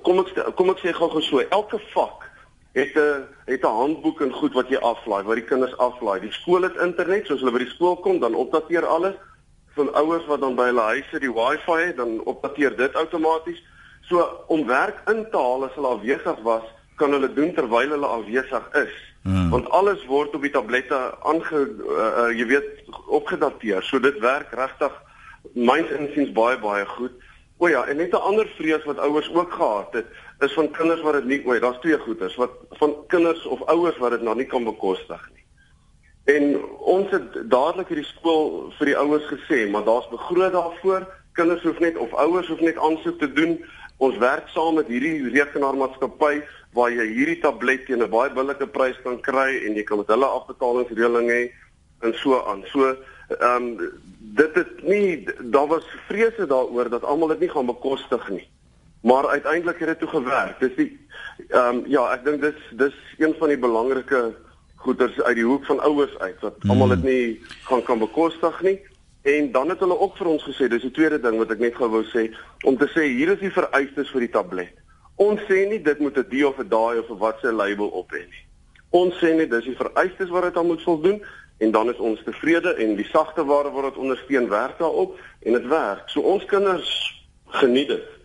kom 0.05 0.21
ek 0.21 0.33
kom 0.57 0.73
ek 0.73 0.81
sê 0.81 0.93
gou-gou 0.93 1.21
so, 1.25 1.41
elke 1.41 1.79
vak 1.93 2.26
het 2.79 2.95
'n 2.95 3.25
het 3.45 3.63
'n 3.63 3.77
handboek 3.81 4.21
en 4.21 4.31
goed 4.31 4.53
wat 4.53 4.69
jy 4.69 4.77
aflaai, 4.77 5.23
wat 5.23 5.35
die 5.35 5.49
kinders 5.51 5.77
aflaai. 5.77 6.19
Die 6.19 6.31
skool 6.31 6.61
het 6.61 6.75
internet, 6.75 7.25
soos 7.25 7.39
hulle 7.39 7.51
by 7.51 7.63
die 7.65 7.75
skool 7.75 7.95
kom, 7.95 8.19
dan 8.19 8.35
opdateer 8.35 8.85
alles 8.85 9.15
van 9.75 9.93
ouers 9.93 10.25
wat 10.25 10.41
dan 10.41 10.55
by 10.55 10.65
hulle 10.71 10.81
huise 10.81 11.19
die 11.19 11.33
wifi 11.33 11.79
het, 11.85 11.97
dan 11.97 12.23
opdateer 12.23 12.75
dit 12.75 12.93
outomaties. 12.93 13.63
So 14.01 14.43
om 14.47 14.65
werk 14.65 15.01
in 15.09 15.25
te 15.31 15.37
haal 15.37 15.65
as 15.65 15.75
hulle 15.75 15.87
afwesig 15.87 16.39
was, 16.43 16.63
kan 16.95 17.11
hulle 17.11 17.33
doen 17.33 17.53
terwyl 17.53 17.89
hulle 17.89 18.05
afwesig 18.05 18.69
is. 18.73 18.95
Hmm. 19.21 19.49
Want 19.49 19.69
alles 19.69 20.05
word 20.05 20.35
op 20.35 20.41
die 20.41 20.51
tablette 20.51 20.99
aange 21.21 21.59
uh, 21.59 21.95
uh, 22.21 22.29
jy 22.37 22.45
weet 22.45 22.69
opgedateer. 23.07 23.83
So 23.83 23.99
dit 23.99 24.19
werk 24.19 24.51
regtig 24.51 24.93
myns 25.53 25.89
insiens 25.89 26.31
baie 26.31 26.57
baie 26.57 26.85
goed. 26.85 27.11
O 27.57 27.67
ja, 27.67 27.85
en 27.85 27.97
net 27.97 28.11
'n 28.13 28.25
ander 28.29 28.47
vrees 28.57 28.83
wat 28.85 28.97
ouers 28.97 29.29
ook 29.33 29.51
gehad 29.51 29.93
het, 29.93 30.05
is 30.39 30.53
van 30.53 30.71
kinders 30.71 31.01
wat 31.01 31.13
dit 31.13 31.25
nie, 31.25 31.39
o, 31.45 31.59
daar's 31.59 31.79
twee 31.81 31.97
goeters, 31.97 32.35
wat 32.35 32.51
van 32.81 32.93
kinders 33.07 33.45
of 33.45 33.63
ouers 33.73 33.97
wat 33.97 34.13
dit 34.17 34.21
nou 34.21 34.35
nie 34.37 34.45
kan 34.45 34.63
bekostig 34.63 35.23
nie. 35.33 35.45
En 36.27 36.57
ons 36.83 37.09
het 37.11 37.37
dadelik 37.49 37.87
hierdie 37.93 38.09
skool 38.09 38.73
vir 38.77 38.91
die 38.91 38.97
ouers 38.99 39.25
gesê, 39.31 39.63
maar 39.71 39.85
daar's 39.87 40.09
begroot 40.11 40.53
daarvoor. 40.53 41.07
Kinders 41.39 41.63
hoef 41.63 41.79
net 41.79 41.97
of 41.97 42.13
ouers 42.13 42.49
hoef 42.51 42.61
net 42.61 42.77
aansoek 42.77 43.19
te 43.21 43.29
doen. 43.33 43.55
Ons 44.03 44.17
werk 44.21 44.49
saam 44.53 44.75
met 44.77 44.89
hierdie 44.91 45.29
rekenaarmaatskappy 45.33 46.41
waar 46.77 46.91
jy 46.93 47.07
hierdie 47.15 47.39
tablet 47.41 47.87
teen 47.87 48.03
'n 48.03 48.09
baie 48.11 48.29
billike 48.33 48.67
prys 48.67 48.99
kan 49.03 49.21
kry 49.21 49.63
en 49.65 49.75
jy 49.75 49.83
kan 49.83 49.97
met 49.97 50.11
hulle 50.13 50.25
afbetalingsreëling 50.25 51.29
hê 51.31 51.41
en 52.01 52.13
so 52.13 52.43
aan. 52.43 52.61
So 52.73 52.93
ehm 53.39 53.55
um, 53.55 53.91
dit 54.37 54.57
is 54.57 54.69
nie 54.83 55.25
daar 55.39 55.67
was 55.67 55.87
vrese 56.07 56.45
daaroor 56.45 56.89
dat 56.89 57.03
almal 57.03 57.27
dit 57.27 57.39
nie 57.39 57.49
gaan 57.49 57.65
bekostig 57.65 58.29
nie. 58.29 58.47
Maar 59.07 59.27
uiteindelik 59.27 59.79
het 59.79 59.87
dit 59.87 59.99
toe 59.99 60.09
gewerk. 60.09 60.59
Dis 60.59 60.75
die 60.75 60.89
ehm 61.47 61.75
um, 61.75 61.83
ja, 61.87 62.03
ek 62.11 62.25
dink 62.25 62.41
dis 62.41 62.59
dis 62.79 62.95
een 63.17 63.35
van 63.39 63.51
die 63.53 63.59
belangrike 63.61 64.21
goeders 64.83 65.21
uit 65.21 65.37
die 65.37 65.45
hoek 65.45 65.65
van 65.65 65.79
ouers 65.79 66.17
uit 66.17 66.39
wat 66.43 66.55
hmm. 66.59 66.71
almal 66.73 66.91
dit 66.95 67.03
nie 67.03 67.25
gaan 67.69 67.83
kan 67.83 67.99
bekostig 67.99 68.61
nie. 68.61 68.79
En 69.21 69.51
dan 69.51 69.69
het 69.69 69.79
hulle 69.79 69.99
ook 69.99 70.17
vir 70.17 70.27
ons 70.33 70.43
gesê, 70.47 70.67
dis 70.71 70.83
die 70.87 70.91
tweede 70.91 71.19
ding 71.23 71.37
wat 71.39 71.51
ek 71.55 71.63
net 71.63 71.75
gou 71.75 71.89
wou 71.91 72.03
sê, 72.11 72.25
om 72.67 72.77
te 72.79 72.87
sê 72.95 73.05
hier 73.11 73.31
is 73.35 73.39
die 73.43 73.51
vereistes 73.51 74.11
vir 74.15 74.25
die 74.25 74.33
tablet. 74.35 74.83
Ons 75.15 75.45
sê 75.47 75.63
nie 75.69 75.79
dit 75.83 76.03
moet 76.03 76.17
'n 76.17 76.27
die 76.29 76.43
of 76.47 76.59
'n 76.59 76.69
daai 76.69 76.99
of 76.99 77.09
'n 77.09 77.21
watse 77.23 77.51
label 77.51 77.87
op 77.87 78.11
hê 78.11 78.23
nie. 78.25 78.43
Ons 78.89 79.15
sê 79.23 79.33
net 79.35 79.51
dis 79.51 79.71
die 79.71 79.79
vereistes 79.83 80.29
wat 80.29 80.43
dit 80.43 80.57
aan 80.57 80.67
moet 80.67 80.83
voldoen 80.83 81.23
en 81.57 81.71
dan 81.71 81.89
is 81.89 82.03
ons 82.09 82.23
tevrede 82.23 82.75
en 82.75 82.95
die 82.95 83.09
sagte 83.11 83.45
ware 83.45 83.71
word 83.71 83.97
ondersteun 83.97 84.49
werk 84.49 84.77
daarop 84.79 85.19
en 85.43 85.53
dit 85.53 85.67
werk. 85.67 86.09
So 86.09 86.21
ons 86.21 86.45
kinders 86.45 86.91
geniet 87.47 87.87
dit. 87.87 88.16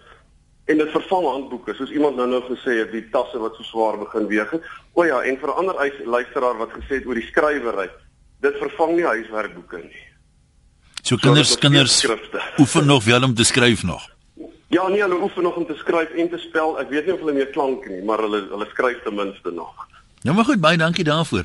En 0.65 0.79
dit 0.79 0.91
vervang 0.91 1.25
handboeke, 1.27 1.75
soos 1.75 1.91
iemand 1.91 2.17
nou 2.17 2.29
nou 2.29 2.43
gesê 2.47 2.79
het, 2.79 2.93
die 2.93 3.09
tasse 3.11 3.39
wat 3.39 3.57
so 3.59 3.67
swaar 3.67 3.99
begin 3.99 4.29
weeg. 4.31 4.55
O 4.95 5.05
ja, 5.05 5.23
en 5.23 5.39
vir 5.39 5.49
'n 5.49 5.59
ander 5.59 5.75
luisteraar 6.05 6.57
wat 6.59 6.71
gesê 6.71 7.01
het 7.01 7.07
oor 7.07 7.19
die 7.19 7.27
skrywery, 7.27 7.91
dit 8.41 8.57
vervang 8.57 8.97
nie 8.97 9.07
huiswerkboeke 9.07 9.77
nie. 9.77 10.07
So 11.03 11.17
kinders 11.17 11.53
so 11.53 11.59
kinders 11.59 12.07
oefen 12.59 12.87
nog 12.87 13.05
wel 13.05 13.23
om 13.23 13.35
te 13.35 13.45
skryf 13.45 13.83
nog. 13.83 14.11
Ja, 14.69 14.89
nee, 14.89 15.01
hulle 15.01 15.21
oefen 15.23 15.43
nog 15.43 15.57
om 15.57 15.67
te 15.67 15.75
skryf 15.75 16.11
en 16.11 16.31
te 16.31 16.39
spel. 16.39 16.79
Ek 16.81 16.89
weet 16.89 17.07
nie 17.07 17.15
of 17.15 17.21
hulle 17.21 17.33
meer 17.33 17.51
klank 17.53 17.89
nie, 17.91 18.03
maar 18.03 18.23
hulle 18.25 18.47
hulle 18.49 18.67
skryf 18.71 19.03
ten 19.03 19.15
minste 19.15 19.51
nog. 19.51 19.75
Ja, 20.23 20.33
maar 20.33 20.45
goed, 20.45 20.61
baie 20.61 20.79
dankie 20.79 21.05
daarvoor. 21.05 21.45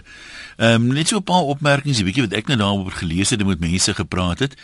Ehm 0.57 0.73
um, 0.73 0.93
net 0.93 1.07
so 1.07 1.17
'n 1.17 1.23
paar 1.23 1.41
opmerkings, 1.41 1.99
'n 1.99 2.05
bietjie 2.05 2.23
wat 2.23 2.37
ek 2.37 2.47
nou 2.47 2.57
daaroor 2.57 2.91
gelees 2.91 3.29
het 3.29 3.39
en 3.41 3.47
met 3.47 3.59
mense 3.59 3.93
gepraat 3.93 4.39
het. 4.39 4.55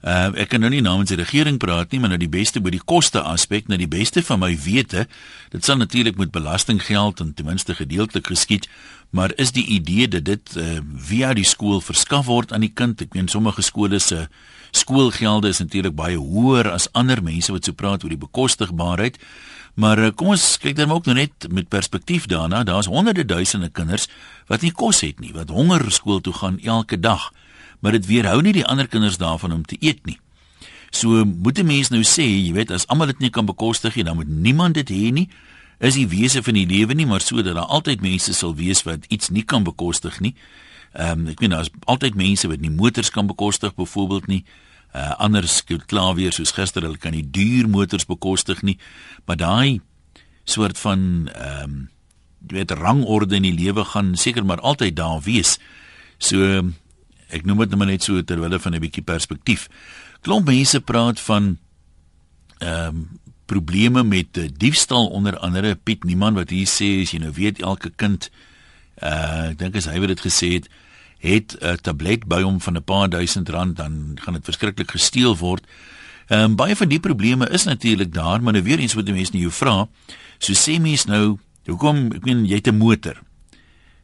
Uh, 0.00 0.30
ek 0.40 0.54
kan 0.54 0.62
nou 0.64 0.70
nie 0.72 0.80
namens 0.80 1.10
die 1.12 1.18
regering 1.18 1.58
praat 1.60 1.90
nie, 1.92 1.98
maar 2.00 2.14
nou 2.14 2.20
die 2.20 2.30
beste 2.32 2.62
by 2.64 2.72
die 2.72 2.80
koste 2.80 3.20
aspek, 3.20 3.66
nou 3.68 3.76
die 3.76 3.90
beste 3.90 4.22
van 4.24 4.40
my 4.40 4.54
wete, 4.64 5.04
dit 5.52 5.66
sal 5.66 5.76
natuurlik 5.76 6.16
met 6.16 6.32
belastinggeld 6.32 7.20
en 7.20 7.34
ten 7.36 7.44
minste 7.44 7.76
gedeeltelik 7.76 8.30
geskied, 8.32 8.68
maar 9.12 9.34
is 9.36 9.52
die 9.52 9.66
idee 9.66 10.08
dat 10.08 10.24
dit 10.24 10.56
uh, 10.56 10.78
via 11.10 11.34
die 11.36 11.44
skool 11.44 11.82
verskaf 11.84 12.30
word 12.30 12.54
aan 12.56 12.64
die 12.64 12.72
kind? 12.72 13.02
Ek 13.04 13.12
meen 13.12 13.28
sommige 13.28 13.60
skole 13.66 14.00
se 14.00 14.24
skoolgelde 14.70 15.50
is 15.50 15.58
natuurlik 15.58 15.96
baie 15.98 16.16
hoër 16.16 16.70
as 16.70 16.88
ander 16.96 17.20
mense 17.22 17.52
wat 17.52 17.66
so 17.66 17.76
praat 17.76 18.04
oor 18.04 18.14
die 18.14 18.24
bekostigbaarheid. 18.24 19.18
Maar 19.74 19.98
eh, 19.98 20.14
kom 20.14 20.32
ons 20.34 20.58
kyk 20.62 20.76
dan 20.78 20.90
ook 20.94 21.06
nou 21.06 21.16
net 21.18 21.46
met 21.50 21.68
perspektief 21.68 22.26
daarna. 22.30 22.62
Daar's 22.64 22.90
honderde 22.90 23.24
duisende 23.24 23.70
kinders 23.70 24.08
wat 24.46 24.62
nie 24.66 24.72
kos 24.72 25.02
het 25.06 25.20
nie, 25.20 25.32
wat 25.34 25.50
honger 25.54 25.90
skool 25.90 26.20
toe 26.20 26.34
gaan 26.34 26.58
elke 26.62 27.00
dag. 27.00 27.30
Maar 27.80 27.92
dit 27.92 28.06
weerhou 28.06 28.40
nie 28.42 28.52
die 28.52 28.66
ander 28.66 28.88
kinders 28.88 29.18
daarvan 29.18 29.52
om 29.52 29.64
te 29.64 29.76
eet 29.80 30.04
nie. 30.06 30.18
So 30.90 31.24
moet 31.24 31.58
'n 31.58 31.66
mens 31.66 31.88
nou 31.88 32.02
sê, 32.02 32.24
jy 32.24 32.52
weet, 32.52 32.70
as 32.70 32.86
almal 32.86 33.06
dit 33.06 33.18
nie 33.18 33.30
kan 33.30 33.46
bekostig 33.46 33.94
nie, 33.94 34.04
dan 34.04 34.16
moet 34.16 34.28
niemand 34.28 34.74
dit 34.74 34.90
hê 34.90 35.12
nie. 35.12 35.28
Is 35.78 35.94
die 35.94 36.08
wese 36.08 36.42
van 36.42 36.54
die 36.54 36.66
lewe 36.66 36.94
nie 36.94 37.06
maar 37.06 37.20
sodat 37.20 37.54
daar 37.54 37.64
altyd 37.64 38.00
mense 38.00 38.32
sal 38.32 38.54
wees 38.54 38.82
wat 38.82 39.04
iets 39.08 39.28
nie 39.28 39.44
kan 39.44 39.62
bekostig 39.62 40.20
nie. 40.20 40.34
Ehm 40.92 41.20
um, 41.20 41.26
ek 41.28 41.40
weet 41.40 41.50
daar's 41.50 41.70
altyd 41.84 42.14
mense 42.14 42.48
wat 42.48 42.60
nie 42.60 42.70
motors 42.70 43.10
kan 43.10 43.26
bekostig 43.26 43.74
byvoorbeeld 43.74 44.26
nie 44.26 44.44
uh, 44.94 45.14
anders 45.18 45.62
klaar 45.86 46.14
weer 46.14 46.32
soos 46.34 46.54
gister 46.56 46.82
hulle 46.82 46.98
kan 46.98 47.14
nie 47.14 47.24
duur 47.24 47.68
motors 47.70 48.08
bekostig 48.08 48.62
nie 48.66 48.76
maar 49.26 49.38
daai 49.38 49.80
soort 50.44 50.78
van 50.78 51.30
ehm 51.34 51.64
um, 51.64 51.80
jy 52.48 52.56
weet 52.56 52.70
rangorde 52.72 53.36
in 53.36 53.44
die 53.44 53.52
lewe 53.54 53.84
gaan 53.84 54.14
seker 54.16 54.46
maar 54.48 54.62
altyd 54.64 54.94
daar 54.96 55.20
wees 55.22 55.58
so 56.18 56.62
ek 57.30 57.44
noem 57.44 57.58
dit 57.58 57.78
net 57.78 58.02
so 58.02 58.22
terwyl 58.22 58.58
van 58.58 58.74
'n 58.74 58.80
bietjie 58.80 59.02
perspektief 59.02 59.68
klomp 60.20 60.46
mense 60.46 60.80
praat 60.80 61.20
van 61.20 61.58
ehm 62.58 62.86
um, 62.86 63.08
probleme 63.50 64.04
met 64.04 64.36
uh, 64.38 64.46
diefstal 64.56 65.08
onder 65.08 65.38
andere 65.38 65.74
Piet 65.74 66.04
Niemand 66.04 66.36
wat 66.36 66.50
hier 66.50 66.68
sê 66.70 67.02
as 67.02 67.10
jy 67.10 67.18
nou 67.18 67.32
weet 67.34 67.58
elke 67.58 67.90
kind 67.96 68.30
uh 69.02 69.50
ek 69.50 69.58
dink 69.58 69.74
as 69.74 69.88
hy 69.90 69.98
het 69.98 70.12
dit 70.12 70.20
gesê 70.20 70.52
het 70.54 70.68
het 71.20 71.56
'n 71.60 71.76
tablet 71.82 72.24
by 72.24 72.42
hom 72.42 72.60
van 72.60 72.76
'n 72.76 72.84
paar 72.84 73.08
duisend 73.08 73.48
rand 73.48 73.76
dan 73.76 74.16
gaan 74.20 74.34
dit 74.34 74.44
verskriklik 74.44 74.90
gesteel 74.90 75.36
word. 75.36 75.66
Ehm 76.26 76.40
um, 76.40 76.56
baie 76.56 76.76
van 76.76 76.88
die 76.88 77.00
probleme 77.00 77.48
is 77.48 77.64
natuurlik 77.64 78.14
daar, 78.14 78.42
maar 78.42 78.52
nou 78.52 78.64
weer 78.64 78.78
eens 78.78 78.94
wat 78.94 79.06
die 79.06 79.14
mense 79.14 79.32
nou 79.32 79.42
jou 79.42 79.52
vra, 79.52 79.88
so 80.38 80.52
sê 80.52 80.80
mense 80.80 81.08
nou, 81.08 81.38
hoekom 81.66 82.12
ek 82.12 82.24
meen 82.24 82.46
jy 82.46 82.54
het 82.54 82.68
'n 82.68 82.76
motor. 82.76 83.22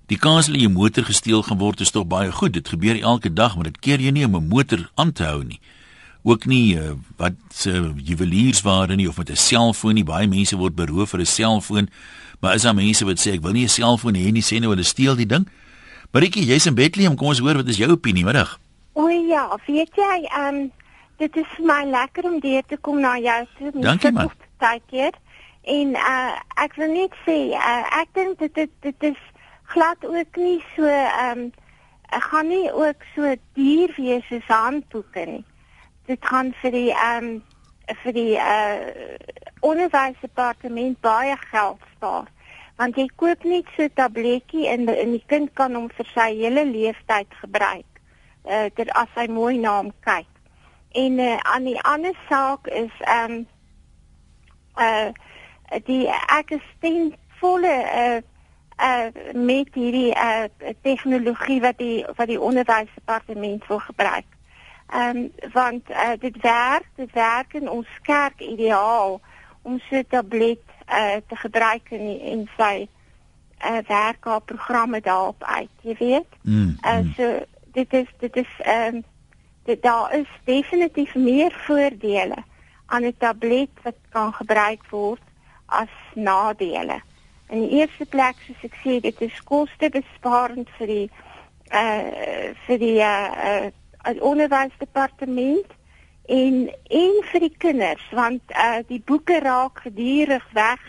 Die 0.06 0.18
kans 0.18 0.46
dat 0.46 0.60
jou 0.60 0.70
motor 0.70 1.04
gesteel 1.04 1.42
gaan 1.42 1.58
word 1.58 1.80
is 1.82 1.90
tog 1.90 2.06
baie 2.06 2.30
goed. 2.32 2.52
Dit 2.54 2.68
gebeur 2.70 3.00
elke 3.00 3.32
dag, 3.32 3.56
maar 3.56 3.66
dit 3.66 3.78
keer 3.82 4.00
jy 4.00 4.10
nie 4.14 4.24
om 4.24 4.36
'n 4.36 4.48
motor 4.48 4.90
aan 4.94 5.12
te 5.12 5.24
hou 5.24 5.44
nie. 5.44 5.60
Ook 6.22 6.44
nie 6.46 6.78
uh, 6.78 6.94
wat 7.16 7.34
se 7.50 7.70
uh, 7.70 7.90
juweliersware 7.96 8.94
nie 8.96 9.08
of 9.08 9.16
met 9.16 9.30
'n 9.30 9.36
selfoon 9.36 9.94
nie. 9.94 10.04
Baie 10.04 10.28
mense 10.28 10.56
word 10.56 10.74
beroof 10.74 11.10
vir 11.10 11.20
'n 11.20 11.26
selfoon. 11.26 11.88
Maar 12.40 12.54
is 12.54 12.62
daar 12.62 12.74
mense 12.74 13.04
wat 13.04 13.18
sê 13.18 13.32
ek 13.32 13.42
wil 13.42 13.52
nie 13.52 13.64
'n 13.64 13.68
selfoon 13.68 14.14
hê 14.14 14.30
nie, 14.30 14.42
sê 14.42 14.60
nou 14.60 14.70
hulle 14.70 14.82
steel 14.82 15.16
die 15.16 15.26
ding? 15.26 15.48
Maritjie, 16.12 16.44
jy's 16.44 16.66
in 16.66 16.74
Bethlehem, 16.74 17.16
kom 17.16 17.28
ons 17.28 17.38
hoor 17.38 17.56
wat 17.56 17.68
is 17.68 17.76
jou 17.76 17.90
opinie 17.90 18.24
middag? 18.24 18.58
O 18.92 19.08
ja, 19.08 19.58
weet 19.66 19.90
jy, 19.96 20.28
ehm 20.30 20.54
um, 20.54 20.72
dit 21.18 21.36
is 21.36 21.46
vir 21.56 21.66
my 21.66 21.84
lekker 21.84 22.24
om 22.24 22.38
hier 22.42 22.62
te 22.66 22.76
kom 22.80 23.00
na 23.00 23.18
jou 23.18 23.46
toe. 23.58 23.80
Dankie 23.82 24.12
man. 24.12 24.30
Keer. 24.86 25.12
En 25.62 25.88
uh 25.88 26.62
ek 26.62 26.74
wil 26.76 26.92
net 26.92 27.12
sê, 27.26 27.50
uh, 27.52 28.00
ek 28.00 28.08
dink 28.14 28.38
dit 28.38 28.54
dit 28.54 28.70
dit 28.80 29.02
is 29.10 29.18
glad 29.72 30.04
ook 30.04 30.36
nie 30.36 30.64
so 30.74 30.86
ehm 30.86 31.38
um, 31.38 31.52
ek 32.14 32.22
gaan 32.22 32.48
nie 32.48 32.72
ook 32.72 33.02
so 33.14 33.34
duur 33.58 33.92
wees 33.96 34.30
as 34.30 34.46
handboeke 34.46 35.24
nie. 35.26 35.44
Dit 36.06 36.24
gaan 36.24 36.54
vir 36.62 36.70
die 36.70 36.92
ehm 36.94 37.24
um, 37.24 37.42
vir 38.02 38.12
die 38.12 38.34
uh 38.36 39.16
onderwysdepartement 39.66 41.00
baie 41.00 41.36
geld 41.50 41.82
spaar 41.94 42.26
want 42.76 42.98
jy 43.00 43.06
koop 43.16 43.44
net 43.44 43.68
so 43.76 43.82
'n 43.82 43.94
tabletjie 43.94 44.66
en 44.68 44.88
in 44.88 45.12
die 45.16 45.24
kind 45.26 45.52
kan 45.54 45.74
hom 45.74 45.88
vir 45.96 46.06
sy 46.14 46.28
hele 46.36 46.64
lewenstyd 46.64 47.30
gebruik. 47.42 47.90
Uh 48.44 48.68
dit 48.74 48.90
as 48.90 49.08
hy 49.14 49.26
mooi 49.26 49.58
na 49.58 49.76
hom 49.78 49.92
kyk. 50.00 50.28
En 50.92 51.18
uh 51.18 51.36
aan 51.42 51.64
die 51.64 51.80
ander 51.80 52.16
saak 52.28 52.66
is 52.66 52.92
ehm 53.00 53.32
um, 53.32 53.46
uh 54.78 55.10
die 55.86 56.08
ek 56.38 56.50
is 56.50 56.66
teen 56.80 57.14
volle 57.40 57.76
uh 58.02 58.20
uh 58.80 59.08
met 59.32 59.68
hierdie 59.72 60.14
uh 60.14 60.44
tegnologie 60.82 61.60
wat 61.60 61.78
die 61.78 62.04
wat 62.16 62.26
die 62.26 62.40
onderwysdepartement 62.40 63.66
wil 63.66 63.78
gebruik. 63.78 64.26
Ehm 64.86 65.16
um, 65.16 65.32
want 65.52 65.90
uh, 65.90 66.10
dit 66.18 66.36
werk, 66.40 66.88
dit 66.94 67.12
werk 67.12 67.54
in 67.54 67.70
ons 67.70 67.86
kerk 68.02 68.40
ideaal 68.40 69.20
om 69.62 69.78
so 69.78 69.96
'n 69.96 70.06
tablet 70.08 70.62
uh, 70.88 71.16
te 71.28 71.36
gebruik 71.36 71.90
in 71.90 72.20
en 72.20 72.48
sy 72.56 72.88
uh, 73.64 73.78
werk 73.86 74.24
haar 74.24 74.40
programme 74.40 75.00
daarop 75.00 75.44
uit, 75.44 75.70
jy 75.80 75.96
weet. 75.98 76.30
Mm, 76.42 76.76
uh, 76.82 76.98
so 77.16 77.44
dit 77.72 77.92
is 77.92 78.08
dit 78.18 78.36
is 78.36 78.52
ehm 78.58 78.94
um, 78.94 79.04
dit 79.64 79.82
daar 79.82 80.14
is 80.14 80.30
definitief 80.44 81.14
meer 81.14 81.52
voordele 81.66 82.36
aan 82.86 83.04
'n 83.04 83.16
tablet 83.18 83.70
wat 83.82 83.98
kan 84.08 84.32
gebruik 84.32 84.82
word 84.90 85.22
as 85.66 85.94
nadele. 86.14 87.00
In 87.48 87.62
die 87.62 87.78
eerste 87.78 88.06
plek 88.10 88.38
soos 88.46 88.66
ek 88.66 88.76
sê, 88.82 88.98
dit 89.00 89.20
is 89.22 89.40
kostebesparend 89.46 90.70
vir 90.78 90.92
die 90.92 91.06
uh 91.74 92.52
vir 92.66 92.78
die 92.78 92.98
uh, 93.02 93.66
uh 94.06 94.14
onderwysdepartement 94.22 95.72
en 96.30 96.68
en 96.70 97.16
vir 97.30 97.42
die 97.42 97.54
kinders 97.58 98.04
want 98.14 98.54
uh 98.54 98.82
die 98.86 99.02
boeke 99.02 99.40
raak 99.42 99.82
gedurig 99.82 100.46
weg 100.54 100.82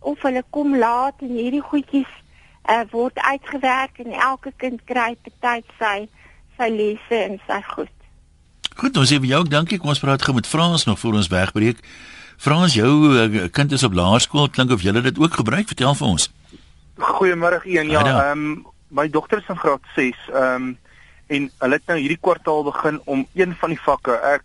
of 0.00 0.22
hulle 0.24 0.44
kom 0.50 0.76
laat 0.76 1.20
en 1.20 1.36
hierdie 1.36 1.64
goedjies 1.64 2.12
uh 2.68 2.84
word 2.92 3.20
uitgewerk 3.20 4.00
en 4.04 4.12
elke 4.12 4.52
kind 4.56 4.80
kry 4.88 5.12
betyds 5.24 5.76
sy 5.80 6.08
sy 6.56 6.70
lesse 6.70 7.20
en 7.20 7.40
sy 7.48 7.60
goed. 7.74 7.92
Goed, 8.74 8.96
ons 8.96 9.10
sê 9.10 9.20
vir 9.22 9.30
jou 9.30 9.42
dankie. 9.46 9.78
Kom 9.78 9.92
ons 9.92 10.02
praat 10.02 10.22
gou 10.22 10.34
met 10.34 10.46
Frans 10.46 10.84
nog 10.88 10.98
voor 10.98 11.18
ons 11.20 11.30
wegbreek. 11.30 11.82
Frans, 12.36 12.74
jou 12.74 12.92
uh, 13.14 13.48
kind 13.50 13.72
is 13.72 13.82
op 13.82 13.92
laerskool. 13.92 14.48
Klink 14.48 14.70
of 14.70 14.82
jy 14.82 14.92
dit 14.92 15.18
ook 15.18 15.34
gebruik. 15.34 15.66
Vertel 15.66 15.94
vir 15.94 16.06
ons. 16.06 16.30
Goeiemôre 16.98 17.60
een. 17.64 17.90
Ja, 17.90 18.04
ehm 18.04 18.30
um, 18.30 18.66
my 18.88 19.08
dogter 19.10 19.38
is 19.38 19.48
in 19.48 19.58
graad 19.58 19.82
6. 19.94 20.16
Ehm 20.32 20.54
um, 20.54 20.78
en 21.26 21.50
hulle 21.58 21.78
het 21.78 21.86
nou 21.88 21.96
hierdie 21.98 22.20
kwartaal 22.20 22.64
begin 22.64 23.00
om 23.04 23.26
een 23.32 23.54
van 23.56 23.72
die 23.72 23.80
vakke. 23.80 24.12
Ek 24.12 24.42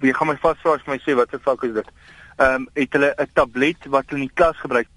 jy 0.00 0.12
gaan 0.16 0.30
my 0.30 0.36
vasvra 0.40 0.76
as 0.78 0.86
my 0.86 0.98
sê 1.02 1.16
watter 1.18 1.42
vak 1.44 1.64
is 1.68 1.74
dit? 1.74 1.92
Ehm 2.38 2.62
um, 2.62 2.68
het 2.74 2.92
hulle 2.92 3.14
'n 3.16 3.30
tablet 3.34 3.86
wat 3.86 4.04
hulle 4.08 4.22
in 4.22 4.28
die 4.28 4.38
klas 4.38 4.56
gebruik. 4.56 4.88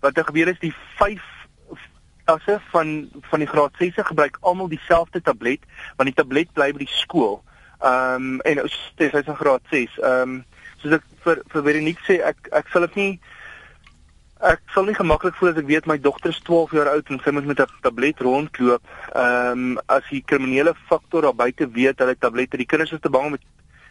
Wat 0.00 0.16
er 0.16 0.24
gebeur 0.24 0.48
is 0.48 0.60
die 0.60 0.74
5 0.98 1.20
klasse 2.24 2.60
van 2.72 3.10
van 3.30 3.38
die 3.38 3.48
graad 3.48 3.72
6 3.78 3.92
gebruik 3.96 4.38
almal 4.40 4.68
dieselfde 4.68 5.20
tablet 5.20 5.60
want 5.96 6.08
die 6.08 6.16
tablet 6.22 6.52
bly 6.52 6.72
by 6.72 6.78
die 6.78 6.96
skool. 7.02 7.42
Ehm 7.80 8.14
um, 8.14 8.40
en 8.40 8.68
sy 8.68 9.10
is 9.10 9.26
in 9.26 9.36
graad 9.36 9.62
6. 9.70 9.98
Ehm 9.98 10.20
um, 10.20 10.44
soos 10.84 10.98
ek 10.98 11.06
vir 11.24 11.40
vir 11.52 11.64
Veronique 11.68 12.04
sê 12.06 12.20
ek 12.20 12.50
ek 12.52 12.70
sal 12.72 12.86
dit 12.86 12.96
nie 13.00 13.12
ek 14.44 14.60
sal 14.74 14.84
nie 14.84 14.96
gemaklik 14.96 15.36
voel 15.38 15.52
as 15.52 15.60
ek 15.60 15.68
weet 15.70 15.86
my 15.88 15.96
dogter 15.96 16.34
is 16.34 16.40
12 16.44 16.74
jaar 16.76 16.90
oud 16.92 17.10
en 17.10 17.20
sy 17.24 17.32
moet 17.32 17.46
met 17.48 17.60
'n 17.60 17.80
tablet 17.82 18.20
rondloop. 18.20 18.82
Ehm 19.14 19.52
um, 19.52 19.78
as 19.88 20.04
die 20.10 20.22
kriminele 20.22 20.74
faktor 20.90 21.22
daar 21.22 21.34
buite 21.34 21.70
weet 21.70 21.98
hulle 21.98 22.16
tablette, 22.18 22.60
die 22.60 22.68
kinders 22.68 22.92
is 22.92 23.00
te 23.00 23.10
bang 23.10 23.24
om 23.24 23.30
met 23.36 23.46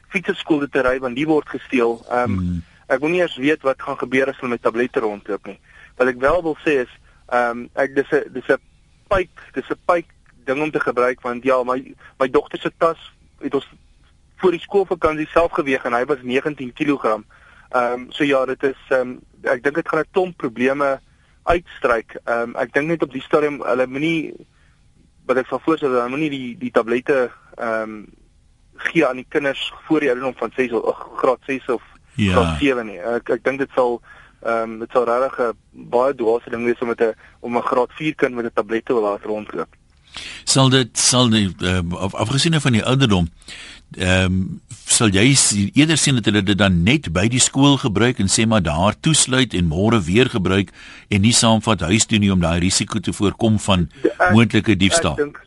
fietsskool 0.10 0.67
te 0.69 0.82
ry 0.86 0.99
want 0.99 1.15
die 1.15 1.27
word 1.27 1.49
gesteel. 1.49 2.06
Ehm 2.10 2.32
um, 2.32 2.38
hmm. 2.38 2.62
ek 2.88 2.99
wil 2.99 3.10
nie 3.10 3.21
eers 3.21 3.38
weet 3.38 3.63
wat 3.63 3.82
gaan 3.82 3.97
gebeur 3.97 4.29
as 4.29 4.38
hulle 4.38 4.53
met 4.53 4.62
tablette 4.62 4.99
rondloop 4.99 5.45
nie. 5.47 5.60
Wat 5.97 6.08
ek 6.08 6.19
wel 6.19 6.43
wil 6.43 6.58
sê 6.65 6.84
is 6.86 6.93
ehm 7.32 7.65
um, 7.65 7.69
ek 7.73 7.95
dis 7.95 8.12
'n 8.12 8.34
dis 8.34 8.49
'n 8.49 8.62
pyp, 9.10 9.34
dis 9.53 9.69
'n 9.69 9.79
pyp 9.86 10.06
ding 10.45 10.62
om 10.62 10.71
te 10.71 10.79
gebruik 10.79 11.21
want 11.21 11.43
ja, 11.43 11.63
my 11.63 11.95
my 12.19 12.27
dogter 12.29 12.60
se 12.60 12.71
tas 12.77 12.99
het 13.39 13.53
ons 13.53 13.67
voor 14.43 14.51
die 14.51 14.63
skoolvakansie 14.63 15.27
self 15.32 15.53
geweg 15.56 15.86
en 15.88 15.95
hy 15.95 16.03
was 16.10 16.21
19 16.21 16.73
kg. 16.75 17.19
Ehm 17.73 17.93
um, 17.93 18.08
so 18.12 18.27
ja, 18.27 18.43
dit 18.45 18.63
is 18.63 18.79
ehm 18.89 19.13
um, 19.15 19.19
ek 19.47 19.63
dink 19.63 19.75
dit 19.79 19.89
gaan 19.89 20.03
'n 20.03 20.12
klomp 20.12 20.38
probleme 20.38 20.99
uitstryk. 21.43 22.17
Ehm 22.23 22.51
um, 22.51 22.56
ek 22.60 22.73
dink 22.73 22.88
net 22.88 23.06
op 23.08 23.13
die 23.13 23.23
stadium 23.23 23.62
hulle 23.63 23.88
moenie 23.88 24.34
wat 25.25 25.39
ek 25.39 25.47
sal 25.47 25.63
voorstel 25.63 25.95
hulle 25.95 26.12
moenie 26.12 26.29
die 26.29 26.49
die 26.60 26.71
tablette 26.71 27.32
ehm 27.56 27.95
um, 27.95 27.95
gee 28.84 29.06
aan 29.08 29.21
die 29.21 29.29
kinders 29.29 29.71
voor 29.88 30.03
die 30.03 30.10
ouderdom 30.12 30.36
van 30.36 30.51
6 30.56 30.71
of 30.71 30.97
graad 31.21 31.39
6 31.47 31.69
of 31.77 31.84
ja. 32.15 32.34
graad 32.34 32.60
7 32.60 32.86
nie. 32.86 32.99
Ek 32.99 33.29
ek 33.38 33.43
dink 33.47 33.63
dit 33.63 33.71
sal 33.75 34.01
ehm 34.43 34.75
um, 34.75 34.79
dit 34.84 34.91
sal 34.91 35.08
regtig 35.08 35.39
'n 35.39 35.88
baie 35.95 36.15
dwaase 36.15 36.49
ding 36.49 36.65
wees 36.65 36.82
om 36.82 36.91
met 36.91 37.01
'n 37.01 37.15
om 37.39 37.58
'n 37.58 37.69
graad 37.71 37.95
4 37.95 38.15
kind 38.15 38.36
met 38.36 38.45
'n 38.45 38.53
tablet 38.53 38.86
te 38.86 38.93
laat 38.93 39.23
rondloop. 39.23 39.71
Sal 40.43 40.69
dit 40.69 40.97
sal 40.97 41.27
nie 41.27 41.47
uh, 41.63 41.79
af, 41.97 42.13
afgesien 42.13 42.62
van 42.62 42.71
die 42.71 42.86
ouderdom 42.86 43.29
ehm 43.97 44.25
um, 44.25 44.62
sal 44.93 45.10
jy 45.10 45.32
eerder 45.73 45.97
sien 45.97 46.19
dat 46.19 46.27
hulle 46.29 46.43
dit 46.45 46.58
dan 46.58 46.84
net 46.86 47.08
by 47.13 47.25
die 47.32 47.41
skool 47.41 47.79
gebruik 47.82 48.19
en 48.21 48.29
sê 48.29 48.45
maar 48.45 48.62
daar 48.62 48.93
toesluit 48.99 49.53
en 49.58 49.69
môre 49.71 50.01
weer 50.06 50.29
gebruik 50.29 50.69
en 51.10 51.23
nie 51.25 51.34
saamvat 51.34 51.82
huis 51.89 52.06
toe 52.06 52.19
nie 52.21 52.29
om 52.34 52.43
daai 52.43 52.60
risiko 52.62 52.99
te 52.99 53.13
voorkom 53.13 53.58
van 53.60 53.88
moontlike 54.36 54.75
diefstal. 54.77 55.17
Ek 55.17 55.23
dink 55.23 55.41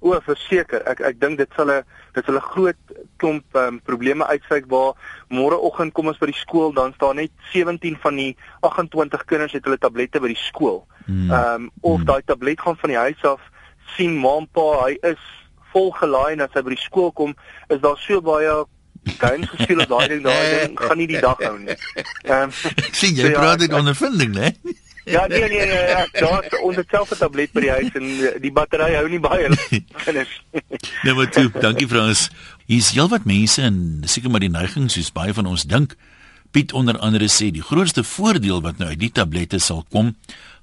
o, 0.00 0.16
verseker, 0.24 0.84
ek 0.90 1.00
ek 1.00 1.20
dink 1.20 1.38
dit 1.38 1.56
sal 1.56 1.70
'n 1.70 1.82
dit 2.14 2.24
sal 2.24 2.36
'n 2.36 2.50
groot 2.52 2.80
klomp 3.16 3.44
um, 3.56 3.80
probleme 3.80 4.24
uitsyk 4.26 4.68
waar 4.68 4.94
môreoggend 5.28 5.92
kom 5.92 6.08
ons 6.08 6.18
by 6.18 6.26
die 6.26 6.40
skool 6.40 6.72
dan 6.72 6.92
staan 6.94 7.16
net 7.16 7.30
17 7.52 7.96
van 8.02 8.16
die 8.16 8.36
28 8.60 9.24
kinders 9.24 9.52
het 9.52 9.64
hulle 9.64 9.78
tablette 9.78 10.20
by 10.20 10.28
die 10.28 10.44
skool. 10.48 10.86
Hmm. 11.06 11.30
Ehm 11.30 11.54
um, 11.54 11.70
of 11.80 11.96
hmm. 11.96 12.06
daai 12.06 12.22
tablet 12.24 12.60
gaan 12.60 12.76
van 12.76 12.90
die 12.90 12.98
huis 12.98 13.24
af 13.24 13.40
sien 13.96 14.18
maampa 14.18 14.84
hy 14.84 14.96
is 15.02 15.22
vol 15.72 15.90
gelaai 16.00 16.32
en 16.32 16.44
as 16.46 16.54
hy 16.54 16.62
by 16.66 16.74
die 16.74 16.84
skool 16.84 17.10
kom 17.12 17.34
is 17.68 17.80
daar 17.80 17.98
so 17.98 18.20
baie 18.20 18.52
games 19.18 19.48
gespeel 19.54 19.86
daai 19.86 20.08
ding 20.12 20.22
daai 20.24 20.44
ding 20.52 20.76
gaan 20.80 20.98
nie 21.00 21.08
die 21.08 21.20
dag 21.20 21.40
hou 21.46 21.56
nie. 21.58 21.76
Ehm 22.28 22.50
um, 22.50 22.52
sien 22.92 23.16
jy 23.16 23.26
so, 23.26 23.32
ja, 23.32 23.38
praat 23.38 23.64
dit 23.64 23.70
ja, 23.72 23.80
ondervinding 23.80 24.34
né? 24.36 24.52
Ja 25.08 25.26
nee 25.26 25.40
nee 25.48 25.66
nee 25.66 25.88
ja, 25.88 26.06
daar 26.12 26.60
ons 26.62 26.76
het 26.76 26.88
self 26.90 27.10
'n 27.10 27.18
tablet 27.18 27.52
by 27.52 27.60
die 27.60 27.70
huis 27.70 27.92
en 27.98 28.06
die 28.42 28.52
battery 28.52 28.94
hou 28.94 29.08
nie 29.08 29.20
baie 29.20 29.48
kinders. 30.04 30.42
nee 31.04 31.14
maar 31.14 31.30
toe, 31.30 31.50
dankie 31.60 31.88
Frans. 31.88 32.28
Hier's 32.66 32.92
heelwat 32.94 33.24
mense 33.24 33.62
en 33.62 34.02
seker 34.04 34.30
maar 34.30 34.44
die 34.44 34.52
neiging 34.52 34.90
soos 34.90 35.12
baie 35.12 35.34
van 35.34 35.46
ons 35.46 35.64
dink. 35.64 35.96
Piet 36.50 36.72
onder 36.72 36.98
andere 36.98 37.28
sê 37.30 37.50
die 37.54 37.62
grootste 37.62 38.02
voordeel 38.04 38.62
wat 38.64 38.80
nou 38.80 38.88
uit 38.90 38.98
die 38.98 39.12
tablette 39.14 39.60
sal 39.62 39.84
kom, 39.88 40.16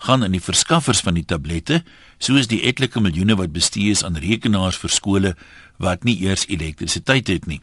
gaan 0.04 0.26
in 0.26 0.36
die 0.36 0.43
verskaffers 0.43 1.00
van 1.00 1.15
die 1.15 1.26
tablette, 1.26 1.82
soos 2.19 2.50
die 2.52 2.60
etlike 2.67 3.00
miljoene 3.00 3.38
wat 3.39 3.54
bestee 3.56 3.93
is 3.95 4.04
aan 4.04 4.19
rekenaars 4.19 4.80
vir 4.82 4.91
skole 4.91 5.34
wat 5.80 6.04
nie 6.04 6.17
eers 6.26 6.43
elektrisiteit 6.52 7.32
het 7.32 7.47
nie. 7.47 7.62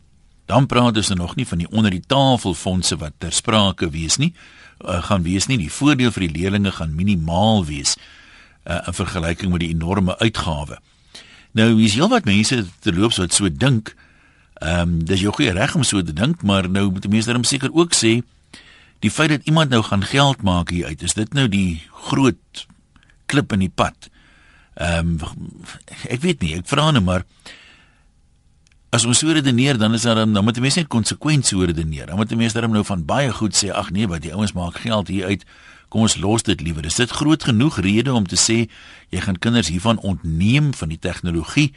Dan 0.49 0.67
praat 0.69 0.97
ons 0.97 1.13
nog 1.17 1.37
nie 1.37 1.47
van 1.49 1.61
die 1.61 1.69
onder 1.71 1.93
die 1.93 2.05
tafel 2.05 2.55
fondse 2.55 2.97
wat 3.01 3.17
ter 3.19 3.33
sprake 3.33 3.91
wees 3.93 4.17
nie, 4.21 4.33
uh, 4.81 5.03
gaan 5.05 5.25
wees 5.25 5.49
nie. 5.49 5.59
Die 5.61 5.73
voordeel 5.73 6.13
vir 6.13 6.27
die 6.27 6.35
leerders 6.41 6.81
gaan 6.81 6.97
minimaal 6.97 7.65
wees 7.69 7.97
uh, 8.65 8.81
in 8.87 8.97
vergelyking 8.97 9.53
met 9.53 9.65
die 9.65 9.73
enorme 9.73 10.17
uitgawe. 10.21 10.81
Nou, 11.55 11.69
hier's 11.79 11.95
heelwat 11.97 12.27
mense 12.29 12.65
terloops 12.85 13.21
wat 13.23 13.37
so 13.37 13.49
dink. 13.49 13.95
Ehm 14.65 14.81
um, 14.81 14.93
dis 15.05 15.21
jou 15.21 15.33
goeie 15.35 15.53
reg 15.53 15.75
om 15.77 15.83
so 15.85 16.03
te 16.03 16.13
dink, 16.13 16.43
maar 16.43 16.69
nou 16.71 16.87
moet 16.91 17.05
die 17.05 17.13
mense 17.13 17.33
dan 17.33 17.45
seker 17.45 17.73
ook 17.73 17.93
sê 17.93 18.23
die 19.05 19.11
feit 19.13 19.29
dat 19.29 19.45
iemand 19.45 19.71
nou 19.71 19.83
gaan 19.85 20.05
geld 20.05 20.43
maak 20.43 20.71
hier 20.73 20.87
uit, 20.87 21.03
is 21.03 21.13
dit 21.13 21.35
nou 21.37 21.45
die 21.49 21.83
groot 22.09 22.67
klip 23.27 23.53
in 23.53 23.67
die 23.67 23.73
pad. 23.75 24.09
Ehm 24.81 25.19
um, 25.21 25.43
ek 26.09 26.23
weet 26.25 26.41
nie, 26.41 26.55
ek 26.57 26.71
vra 26.71 26.89
nou 26.97 27.05
maar 27.05 27.27
as 28.95 29.05
ons 29.05 29.19
so 29.19 29.35
redeneer 29.35 29.77
dan 29.79 29.95
is 29.95 30.07
daar 30.07 30.23
dan 30.23 30.45
moet 30.45 30.61
mense 30.63 30.81
net 30.81 30.89
konsekwent 30.89 31.47
so 31.47 31.61
redeneer. 31.61 32.07
Dan 32.07 32.17
moet 32.17 32.33
mense 32.37 32.57
daarom 32.57 32.73
nou 32.73 32.85
van 32.85 33.05
baie 33.05 33.33
goed 33.33 33.57
sê, 33.59 33.69
ag 33.69 33.91
nee, 33.91 34.09
wat 34.09 34.23
die 34.23 34.33
ouens 34.33 34.55
maak 34.57 34.81
geld 34.87 35.13
hier 35.13 35.27
uit. 35.27 35.45
Kom 35.93 36.07
ons 36.07 36.17
los 36.17 36.43
dit 36.43 36.61
liewer. 36.61 36.87
Is 36.87 36.97
dit 36.99 37.11
groot 37.11 37.45
genoeg 37.45 37.77
rede 37.85 38.15
om 38.15 38.25
te 38.27 38.39
sê 38.41 38.65
jy 39.13 39.21
gaan 39.27 39.39
kinders 39.39 39.69
hiervan 39.69 40.01
ontneem 40.01 40.73
van 40.75 40.89
die 40.89 40.99
tegnologie? 40.99 41.75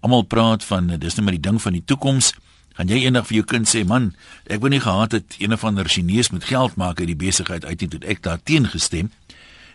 Almal 0.00 0.22
praat 0.22 0.64
van 0.64 0.86
dis 0.98 1.14
net 1.14 1.24
maar 1.24 1.36
die 1.36 1.48
ding 1.48 1.60
van 1.62 1.72
die 1.72 1.84
toekoms. 1.84 2.34
Gaan 2.78 2.88
jy 2.88 3.02
eendag 3.04 3.26
vir 3.28 3.40
jou 3.40 3.44
kind 3.44 3.68
sê, 3.68 3.84
"Man, 3.86 4.14
ek 4.46 4.60
wou 4.60 4.70
nie 4.70 4.80
gehad 4.80 5.12
het 5.12 5.36
een 5.38 5.52
of 5.52 5.64
ander 5.64 5.88
Chinese 5.88 6.32
met 6.32 6.44
geld 6.44 6.76
maak 6.76 7.00
uit 7.00 7.06
die 7.06 7.16
besigheid 7.16 7.64
uit 7.64 7.80
nie 7.80 7.88
toe 7.88 8.00
ek 8.06 8.22
daar 8.22 8.42
teen 8.42 8.66
gestem." 8.66 9.10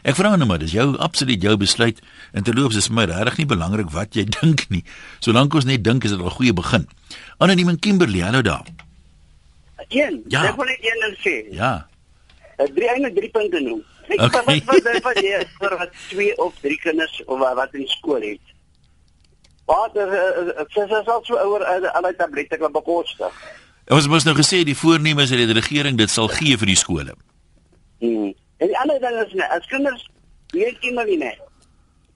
Ek 0.05 0.13
vra 0.15 0.35
nou 0.35 0.45
maar, 0.45 0.61
dis 0.61 0.71
jou 0.71 0.97
absoluut 1.01 1.41
jou 1.41 1.57
besluit. 1.57 2.01
En 2.31 2.43
terloops 2.43 2.75
is 2.75 2.89
my 2.89 3.07
regtig 3.09 3.37
nie 3.37 3.45
belangrik 3.45 3.89
wat 3.89 4.13
jy 4.13 4.25
dink 4.41 4.69
nie. 4.69 4.83
Solank 5.19 5.53
ons 5.53 5.65
net 5.65 5.83
dink 5.83 6.05
is 6.05 6.13
dit 6.13 6.19
al 6.19 6.29
'n 6.29 6.37
goeie 6.37 6.53
begin. 6.53 6.87
Anoniem 7.37 7.69
en 7.69 7.79
Kimberley, 7.79 8.21
hallo 8.21 8.41
daar. 8.41 8.65
Een, 9.89 10.23
ja. 10.27 10.45
ek 10.45 10.55
wil 10.55 10.65
net 10.65 10.81
een 10.81 11.17
sê. 11.21 11.35
Ja. 11.53 11.87
Ek 12.57 12.73
drie 12.75 12.89
eintlik 12.89 13.15
drie 13.15 13.29
punte 13.29 13.59
noem. 13.59 13.81
Ek 14.07 14.21
okay. 14.21 14.61
wat 14.69 14.83
wat 14.83 15.01
wat 15.03 15.21
jy 15.21 15.41
vir 15.59 15.77
wat 15.77 15.91
twee 16.09 16.37
of 16.37 16.53
drie 16.61 16.77
kinders 16.77 17.21
of 17.25 17.39
wat 17.39 17.73
in 17.73 17.87
skool 17.87 18.21
het. 18.21 18.54
Wat 19.65 19.95
is 19.95 20.09
dit 20.73 20.91
is 20.91 21.07
al 21.07 21.21
so 21.23 21.37
oor 21.37 21.63
al 21.65 22.07
die 22.09 22.15
tablette 22.15 22.57
wat 22.61 22.71
bekostig. 22.71 23.37
Ons 23.93 24.07
moes 24.09 24.25
nou 24.25 24.35
gesê 24.37 24.63
die 24.65 24.77
voorneme 24.77 25.25
is 25.25 25.31
dat 25.33 25.41
die 25.41 25.57
regering 25.57 25.97
dit 25.97 26.09
sal 26.09 26.29
gee 26.33 26.57
vir 26.57 26.69
die 26.69 26.77
skole. 26.77 27.15
Hmm. 28.01 28.33
En 28.57 28.67
die 28.71 28.77
ander 28.81 28.99
ding 29.01 29.17
is 29.21 29.33
net 29.33 29.49
as 29.53 29.65
kinders 29.69 30.05
weet 30.53 30.77
iemand 30.81 31.09
nie 31.09 31.17
net. 31.17 31.41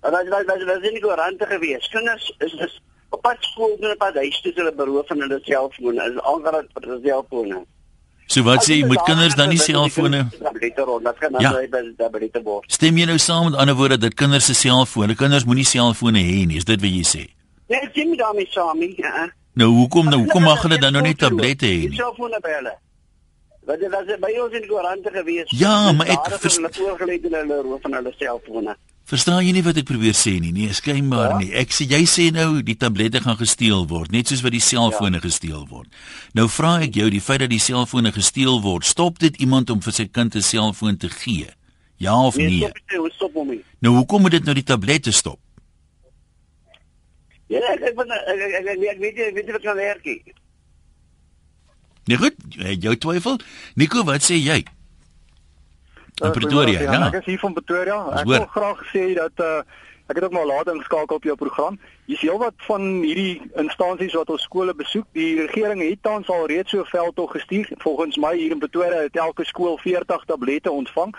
Maar 0.02 0.12
dat 0.12 0.30
dat 0.48 0.68
dat 0.68 0.84
is 0.84 0.92
nie 0.92 1.04
garante 1.04 1.46
gewees. 1.46 1.90
Kinders 1.90 2.34
is 2.38 2.54
is 2.54 2.82
op 3.10 3.22
pad 3.22 3.38
skool 3.40 3.78
en 3.80 3.92
op 3.92 3.98
pad 3.98 4.16
huis 4.16 4.42
toe 4.42 4.54
hulle 4.56 4.74
beroof 4.74 5.08
van 5.08 5.22
hulle 5.26 5.40
selfone. 5.44 6.10
Is 6.12 6.22
algaar 6.22 6.62
vir 6.74 6.88
hulle 6.88 7.02
selfone. 7.06 7.66
So 8.30 8.46
wat 8.46 8.62
sê 8.66 8.86
moet 8.86 9.02
kinders 9.10 9.36
dan 9.36 9.50
nie 9.50 9.58
selfone? 9.58 10.28
Ja. 11.40 11.54
Stem 12.68 12.98
jy 12.98 13.10
nou 13.10 13.18
saam 13.18 13.50
met 13.50 13.58
ander 13.58 13.76
woorde 13.76 13.98
dat 13.98 14.14
kinders 14.14 14.46
se 14.46 14.54
selfone, 14.54 15.16
kinders 15.18 15.46
moenie 15.50 15.66
selfone 15.66 16.22
hê 16.22 16.46
nie, 16.46 16.62
is 16.62 16.70
dit 16.70 16.82
wat 16.82 16.94
jy 16.94 17.06
sê? 17.10 17.26
Nee, 17.70 17.80
ek 17.86 17.94
sien 17.94 18.16
daarmee 18.18 18.50
saam 18.50 18.80
nie. 18.82 18.94
Ja. 18.98 19.30
Nou 19.54 19.70
hoekom 19.76 20.10
nou 20.10 20.24
hoekom 20.24 20.46
mag 20.48 20.62
hulle 20.66 20.78
dan 20.82 20.96
nou 20.96 21.04
nie 21.06 21.18
tablette 21.18 21.68
hê 21.68 21.90
nie? 21.90 21.98
Selfone 21.98 22.40
by 22.42 22.54
hulle. 22.58 22.76
Wat 23.70 23.82
dit 23.82 23.92
was 23.94 24.08
by 24.22 24.32
ons 24.42 24.56
in 24.58 24.64
die 24.66 24.70
koerante 24.70 25.12
gewees. 25.14 25.52
Ja, 25.54 25.92
maar 25.94 26.10
ek 26.10 26.32
verstaan 26.40 26.72
hulle 26.74 26.88
oorgelê 26.88 27.20
in 27.20 27.36
hulle 27.38 27.60
roof 27.68 27.84
van 27.86 28.00
hulle 28.00 28.14
selfone. 28.18 28.74
Verstaan 29.10 29.42
jy 29.42 29.54
nie 29.58 29.64
wat 29.66 29.78
ek 29.82 29.88
probeer 29.90 30.14
sê 30.18 30.36
nie? 30.42 30.52
Nee, 30.54 30.74
skynbaar 30.74 31.32
ja. 31.32 31.38
nie. 31.42 31.50
Ek 31.58 31.74
sê 31.74 31.88
jy 31.90 32.04
sê 32.10 32.28
nou 32.34 32.62
die 32.66 32.78
tablette 32.78 33.22
gaan 33.26 33.38
gesteel 33.40 33.88
word, 33.90 34.14
net 34.14 34.30
soos 34.30 34.44
wat 34.46 34.54
die 34.54 34.62
selfone 34.62 35.18
ja. 35.18 35.24
gesteel 35.24 35.64
word. 35.70 35.90
Nou 36.38 36.46
vra 36.50 36.76
ek 36.86 36.98
jou, 37.02 37.10
die 37.14 37.22
feit 37.22 37.42
dat 37.42 37.54
die 37.54 37.62
selfone 37.62 38.14
gesteel 38.14 38.62
word, 38.66 38.86
stop 38.86 39.18
dit 39.22 39.38
iemand 39.42 39.74
om 39.74 39.82
vir 39.82 39.98
sy 39.98 40.06
kind 40.10 40.38
'n 40.38 40.46
selfoon 40.46 40.98
te 40.98 41.10
gee? 41.10 41.50
Ja 41.98 42.16
of 42.22 42.38
nee? 42.38 42.64
Nee, 42.64 42.72
stop, 42.86 43.12
stop 43.18 43.34
hom 43.34 43.50
nie. 43.50 43.64
Nou 43.82 43.96
hoekom 43.98 44.22
moet 44.22 44.38
dit 44.38 44.46
nou 44.46 44.54
die 44.56 44.64
tablette 44.64 45.12
stop? 45.12 45.40
Ja, 47.50 47.64
ek 47.74 47.82
ek 47.82 47.98
ek 47.98 48.12
ek, 48.14 48.42
ek, 48.46 48.68
ek, 48.70 48.84
ek 48.94 49.00
weet 49.02 49.18
jy 49.18 49.30
weet 49.34 49.48
jy 49.50 49.54
wat 49.58 49.64
kan 49.66 49.80
werk 49.80 50.06
nie. 50.06 50.36
Nee 52.10 52.18
goed, 52.18 52.38
jou 52.82 52.96
twyfel. 52.98 53.40
Nico, 53.78 54.04
wat 54.06 54.26
sê 54.26 54.38
jy? 54.38 54.64
In 56.20 56.28
eh, 56.28 56.32
Pretoria, 56.32 56.82
ja. 56.82 56.94
ja. 56.94 57.08
Ek 57.10 57.22
is 57.22 57.30
hier 57.34 57.42
van 57.42 57.54
Pretoria. 57.54 58.00
Ek 58.22 58.30
wil 58.30 58.46
graag 58.56 58.82
sê 58.94 59.12
dat 59.18 59.46
uh 59.46 59.62
ek 60.10 60.18
het 60.18 60.26
ook 60.26 60.34
maar 60.34 60.48
laat 60.50 60.70
ingeskakel 60.72 61.20
op 61.20 61.26
jou 61.28 61.36
program. 61.38 61.76
Hier's 62.10 62.24
heelwat 62.26 62.56
van 62.66 62.82
hierdie 63.06 63.44
instansies 63.62 64.16
wat 64.18 64.32
ons 64.34 64.42
skole 64.42 64.74
besoek. 64.74 65.06
Die 65.14 65.36
regering 65.38 65.84
het 65.86 66.02
tans 66.02 66.32
al 66.34 66.48
reeds 66.50 66.74
so 66.74 66.82
veldtog 66.90 67.36
gestuur. 67.38 67.70
Volgens 67.78 68.18
my 68.18 68.32
hier 68.34 68.56
in 68.56 68.64
Pretoria 68.64 69.04
het 69.06 69.20
elke 69.22 69.46
skool 69.46 69.78
40 69.78 70.26
tablette 70.26 70.72
ontvang. 70.72 71.14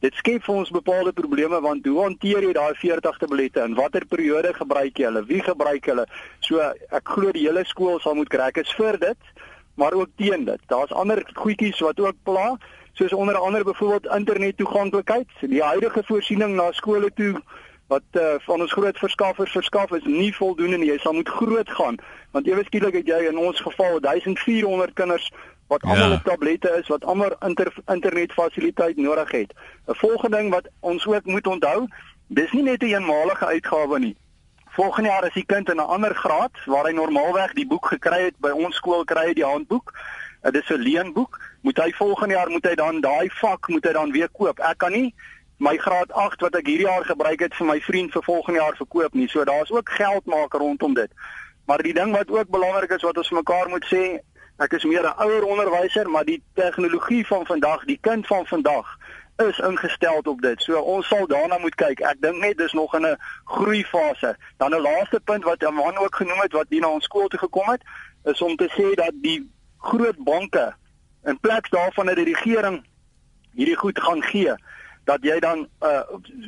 Dit 0.00 0.14
skep 0.16 0.46
vir 0.46 0.54
ons 0.62 0.70
bepaalde 0.72 1.12
probleme 1.12 1.58
want 1.60 1.84
hoe 1.84 1.98
hanteer 2.00 2.46
jy 2.46 2.54
daai 2.56 2.72
40 2.80 3.18
tablette 3.20 3.60
in 3.60 3.74
watter 3.76 4.06
periode 4.08 4.54
gebruik 4.56 4.96
jy 4.96 5.10
hulle? 5.10 5.20
Wie 5.28 5.42
gebruik 5.44 5.88
hulle? 5.92 6.06
So 6.46 6.62
ek 6.64 7.10
glo 7.16 7.34
die 7.36 7.42
hele 7.44 7.66
skool 7.68 8.00
sal 8.00 8.16
moet 8.16 8.30
kry. 8.32 8.46
Ek 8.48 8.62
is 8.62 8.72
vir 8.78 8.96
dit, 9.02 9.32
maar 9.76 9.92
ook 9.92 10.08
teen 10.16 10.46
dit. 10.48 10.62
Daar's 10.72 10.94
ander 10.96 11.20
goedjies 11.36 11.82
wat 11.84 12.00
ook 12.00 12.16
pla 12.24 12.54
soos 12.96 13.12
onder 13.12 13.36
andere 13.36 13.68
byvoorbeeld 13.68 14.08
internet 14.16 14.56
toeganklikheid. 14.56 15.28
Die 15.52 15.60
huidige 15.62 16.02
voorsiening 16.08 16.56
na 16.56 16.70
skole 16.72 17.12
toe 17.20 17.34
wat 17.92 18.16
uh, 18.16 18.38
van 18.46 18.64
ons 18.64 18.72
groot 18.72 18.98
verskaffers 19.04 19.52
verskaf 19.52 19.92
is 20.00 20.08
nie 20.08 20.32
voldoende 20.32 20.80
nie. 20.80 20.94
Jy 20.94 20.98
sal 21.04 21.18
moet 21.20 21.28
groot 21.28 21.76
gaan 21.76 22.00
want 22.32 22.48
ewe 22.48 22.64
skielik 22.64 23.02
het 23.02 23.08
jy 23.10 23.24
in 23.28 23.36
ons 23.36 23.60
geval 23.60 24.00
1400 24.00 24.96
kinders 24.96 25.28
wat 25.70 25.82
ja. 25.82 25.90
almal 25.90 26.12
op 26.12 26.24
tablette 26.26 26.70
is 26.80 26.88
wat 26.88 27.04
almal 27.04 27.36
inter, 27.46 27.72
internetfasiliteit 27.86 28.96
nodig 28.96 29.30
het. 29.30 29.52
'n 29.86 29.94
Volgende 30.02 30.36
ding 30.36 30.50
wat 30.50 30.66
ons 30.80 31.06
ook 31.06 31.24
moet 31.24 31.46
onthou, 31.46 31.86
dis 32.26 32.52
nie 32.52 32.62
net 32.62 32.82
'n 32.82 32.94
eenmalige 32.94 33.46
uitgawe 33.46 33.98
nie. 33.98 34.16
Volgende 34.68 35.08
jaar 35.08 35.22
as 35.22 35.34
die 35.34 35.46
kind 35.46 35.68
in 35.68 35.76
'n 35.76 35.92
ander 35.94 36.14
graad 36.14 36.54
waar 36.66 36.84
hy 36.84 36.92
normaalweg 36.92 37.52
die 37.52 37.66
boek 37.66 37.86
gekry 37.86 38.22
het 38.24 38.38
by 38.38 38.50
ons 38.50 38.76
skool 38.76 39.04
kry 39.04 39.26
hy 39.26 39.34
die 39.34 39.50
handboek. 39.52 39.92
Dit 40.42 40.54
is 40.54 40.70
'n 40.70 40.82
leenboek 40.88 41.40
moet 41.60 41.78
hy 41.78 41.92
volgende 41.92 42.34
jaar 42.34 42.50
moet 42.50 42.64
hy 42.64 42.74
dan 42.74 43.00
daai 43.00 43.30
vak 43.30 43.68
moet 43.68 43.84
hy 43.84 43.92
dan 43.92 44.12
weer 44.12 44.28
koop. 44.28 44.58
Ek 44.58 44.78
kan 44.78 44.92
nie 44.92 45.14
my 45.56 45.76
graad 45.76 46.12
8 46.12 46.40
wat 46.40 46.54
ek 46.54 46.66
hierdie 46.66 46.86
jaar 46.86 47.04
gebruik 47.04 47.40
het 47.40 47.54
vir 47.54 47.66
my 47.66 47.80
vriend 47.80 48.12
vir 48.12 48.22
volgende 48.22 48.60
jaar 48.60 48.76
verkoop 48.76 49.14
nie. 49.14 49.28
So 49.28 49.44
daar's 49.44 49.70
ook 49.70 49.90
geld 49.90 50.26
maak 50.26 50.52
rondom 50.52 50.94
dit. 50.94 51.10
Maar 51.66 51.82
die 51.82 51.94
ding 51.94 52.12
wat 52.16 52.30
ook 52.30 52.48
belangrik 52.48 52.90
is 52.90 53.02
wat 53.02 53.16
ons 53.16 53.30
mekaar 53.30 53.68
moet 53.68 53.84
sê, 53.84 54.18
ek 54.60 54.72
is 54.76 54.84
meer 54.84 55.04
'n 55.04 55.22
ouer 55.24 55.44
onderwyser, 55.44 56.10
maar 56.10 56.24
die 56.24 56.42
tegnologie 56.54 57.26
van 57.26 57.46
vandag, 57.46 57.84
die 57.84 57.98
kind 58.00 58.26
van 58.26 58.46
vandag 58.46 58.98
is 59.36 59.58
ingestel 59.58 60.20
op 60.22 60.40
dit. 60.40 60.62
So 60.62 60.78
ons 60.78 61.06
sal 61.08 61.26
daarna 61.26 61.58
moet 61.58 61.74
kyk. 61.74 62.00
Ek 62.00 62.20
dink 62.20 62.36
net 62.36 62.58
dis 62.58 62.72
nog 62.72 62.94
in 62.94 63.06
'n 63.06 63.16
groeifase. 63.44 64.36
Dan 64.56 64.74
'n 64.74 64.80
laaste 64.80 65.20
punt 65.24 65.44
wat 65.44 65.64
Aman 65.64 65.96
ook 65.96 66.14
genoem 66.14 66.40
het 66.40 66.52
wat 66.52 66.66
hier 66.68 66.80
na 66.80 66.88
ons 66.88 67.04
skool 67.04 67.28
toe 67.28 67.38
gekom 67.38 67.68
het, 67.68 67.82
is 68.24 68.42
om 68.42 68.56
te 68.56 68.68
sê 68.68 68.94
dat 68.94 69.12
die 69.14 69.50
groot 69.78 70.16
banke 70.24 70.74
in 71.24 71.40
plek 71.40 71.70
daarvan 71.70 72.06
dat 72.06 72.16
die 72.16 72.34
regering 72.34 72.84
hierdie 73.54 73.76
goed 73.76 74.00
gaan 74.00 74.22
gee 74.22 74.54
dat 75.04 75.22
jy 75.22 75.38
dan 75.40 75.68
uh, 75.82 76.02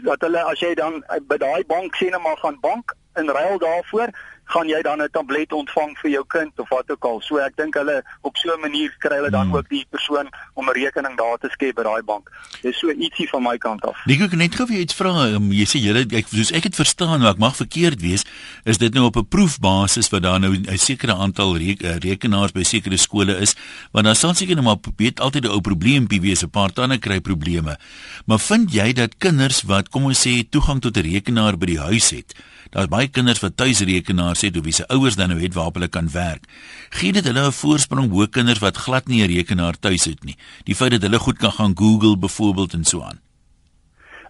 dat 0.05 0.21
hulle 0.21 0.43
as 0.43 0.61
jy 0.61 0.75
dan 0.75 1.01
by 1.29 1.37
daai 1.41 1.65
bank 1.67 1.97
sê 1.97 2.11
net 2.11 2.23
maar 2.23 2.39
gaan 2.41 2.61
bank 2.61 2.95
in 3.21 3.29
ruil 3.29 3.59
daarvoor 3.59 4.13
gaan 4.45 4.69
jy 4.69 4.83
dan 4.83 5.03
'n 5.03 5.09
tablet 5.13 5.53
ontvang 5.53 5.99
vir 5.99 6.11
jou 6.11 6.25
kind 6.27 6.53
of 6.59 6.69
wat 6.69 6.91
ook 6.91 7.05
al. 7.05 7.21
So 7.21 7.39
ek 7.39 7.57
dink 7.57 7.75
hulle 7.75 8.03
op 8.21 8.37
so 8.37 8.55
'n 8.55 8.61
manier 8.61 8.95
kry 8.99 9.17
hulle 9.17 9.31
dan 9.31 9.47
hmm. 9.47 9.57
ook 9.57 9.69
die 9.69 9.87
persoon 9.91 10.29
om 10.55 10.69
'n 10.69 10.73
rekening 10.73 11.17
daar 11.17 11.39
te 11.39 11.49
skep 11.51 11.75
by 11.75 11.83
daai 11.83 12.03
bank. 12.03 12.31
Dis 12.63 12.79
so 12.79 12.91
ietsie 12.91 13.29
van 13.29 13.43
my 13.43 13.59
kant 13.59 13.85
af. 13.85 13.97
Nik 14.07 14.21
ek 14.21 14.33
net 14.33 14.55
gou 14.55 14.67
vir 14.67 14.77
iets 14.77 14.95
vra. 14.95 15.11
Um, 15.35 15.53
jy 15.53 15.65
sê 15.65 15.79
julle 15.79 16.07
ek 16.11 16.27
soos 16.29 16.53
ek 16.53 16.65
het 16.65 16.75
verstaan, 16.75 17.21
maar 17.21 17.31
ek 17.31 17.39
mag 17.39 17.57
verkeerd 17.57 18.01
wees, 18.01 18.25
is 18.65 18.79
dit 18.79 18.95
nou 18.95 19.05
op 19.05 19.17
'n 19.17 19.29
proefbasis 19.29 20.11
wat 20.11 20.23
daar 20.23 20.41
nou 20.41 20.53
'n 20.55 20.79
sekere 20.79 21.15
aantal 21.15 21.57
eh, 21.57 21.97
rekenaars 21.99 22.53
by 22.53 22.63
sekere 22.63 22.97
skole 22.97 23.39
is, 23.39 23.55
want 23.93 24.05
dan 24.05 24.15
sal 24.15 24.35
seker 24.35 24.55
nou 24.55 24.65
maar 24.65 24.81
weet 24.97 25.21
altyd 25.21 25.45
'n 25.45 25.51
ou 25.51 25.61
probleempie 25.61 26.21
wees, 26.21 26.43
'n 26.43 26.51
paar 26.51 26.73
tande 26.73 26.99
kry 26.99 27.21
probleme. 27.21 27.79
Maar 28.27 28.39
vind 28.39 28.73
jy 28.73 28.93
dat 28.93 29.19
kinders 29.19 29.63
wat 29.63 29.89
kom 29.89 30.05
ons 30.05 30.27
sê 30.27 30.49
toegang 30.49 30.81
tot 30.81 30.97
'n 30.97 31.01
rekenaar 31.13 31.57
by 31.57 31.67
die 31.67 31.81
huis 31.81 32.11
het, 32.11 32.35
Daar's 32.73 32.89
baie 32.89 33.09
kinders 33.13 33.41
wat 33.45 33.57
tuisrekenaars 33.61 34.41
het 34.47 34.57
of 34.57 34.65
wie 34.65 34.73
se 34.73 34.87
ouers 34.89 35.17
dan 35.17 35.29
nou 35.29 35.41
het 35.41 35.55
waarop 35.55 35.75
hulle 35.77 35.89
kan 35.93 36.09
werk. 36.13 36.47
Gee 36.89 37.13
dit 37.13 37.25
hulle 37.25 37.47
'n 37.47 37.53
voorsprong 37.53 38.09
bo 38.09 38.27
kinders 38.27 38.59
wat 38.59 38.77
glad 38.77 39.07
nie 39.07 39.23
'n 39.23 39.33
rekenaar 39.35 39.79
tuis 39.79 40.05
het 40.05 40.25
nie. 40.25 40.37
Die 40.65 40.75
feit 40.75 40.91
dat 40.91 41.03
hulle 41.03 41.19
goed 41.19 41.39
kan 41.39 41.53
gaan 41.53 41.77
Google 41.77 42.17
byvoorbeeld 42.19 42.73
en 42.73 42.85
so 42.85 43.03
aan. 43.03 43.21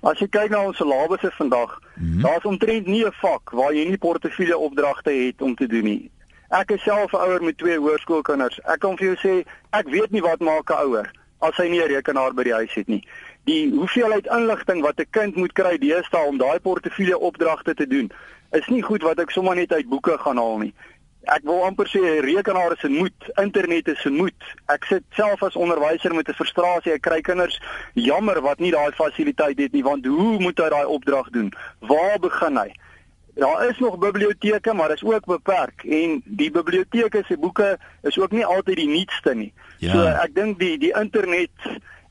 As 0.00 0.18
jy 0.18 0.28
kyk 0.28 0.50
na 0.50 0.64
ons 0.64 0.76
syllabusse 0.76 1.30
vandag, 1.30 1.80
mm 1.94 2.12
-hmm. 2.12 2.22
daar's 2.22 2.44
omtrent 2.44 2.86
nie 2.86 3.04
'n 3.06 3.12
vak 3.12 3.50
waar 3.50 3.74
jy 3.74 3.88
nie 3.88 3.98
portefeulje 3.98 4.58
opdragte 4.58 5.10
het 5.10 5.42
om 5.42 5.54
te 5.54 5.66
doen 5.66 5.84
nie. 5.84 6.10
Ek 6.48 6.70
is 6.70 6.82
self 6.82 7.12
'n 7.12 7.16
ouer 7.16 7.42
met 7.42 7.58
twee 7.58 7.78
hoërskoolkinders. 7.78 8.60
Ek 8.60 8.78
kan 8.78 8.96
vir 8.96 9.06
jou 9.06 9.16
sê, 9.16 9.48
ek 9.70 9.88
weet 9.88 10.10
nie 10.10 10.22
wat 10.22 10.40
maak 10.40 10.70
'n 10.70 10.84
ouer 10.84 11.10
as 11.38 11.56
hy 11.56 11.68
nie 11.68 11.82
'n 11.82 11.88
rekenaar 11.88 12.34
by 12.34 12.42
die 12.42 12.52
huis 12.54 12.74
het 12.74 12.88
nie 12.88 13.04
die 13.44 13.70
hoeveelheid 13.70 14.26
inligting 14.26 14.82
wat 14.82 15.00
'n 15.00 15.10
kind 15.10 15.36
moet 15.36 15.52
kry 15.52 15.78
deesdae 15.78 16.26
om 16.26 16.38
daai 16.38 16.60
portefeulje 16.60 17.18
opdragte 17.18 17.74
te 17.74 17.86
doen, 17.86 18.10
is 18.50 18.66
nie 18.66 18.82
goed 18.82 19.02
wat 19.02 19.18
ek 19.18 19.30
sommer 19.30 19.54
net 19.54 19.72
uit 19.72 19.88
boeke 19.88 20.18
gaan 20.18 20.36
haal 20.36 20.58
nie. 20.58 20.74
Ek 21.30 21.44
wil 21.46 21.62
amper 21.62 21.86
sê 21.86 22.00
rekenaar 22.20 22.72
is 22.72 22.82
'n 22.82 22.98
moet, 22.98 23.30
internet 23.36 23.88
is 23.88 24.04
'n 24.04 24.16
moet. 24.16 24.42
Ek 24.66 24.84
sit 24.84 25.02
self 25.10 25.42
as 25.42 25.56
onderwyser 25.56 26.14
met 26.14 26.28
'n 26.28 26.34
frustrasie. 26.34 26.92
Ek 26.92 27.02
kry 27.02 27.20
kinders 27.20 27.60
jammer 27.94 28.40
wat 28.40 28.58
nie 28.58 28.70
daai 28.70 28.92
fasiliteit 28.92 29.58
het 29.58 29.72
nie, 29.72 29.82
want 29.82 30.06
hoe 30.06 30.38
moet 30.38 30.58
hy 30.58 30.68
daai 30.68 30.86
opdrag 30.86 31.30
doen? 31.30 31.52
Waar 31.80 32.18
begin 32.18 32.56
hy? 32.56 32.74
Daar 33.34 33.68
is 33.68 33.78
nog 33.78 33.98
biblioteke, 33.98 34.72
maar 34.74 34.92
is 34.92 35.02
ook 35.02 35.24
beperk 35.24 35.84
en 35.84 36.22
die 36.24 36.50
biblioteke 36.50 37.22
se 37.26 37.36
boeke 37.38 37.78
is 38.02 38.18
ook 38.18 38.30
nie 38.30 38.44
altyd 38.44 38.76
die 38.76 38.88
nuutste 38.88 39.34
nie. 39.34 39.52
Ja. 39.78 39.92
So 39.92 40.04
ek 40.06 40.34
dink 40.34 40.58
die 40.58 40.78
die 40.78 40.92
internet 40.92 41.50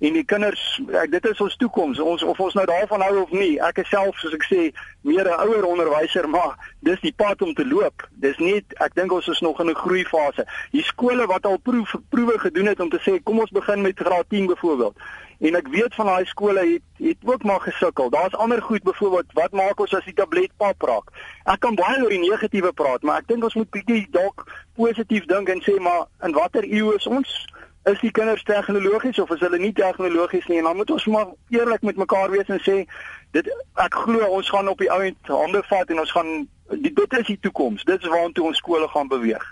en 0.01 0.15
die 0.17 0.25
kinders 0.25 0.61
ek, 0.97 1.11
dit 1.13 1.25
is 1.29 1.41
ons 1.45 1.55
toekoms. 1.61 1.99
Ons 2.01 2.23
of 2.25 2.39
ons 2.41 2.55
nou 2.57 2.65
daarvan 2.65 3.03
hou 3.05 3.21
of 3.21 3.33
nie 3.35 3.53
ek 3.61 3.83
is 3.83 3.89
self 3.93 4.17
soos 4.21 4.33
ek 4.37 4.47
sê 4.49 4.61
meer 5.05 5.29
'n 5.29 5.41
ouer 5.45 5.67
onderwyser 5.69 6.27
maar 6.29 6.57
dis 6.81 6.99
die 7.05 7.13
pad 7.13 7.41
om 7.41 7.53
te 7.53 7.65
loop. 7.65 8.07
Dis 8.11 8.37
nie 8.37 8.63
ek 8.79 8.95
dink 8.95 9.13
ons 9.13 9.27
is 9.27 9.41
nog 9.41 9.59
in 9.61 9.69
'n 9.69 9.81
groeifase. 9.83 10.45
Die 10.71 10.83
skole 10.83 11.27
wat 11.27 11.45
al 11.45 11.57
proef 11.57 11.95
proewe 12.09 12.39
gedoen 12.39 12.65
het 12.65 12.79
om 12.79 12.89
te 12.89 13.01
sê 13.05 13.23
kom 13.23 13.39
ons 13.39 13.51
begin 13.51 13.81
met 13.81 13.99
graad 13.99 14.25
10 14.29 14.47
byvoorbeeld 14.47 14.97
en 15.41 15.55
ek 15.55 15.67
weet 15.73 15.95
van 15.97 16.05
daai 16.05 16.25
skole 16.25 16.59
het 16.59 16.81
het 17.01 17.17
ook 17.25 17.43
maar 17.43 17.61
gesukkel. 17.61 18.09
Daar's 18.09 18.35
ander 18.37 18.61
goed 18.61 18.83
byvoorbeeld 18.83 19.33
wat 19.33 19.51
maak 19.51 19.79
ons 19.79 19.93
as 19.93 20.05
die 20.05 20.13
tablet 20.13 20.51
pap 20.57 20.81
raak? 20.81 21.09
Ek 21.45 21.59
kan 21.59 21.75
baie 21.75 22.01
oor 22.03 22.09
die 22.09 22.29
negatiewe 22.29 22.71
praat 22.73 23.01
maar 23.01 23.21
ek 23.21 23.27
dink 23.27 23.43
ons 23.43 23.57
moet 23.57 23.69
bietjie 23.69 24.07
dalk 24.09 24.45
positief 24.75 25.25
dink 25.25 25.49
en 25.49 25.61
sê 25.61 25.77
maar 25.79 26.05
in 26.25 26.33
watter 26.33 26.65
eeu 26.65 26.93
is 26.95 27.07
ons 27.07 27.45
is 27.89 27.99
die 27.99 28.11
kinders 28.11 28.43
tegnologies 28.43 29.19
of 29.19 29.31
is 29.33 29.39
hulle 29.39 29.57
nie 29.57 29.73
tegnologies 29.73 30.45
nie? 30.47 30.57
En 30.57 30.63
dan 30.69 30.75
moet 30.75 30.91
ons 30.91 31.05
maar 31.05 31.27
eerlik 31.49 31.81
met 31.81 31.97
mekaar 31.97 32.29
wees 32.29 32.47
en 32.47 32.61
sê 32.61 32.83
dit 33.31 33.47
ek 33.79 33.95
glo 34.03 34.27
ons 34.27 34.49
gaan 34.49 34.69
op 34.69 34.81
die 34.83 34.91
ou 34.91 34.99
end 35.05 35.31
hande 35.31 35.63
vat 35.69 35.89
en 35.89 36.03
ons 36.03 36.11
gaan 36.11 36.31
dit 36.71 37.17
is 37.19 37.27
die 37.27 37.39
toekoms 37.39 37.83
dit 37.87 38.03
is 38.03 38.11
waartoe 38.11 38.45
ons 38.51 38.61
skole 38.63 38.87
gaan 38.91 39.09
beweeg 39.11 39.45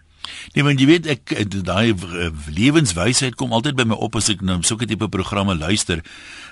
Nee, 0.55 0.63
want 0.63 0.79
jy 0.79 0.87
weet 0.89 1.07
ek 1.07 1.33
daai 1.65 1.93
lewenswysheid 2.55 3.35
kom 3.35 3.53
altyd 3.53 3.75
by 3.75 3.85
my 3.89 3.97
op 3.99 4.15
as 4.15 4.29
ek 4.29 4.41
nou 4.41 4.59
sulke 4.65 4.87
tipe 4.89 5.09
programme 5.09 5.55
luister. 5.57 6.01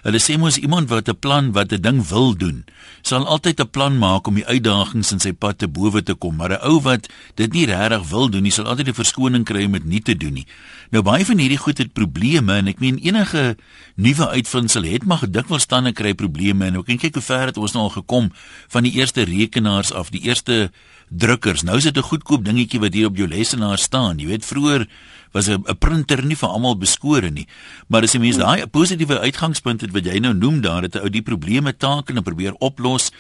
Hulle 0.04 0.22
sê 0.22 0.38
mos 0.38 0.60
iemand 0.62 0.90
wat 0.90 1.10
'n 1.10 1.20
plan 1.20 1.52
wat 1.52 1.74
'n 1.74 1.82
ding 1.82 2.00
wil 2.10 2.34
doen, 2.38 2.66
sal 3.02 3.26
altyd 3.26 3.60
'n 3.60 3.70
plan 3.70 3.98
maak 3.98 4.28
om 4.28 4.36
die 4.36 4.46
uitdagings 4.46 5.12
in 5.12 5.20
sy 5.20 5.34
pad 5.34 5.58
te 5.58 5.68
bowe 5.68 6.04
te 6.04 6.14
kom, 6.14 6.36
maar 6.36 6.52
'n 6.52 6.62
ou 6.62 6.82
wat 6.82 7.10
dit 7.36 7.54
nie 7.54 7.66
regtig 7.66 8.10
wil 8.10 8.30
doen 8.30 8.44
nie, 8.44 8.52
sal 8.52 8.66
altyd 8.66 8.88
'n 8.88 8.94
verskoning 8.94 9.46
kry 9.46 9.66
om 9.66 9.72
dit 9.72 9.86
nie 9.86 10.02
te 10.02 10.16
doen 10.16 10.34
nie. 10.34 10.48
Nou 10.90 11.04
baie 11.04 11.26
van 11.26 11.38
hierdie 11.38 11.58
goed 11.60 11.78
het 11.78 11.94
probleme 11.94 12.54
en 12.54 12.68
ek 12.68 12.80
meen 12.80 12.98
enige 12.98 13.58
nuwe 13.96 14.28
uitvinding 14.30 14.86
het 14.88 15.06
maar 15.06 15.18
gedikwels 15.18 15.62
stande 15.68 15.92
kry 15.92 16.14
probleme 16.14 16.66
en 16.66 16.78
ook 16.78 16.88
en 16.88 16.98
kyk 16.98 17.14
hoe 17.14 17.24
ver 17.24 17.46
het 17.52 17.58
ons 17.58 17.74
nou 17.76 17.84
al 17.84 17.90
gekom 17.90 18.32
van 18.68 18.84
die 18.84 18.94
eerste 18.94 19.24
rekenaars 19.28 19.92
af, 19.92 20.10
die 20.10 20.22
eerste 20.22 20.72
drukkers. 21.10 21.64
Nou 21.64 21.78
is 21.78 21.84
dit 21.84 21.98
'n 21.98 22.02
goedkoop 22.02 22.46
dingetjie 22.46 22.80
wat 22.80 22.94
hier 22.94 23.08
op 23.08 23.18
jou 23.18 23.28
lesenaar 23.28 23.78
staan. 23.78 24.20
Jy 24.20 24.28
weet 24.28 24.46
vroeër 24.46 24.88
was 25.32 25.48
'n 25.48 25.64
printer 25.80 26.26
nie 26.26 26.36
vir 26.36 26.50
almal 26.50 26.78
beskore 26.78 27.30
nie. 27.30 27.48
Maar 27.88 28.04
as 28.04 28.14
jy 28.14 28.20
mens 28.20 28.38
daai 28.38 28.68
positiewe 28.68 29.20
uitgangspunt 29.20 29.82
het 29.82 29.92
wat 29.92 30.06
jy 30.06 30.20
nou 30.20 30.34
noem 30.34 30.62
daar, 30.62 30.82
dat 30.82 30.96
'n 30.96 31.04
ou 31.04 31.10
die 31.10 31.22
probleme 31.22 31.78
taak 31.78 32.10
en 32.10 32.24
probeer 32.24 32.54
oplos, 32.60 33.12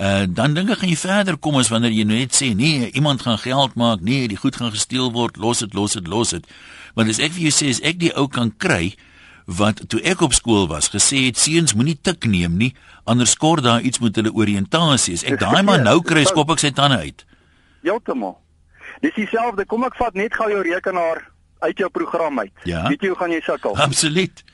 Uh 0.00 0.24
dan 0.28 0.54
dink 0.54 0.70
ek 0.70 0.78
gaan 0.78 0.88
jy 0.88 0.96
verder 0.96 1.36
kom 1.36 1.56
as 1.60 1.68
wanneer 1.68 1.92
jy 1.92 2.04
net 2.08 2.32
sê 2.32 2.54
nee, 2.56 2.90
iemand 2.96 3.20
gaan 3.22 3.38
geld 3.38 3.74
maak, 3.74 4.00
nee, 4.00 4.28
die 4.28 4.38
goed 4.38 4.56
gaan 4.56 4.70
gesteel 4.72 5.12
word, 5.12 5.36
los 5.36 5.58
dit, 5.58 5.74
los 5.74 5.92
dit, 5.92 6.06
los 6.06 6.30
dit. 6.30 6.46
Want 6.94 7.10
as 7.12 7.18
ek 7.18 7.34
vir 7.36 7.42
jou 7.42 7.52
sê 7.52 7.68
as 7.68 7.82
ek 7.84 7.98
die 8.00 8.12
ou 8.16 8.24
kan 8.28 8.48
kry 8.56 8.94
wat 9.46 9.82
toe 9.88 10.00
ek 10.06 10.20
op 10.20 10.34
skool 10.36 10.68
was 10.70 10.90
gesê 10.92 11.26
het 11.26 11.38
seuns 11.38 11.74
moenie 11.74 11.96
tik 11.96 12.24
neem 12.24 12.56
nie, 12.60 12.74
anders 13.04 13.36
kort 13.36 13.64
daar 13.64 13.80
iets 13.80 14.00
met 14.00 14.16
hulle 14.16 14.32
oriëntasie. 14.34 15.18
Ek 15.24 15.40
daai 15.44 15.62
maar 15.62 15.82
nou 15.82 16.00
kry 16.02 16.24
skop 16.28 16.52
ek 16.56 16.62
sy 16.62 16.72
tande 16.76 17.00
uit. 17.00 17.24
Heeltemal. 17.82 18.36
Dis 19.00 19.16
dieselfde. 19.16 19.64
Kom 19.66 19.84
ek 19.88 19.96
vat 19.96 20.16
net 20.18 20.34
gou 20.36 20.50
jou 20.50 20.62
rekenaar 20.66 21.24
uit 21.64 21.78
jou 21.78 21.88
program 21.92 22.40
uit. 22.40 22.52
Ja? 22.68 22.86
Weet 22.88 23.02
jy 23.04 23.12
hoe 23.12 23.18
gaan 23.18 23.34
jy 23.34 23.40
sukkel? 23.44 23.76
Absoluut. 23.88 24.44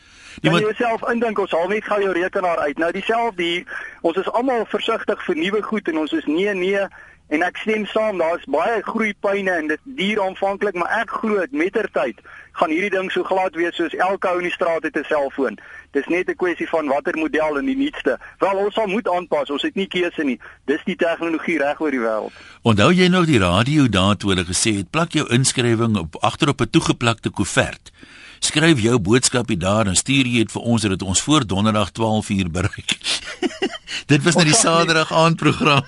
Jy 0.44 0.52
moet 0.52 0.66
jouself 0.66 1.04
indink 1.10 1.38
ons 1.40 1.52
haal 1.56 1.70
net 1.72 1.86
gou 1.88 1.98
jou 2.02 2.12
rekenaar 2.12 2.60
uit. 2.68 2.78
Nou 2.78 2.90
dieselfde 2.92 3.42
hier. 3.42 3.76
Ons 4.06 4.20
is 4.20 4.30
almal 4.36 4.66
versigtig 4.70 5.22
vir 5.26 5.38
nuwe 5.40 5.62
goed 5.64 5.88
en 5.88 6.02
ons 6.04 6.12
is 6.12 6.26
nee 6.28 6.54
nee 6.54 6.82
en 7.28 7.42
ek 7.42 7.56
stem 7.56 7.86
saam, 7.86 8.18
daar's 8.18 8.44
baie 8.44 8.82
groeipyne 8.82 9.50
en 9.50 9.68
dit 9.68 9.80
duur 9.98 10.22
aanvanklik, 10.22 10.74
maar 10.74 11.00
ek 11.00 11.10
glo 11.10 11.44
mettertyd 11.50 12.20
gaan 12.56 12.72
hierdie 12.72 12.90
ding 12.90 13.10
so 13.12 13.24
glad 13.28 13.56
wees 13.58 13.76
soos 13.76 13.94
elke 14.00 14.28
ou 14.30 14.38
in 14.40 14.48
die 14.48 14.54
straat 14.54 14.82
het 14.86 14.96
'n 14.96 15.04
selfoon. 15.04 15.58
Dis 15.92 16.06
net 16.06 16.28
'n 16.28 16.36
kwessie 16.36 16.68
van 16.68 16.88
watter 16.88 17.16
model 17.16 17.58
in 17.58 17.66
die 17.66 17.76
nuutste. 17.76 18.18
Wel 18.38 18.56
ons 18.56 18.74
sal 18.74 18.86
moet 18.86 19.08
aanpas. 19.08 19.50
Ons 19.50 19.62
het 19.62 19.74
nie 19.74 19.86
keuse 19.86 20.24
nie. 20.24 20.40
Dis 20.64 20.84
die 20.84 20.96
tegnologie 20.96 21.58
reg 21.58 21.80
oor 21.80 21.90
die 21.90 22.00
wêreld. 22.00 22.32
Onthou 22.62 22.92
jy 22.92 23.08
nog 23.08 23.26
die 23.26 23.38
radio 23.38 23.88
daartoe 23.88 24.30
hulle 24.30 24.44
gesê 24.44 24.76
het 24.76 24.90
plak 24.90 25.12
jou 25.12 25.28
inskrywing 25.28 25.96
op 25.96 26.16
agter 26.20 26.48
op 26.48 26.60
'n 26.60 26.70
toegeplakte 26.70 27.30
koevert. 27.30 27.92
Skryf 28.38 28.80
jou 28.80 28.98
boodskapie 28.98 29.56
daar 29.56 29.86
en 29.86 29.96
stuur 29.96 30.24
dit 30.24 30.52
vir 30.52 30.62
ons 30.62 30.82
sodat 30.82 31.02
ons 31.02 31.22
voor 31.22 31.46
donderdag 31.46 31.90
12uur 31.90 32.50
bereik. 32.50 32.98
Dit 34.10 34.22
was 34.22 34.36
net 34.36 34.46
die 34.46 34.54
Saterdag 34.54 35.12
aandprogram. 35.12 35.82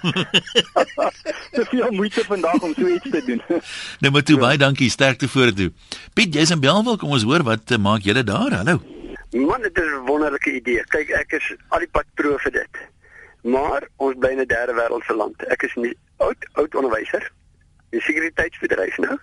Te 1.57 1.65
veel 1.71 1.91
moeite 1.91 2.25
vandag 2.25 2.63
om 2.63 2.75
so 2.75 2.87
iets 2.87 3.11
te 3.11 3.23
doen. 3.27 3.43
nou 4.03 4.13
maar 4.13 4.23
toe 4.23 4.39
baie 4.39 4.59
dankie, 4.59 4.91
sterkte 4.91 5.29
vorentoe. 5.29 5.71
Piet, 6.15 6.35
jy's 6.35 6.51
in 6.55 6.63
Belwel, 6.63 6.97
kom 6.99 7.15
ons 7.15 7.27
hoor 7.27 7.45
wat 7.47 7.71
uh, 7.71 7.79
maak 7.79 8.07
julle 8.07 8.25
daar? 8.27 8.59
Hallo. 8.61 8.81
Man, 9.31 9.63
dit 9.63 9.79
is 9.79 9.91
'n 9.93 10.07
wonderlike 10.07 10.53
idee. 10.53 10.85
Kyk, 10.95 11.11
ek 11.11 11.33
is 11.39 11.55
al 11.69 11.85
die 11.85 11.91
pad 11.93 12.07
pro 12.15 12.37
vir 12.39 12.53
dit. 12.53 12.83
Maar 13.43 13.89
ons 13.97 14.17
bly 14.19 14.31
in 14.35 14.41
'n 14.41 14.47
derde 14.47 14.75
wêreldse 14.75 15.15
land. 15.15 15.43
Ek 15.53 15.63
is 15.63 15.75
nie 15.75 15.95
oud 16.17 16.49
oud 16.53 16.75
onderwyser. 16.75 17.31
Die 17.91 18.01
sekuriteitsbedryf 18.01 18.99
nou. 18.99 19.19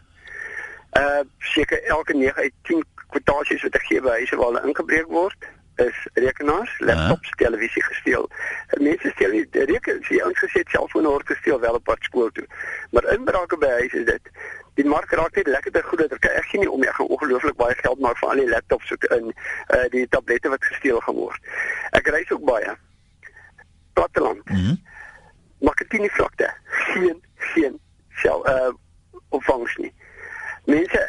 Uh 1.00 1.24
seker 1.40 1.84
elke 1.84 2.14
9 2.14 2.36
uit 2.36 2.54
10 2.64 2.84
kwotasies 3.15 3.63
wat 3.67 3.80
ek 3.80 3.88
gee 3.89 4.01
by 4.04 4.17
huise 4.19 4.39
waar 4.39 4.51
hulle 4.51 4.67
ingebreek 4.69 5.08
word 5.08 5.47
is 5.84 5.97
rekenaars, 6.13 6.71
laptops, 6.80 7.28
ja. 7.30 7.36
televisie 7.36 7.84
gesteel. 7.84 8.30
Mense 8.80 9.10
steel 9.12 9.34
nie 9.36 9.47
rekenaars, 9.51 10.08
jy 10.08 10.21
ons 10.23 10.39
gesê 10.39 10.63
selfone 10.71 11.12
word 11.12 11.28
gesteel 11.28 11.60
wel 11.60 11.80
op 11.80 11.84
pad 11.84 12.08
skool 12.08 12.32
toe. 12.32 12.45
Maar 12.95 13.10
inbrake 13.15 13.60
by 13.60 13.73
huise 13.82 13.99
is 14.04 14.08
dit 14.08 14.32
die 14.80 14.86
mark 14.88 15.12
raak 15.12 15.36
net 15.36 15.47
lekker 15.47 15.71
te 15.71 15.84
goed 15.88 16.01
dat 16.04 16.15
ek 16.17 16.28
ek 16.32 16.47
sien 16.51 16.63
nie 16.63 16.71
om 16.71 16.84
jy 16.84 16.93
gaan 16.97 17.12
ongelooflik 17.15 17.58
baie 17.60 17.75
geld 17.80 18.01
maak 18.04 18.19
vir 18.19 18.32
al 18.32 18.41
die 18.43 18.49
laptops 18.51 18.91
ook 18.95 19.08
in 19.17 19.30
uh 19.32 19.84
die 19.91 20.06
tablette 20.15 20.51
wat 20.51 20.63
gesteel 20.71 20.99
gaan 21.04 21.19
word. 21.19 21.51
Ek 21.99 22.08
reis 22.15 22.32
ook 22.32 22.43
baie. 22.47 22.75
Platteland. 23.99 24.43
Mm 24.51 24.75
Makatini 25.63 26.10
vlakte. 26.12 26.49
Geen 26.91 27.21
geen 27.54 27.80
sel 28.21 28.43
uh 28.51 28.73
opvangs 29.30 29.78
nie. 29.80 29.93
Mense 30.67 31.04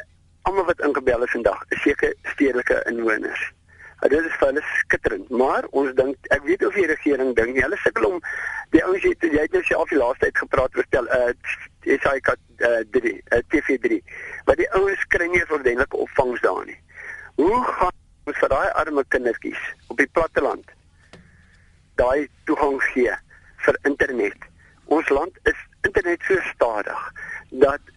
almal 0.46 0.66
wat 0.68 0.82
ingebel 0.86 1.24
is 1.26 1.34
vandag, 1.34 1.62
is 1.74 1.82
seker 1.82 2.14
stedelike 2.32 2.80
inwoners. 2.90 3.42
Uh, 4.02 4.08
dit 4.12 4.24
is 4.28 4.34
vir 4.38 4.50
hulle 4.50 4.62
skitterend, 4.82 5.30
maar 5.42 5.66
ons 5.80 5.94
dink 5.98 6.28
ek 6.34 6.44
weet 6.46 6.64
of 6.66 6.76
die 6.76 6.86
regering 6.90 7.32
dink 7.38 7.54
nie. 7.56 7.64
Hulle 7.64 7.78
sukkel 7.82 8.08
om 8.10 8.18
die 8.74 8.82
ouens 8.84 9.04
het 9.06 9.24
jy 9.24 9.46
het 9.46 9.56
nou 9.56 9.62
self 9.66 9.90
die 9.90 10.00
laaste 10.00 10.26
tyd 10.26 10.42
gepraat 10.44 10.76
oor 10.76 10.88
tel 10.94 11.08
uh 11.16 11.30
SAIK 11.86 12.32
uh 12.66 12.82
3, 12.96 13.12
uh, 13.14 13.40
TV3. 13.54 14.00
Maar 14.46 14.60
die 14.60 14.68
ouens 14.78 15.06
kry 15.14 15.28
nie 15.32 15.42
ordentlike 15.48 16.02
opvangs 16.04 16.42
daar 16.44 16.64
nie. 16.68 16.78
Hoe 17.40 17.62
gaan 17.78 17.94
ons 18.26 18.40
vir 18.42 18.52
daai 18.52 18.68
arme 18.82 19.04
kindertjies 19.14 19.62
op 19.92 20.02
die 20.02 20.10
platteland 20.18 20.74
daai 21.96 22.28
toegang 22.50 22.78
gee 22.92 23.14
vir 23.64 23.80
internet? 23.88 24.50
Ons 24.92 25.08
land 25.10 25.38
is 25.50 25.66
internet 25.88 26.22
so 26.28 26.38
stadig 26.52 27.12
dat 27.64 27.94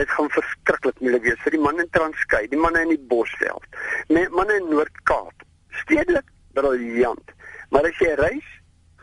dit 0.00 0.14
gaan 0.16 0.30
verskriklik 0.34 1.02
moeilik 1.04 1.26
wees 1.28 1.42
vir 1.44 1.56
die 1.56 1.64
manne 1.66 1.84
in 1.86 1.92
Transkei, 1.96 2.46
die 2.52 2.60
manne 2.60 2.84
in 2.86 2.94
die 2.94 3.02
Bosveld, 3.10 3.66
die 4.08 4.28
manne 4.36 4.56
in 4.60 4.70
Noord-Kaap. 4.72 5.44
Stedelik 5.82 6.26
briljant. 6.56 7.36
Maar 7.70 7.90
as 7.90 8.00
jy 8.02 8.14
reis, 8.18 8.48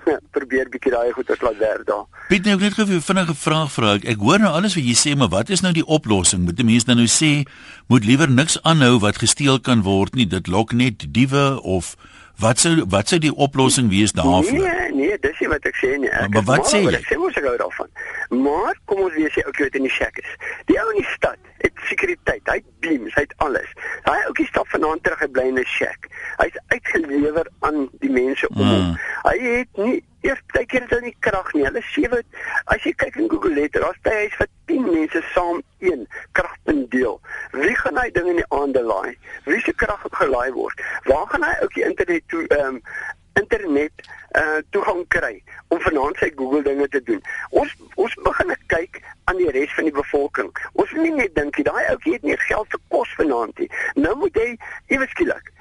probeer 0.35 0.69
bietjie 0.71 0.93
daai 0.93 1.11
goed 1.15 1.29
as 1.33 1.43
laat 1.43 1.59
werk 1.61 1.87
daar. 1.87 2.05
Piet, 2.31 2.45
nou 2.47 2.57
net 2.59 2.75
gou 2.75 2.85
'n 2.85 3.01
vinnige 3.01 3.35
vraag 3.35 3.71
vra 3.71 3.93
ek. 3.95 4.07
Ek 4.13 4.19
hoor 4.23 4.39
nou 4.39 4.51
alles 4.51 4.75
wat 4.75 4.83
jy 4.83 4.95
sê, 4.95 5.15
maar 5.17 5.31
wat 5.31 5.49
is 5.49 5.61
nou 5.61 5.73
die 5.73 5.85
oplossing? 5.85 6.45
Moet 6.45 6.59
'n 6.59 6.65
mens 6.65 6.85
dan 6.85 6.97
nou 6.97 7.07
sê 7.07 7.47
moet 7.87 8.05
liewer 8.05 8.29
niks 8.29 8.61
aanhou 8.63 8.99
wat 8.99 9.17
gesteel 9.17 9.59
kan 9.59 9.83
word 9.83 10.15
nie. 10.15 10.27
Dit 10.27 10.47
lok 10.47 10.73
net 10.73 11.13
diewe 11.13 11.61
of 11.61 11.95
Wat 12.37 12.59
sou 12.61 12.85
wat 12.89 13.09
sou 13.09 13.17
die 13.19 13.33
oplossing 13.33 13.89
wees 13.89 14.11
daarvoor? 14.11 14.59
Nee, 14.61 14.91
nee, 14.93 15.17
dis 15.19 15.39
nie 15.41 15.49
wat 15.49 15.63
ek 15.65 15.77
sê 15.81 15.95
nie. 15.97 16.09
Ek 16.09 16.27
maar, 16.29 16.29
maar 16.35 16.45
wat 16.51 16.69
sê 16.69 16.83
jy? 16.83 16.93
Ek 16.99 17.07
sê 17.09 17.17
mos 17.17 17.37
ek 17.39 17.47
hou 17.49 17.55
daarvan. 17.57 17.89
Maar 18.43 18.77
kom 18.85 19.01
ons 19.07 19.15
wees 19.17 19.37
jy 19.39 19.45
ook 19.47 19.61
weet 19.63 19.77
in 19.79 19.87
die 19.87 19.93
shack 19.93 20.19
is. 20.21 20.35
Die 20.69 20.77
ou 20.77 20.85
in 20.93 20.99
die 21.01 21.07
stad 21.15 21.39
het 21.63 21.81
sekuriteit, 21.89 22.43
hy 22.45 22.59
het 22.59 22.67
beams, 22.85 23.15
hy 23.17 23.23
het 23.25 23.33
alles. 23.41 23.71
Hy 24.05 24.17
ouetjie 24.27 24.45
stap 24.51 24.69
vanaand 24.69 25.01
terug 25.07 25.23
hy 25.25 25.29
bly 25.33 25.47
in 25.49 25.57
'n 25.57 25.65
shack. 25.65 26.09
Hy's 26.43 26.59
uitgelewer 26.75 27.49
aan 27.65 27.89
die 28.05 28.13
mense 28.13 28.49
om 28.53 28.61
hom. 28.61 28.85
Hmm. 28.85 28.95
Hy 29.25 29.37
het 29.41 29.81
nie 29.81 29.97
eers 30.27 30.71
hier 30.71 30.83
is 30.83 30.89
hulle 30.89 31.01
nie 31.01 31.15
krag 31.19 31.51
nie. 31.55 31.65
Hulle 31.67 31.81
sewe 31.91 32.21
as 32.73 32.85
jy 32.85 32.93
kyk 33.03 33.19
in 33.21 33.29
Google 33.31 33.53
letter, 33.55 33.83
daar's 33.85 33.99
baie 34.05 34.25
hy's 34.25 34.37
vir 34.39 34.49
10 34.71 34.87
mense 34.91 35.21
saam 35.33 35.61
een 35.83 36.07
kragpunt 36.37 36.89
deel. 36.91 37.19
Wie 37.55 37.75
gaan 37.81 37.99
hy 38.01 38.09
ding 38.15 38.31
in 38.33 38.41
die 38.41 38.49
aande 38.55 38.83
laai? 38.83 39.15
Wie 39.47 39.61
se 39.63 39.73
krag 39.83 40.03
op 40.05 40.17
gelaai 40.19 40.51
word? 40.57 40.83
Waar 41.07 41.27
gaan 41.31 41.47
hy 41.47 41.53
ook 41.63 41.77
die 41.79 41.87
internet 41.87 42.27
toe 42.33 42.43
ehm 42.47 42.79
um, 42.79 42.81
internet 43.37 44.07
uh 44.37 44.59
toegang 44.73 45.03
kry 45.13 45.35
om 45.73 45.81
vanaand 45.81 46.17
sy 46.19 46.31
Google 46.35 46.63
dinge 46.65 46.87
te 46.93 47.01
doen. 47.09 47.21
Ons 47.49 47.75
ons 47.95 48.15
begin 48.25 48.55
kyk 48.73 49.01
aan 49.29 49.37
die 49.39 49.51
res 49.55 49.73
van 49.77 49.87
die 49.87 49.95
bevolking. 49.95 50.49
Ons 50.73 50.95
moet 50.95 51.05
nie 51.05 51.17
net 51.21 51.35
dink 51.37 51.59
daai 51.67 51.83
ouetjie 51.93 52.17
het 52.17 52.25
nie 52.27 52.39
geld 52.47 52.73
vir 52.73 52.83
kos 52.95 53.13
vanaand 53.19 53.61
nie. 53.61 53.69
Nou 54.01 54.15
moet 54.23 54.41
hy 54.41 54.49
ewe 54.95 55.07
skielik 55.13 55.53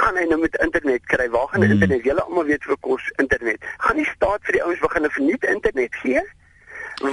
gaan 0.00 0.16
hy 0.16 0.26
nou 0.30 0.40
met 0.40 0.56
internet 0.64 1.06
kry. 1.12 1.28
Waar 1.30 1.48
gaan 1.52 1.64
die 1.64 1.70
hmm. 1.70 1.82
internet? 1.82 2.04
Julle 2.08 2.24
almal 2.26 2.44
weet 2.50 2.66
vir 2.68 2.76
kos 2.86 3.06
internet. 3.22 3.70
Gaan 3.86 3.96
die 4.00 4.08
staat 4.14 4.44
vir 4.48 4.58
die 4.58 4.64
ouens 4.64 4.82
begin 4.86 5.06
'n 5.06 5.14
verniet 5.16 5.44
internet 5.54 5.94
gee? 6.02 6.22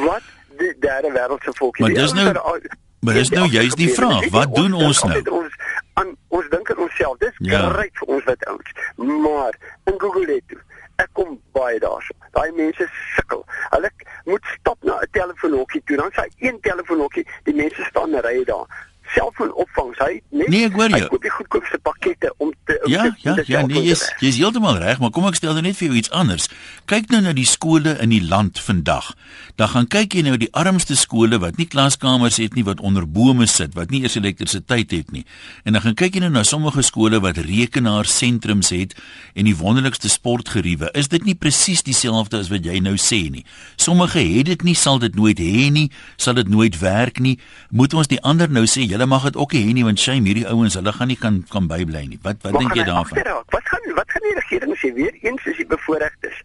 Wat 0.07 0.25
die 0.57 0.73
derde 0.79 1.11
wêreldse 1.11 1.53
volkie. 1.59 1.85
Maar 1.85 1.93
dis 1.93 2.13
nou 2.13 2.59
Maar 2.99 3.13
dis 3.13 3.29
nou 3.29 3.47
juist 3.47 3.77
die 3.77 3.93
vraag, 3.93 4.29
wat 4.29 4.55
doen 4.55 4.73
ons 4.73 5.03
nou? 5.03 5.21
Ons 5.29 5.53
aan 5.93 6.15
ons 6.27 6.47
dink 6.49 6.71
aan 6.71 6.79
onsself. 6.85 7.17
Dis 7.17 7.35
ja. 7.37 7.67
reg 7.77 7.93
vir 7.99 8.07
ons 8.15 8.23
wat 8.23 8.45
ouens. 8.45 8.71
Maar 8.95 9.53
in 9.85 9.99
Google 10.01 10.33
het 10.33 10.57
ek 10.97 11.09
kom 11.13 11.37
baie 11.53 11.79
daarso. 11.79 12.13
Daai 12.33 12.51
mense 12.57 12.87
sukkel. 13.15 13.43
Hulle 13.69 13.91
moet 14.25 14.45
stap 14.57 14.77
na 14.83 14.97
'n 15.01 15.11
telefoonhokkie 15.11 15.81
toe. 15.85 15.97
Dan 15.97 16.11
sê 16.11 16.25
een 16.37 16.59
telefoonhokkie, 16.61 17.27
die 17.43 17.55
mense 17.55 17.83
staan 17.83 18.15
in 18.15 18.25
rye 18.25 18.45
daar 18.45 18.65
selfoonopvangs. 19.13 19.99
Hy 20.01 20.19
net 20.31 20.49
Nee, 20.51 20.67
ek 20.67 20.75
hoor 20.77 20.91
jou. 20.91 20.99
Hy 21.01 21.09
koop 21.11 21.25
die 21.25 21.33
goedkoopste 21.33 21.79
pakkette 21.85 22.31
om 22.43 22.51
te 22.65 22.77
Ja, 22.87 23.03
te, 23.03 23.13
ja, 23.23 23.35
ja, 23.45 23.61
nee, 23.67 23.83
jy's 23.87 24.03
jy's 24.23 24.37
heeltemal 24.39 24.77
reg, 24.81 24.99
maar 25.03 25.11
kom 25.15 25.27
ek 25.29 25.39
stel 25.39 25.55
nou 25.57 25.63
net 25.65 25.77
vir 25.79 25.89
jou 25.89 25.97
iets 25.99 26.11
anders. 26.15 26.47
Kyk 26.89 27.09
nou 27.13 27.21
na 27.25 27.33
die 27.35 27.47
skole 27.47 27.97
in 28.03 28.13
die 28.13 28.21
land 28.23 28.59
vandag. 28.63 29.13
Dan 29.57 29.71
gaan 29.73 29.87
kyk 29.91 30.13
jy 30.17 30.23
nou 30.27 30.37
die 30.39 30.51
armste 30.55 30.95
skole 30.99 31.39
wat 31.41 31.57
nie 31.57 31.67
klaskamers 31.69 32.37
het 32.41 32.55
nie, 32.57 32.65
wat 32.67 32.81
onder 32.85 33.07
bome 33.07 33.47
sit, 33.49 33.73
wat 33.77 33.91
nie 33.93 34.03
eers 34.05 34.17
elektrisiteit 34.19 34.91
het 34.93 35.11
nie. 35.15 35.23
En 35.65 35.77
dan 35.77 35.83
gaan 35.85 35.97
kyk 35.97 36.17
jy 36.17 36.23
nou 36.25 36.31
na 36.35 36.43
sommige 36.47 36.83
skole 36.85 37.19
wat 37.23 37.39
rekenaarsentrums 37.41 38.69
het 38.75 38.95
en 39.33 39.47
die 39.49 39.55
wonderlikste 39.57 40.09
sportgeriewe. 40.11 40.91
Is 40.97 41.09
dit 41.11 41.25
nie 41.25 41.35
presies 41.35 41.83
dieselfde 41.87 42.41
as 42.43 42.51
wat 42.53 42.65
jy 42.67 42.79
nou 42.83 42.95
sê 43.01 43.23
nie? 43.33 43.45
Sommige 43.75 44.21
het 44.21 44.51
dit 44.51 44.63
nie, 44.67 44.75
sal 44.77 44.99
dit 45.01 45.15
nooit 45.15 45.39
hê 45.41 45.67
nie, 45.73 45.87
sal 46.17 46.37
dit 46.37 46.47
nooit 46.49 46.77
werk 46.81 47.19
nie. 47.23 47.37
Moet 47.69 47.93
ons 47.97 48.09
die 48.11 48.21
ander 48.21 48.51
nou 48.51 48.65
sê 48.69 48.85
julle 48.97 49.09
mag 49.09 49.23
dit 49.23 49.35
ook 49.35 49.53
hê 49.53 49.73
nie 49.73 49.83
want 49.85 49.99
shame 49.99 50.25
hierdie 50.25 50.47
ouens 50.49 50.75
hulle 50.79 50.91
gaan 50.93 51.07
nie 51.11 51.17
kan 51.23 51.43
kan 51.53 51.67
bybly 51.69 52.03
nie. 52.11 52.19
Wat 52.25 52.41
wat 52.41 52.57
dink 52.57 52.73
jy 52.73 52.85
daarvan? 52.89 53.21
Wat 53.53 53.69
gaan 53.71 53.93
wat 53.99 54.09
gaan 54.13 54.25
die 54.25 54.35
regering 54.39 54.73
sê 54.81 54.93
weer 54.93 55.13
eens 55.21 55.45
as 55.45 55.59
die 55.61 55.67
bevoorregtes? 55.69 56.39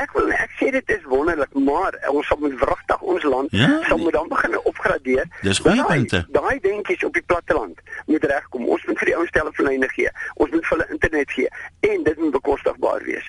Ek 0.00 0.12
wil 0.16 0.30
ek 0.32 0.54
sê 0.60 0.70
dit 0.72 0.94
is 0.96 1.04
wonderlik, 1.10 1.52
maar 1.68 1.96
ons 2.10 2.32
moet 2.40 2.56
wragtig 2.62 3.04
ons 3.14 3.26
land 3.34 3.52
ja? 3.52 3.68
sal 3.88 4.00
moet 4.00 4.16
dan 4.16 4.28
begin 4.32 4.58
opgradeer. 4.70 5.28
Dis 5.42 5.60
goeie 5.64 5.84
punte. 5.84 6.24
Daai 6.32 6.58
dingetjies 6.64 7.04
op 7.04 7.14
die 7.14 7.24
platteland 7.32 7.80
moet 8.06 8.24
regkom. 8.32 8.68
Ons 8.76 8.84
moet 8.88 8.98
vir 9.02 9.12
die 9.12 9.16
ouens 9.18 9.34
telefoonlyne 9.36 9.90
gee. 9.92 10.12
Ons 10.34 10.54
moet 10.56 10.64
vir 10.66 10.76
hulle 10.78 10.90
internet 10.96 11.36
gee 11.36 11.50
en 11.92 12.06
dit 12.08 12.22
moet 12.22 12.38
bekostigbaar 12.38 13.04
wees. 13.10 13.28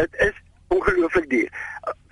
Dit 0.00 0.20
is 0.28 0.42
ongelooflik 0.74 1.30
duur. 1.30 1.48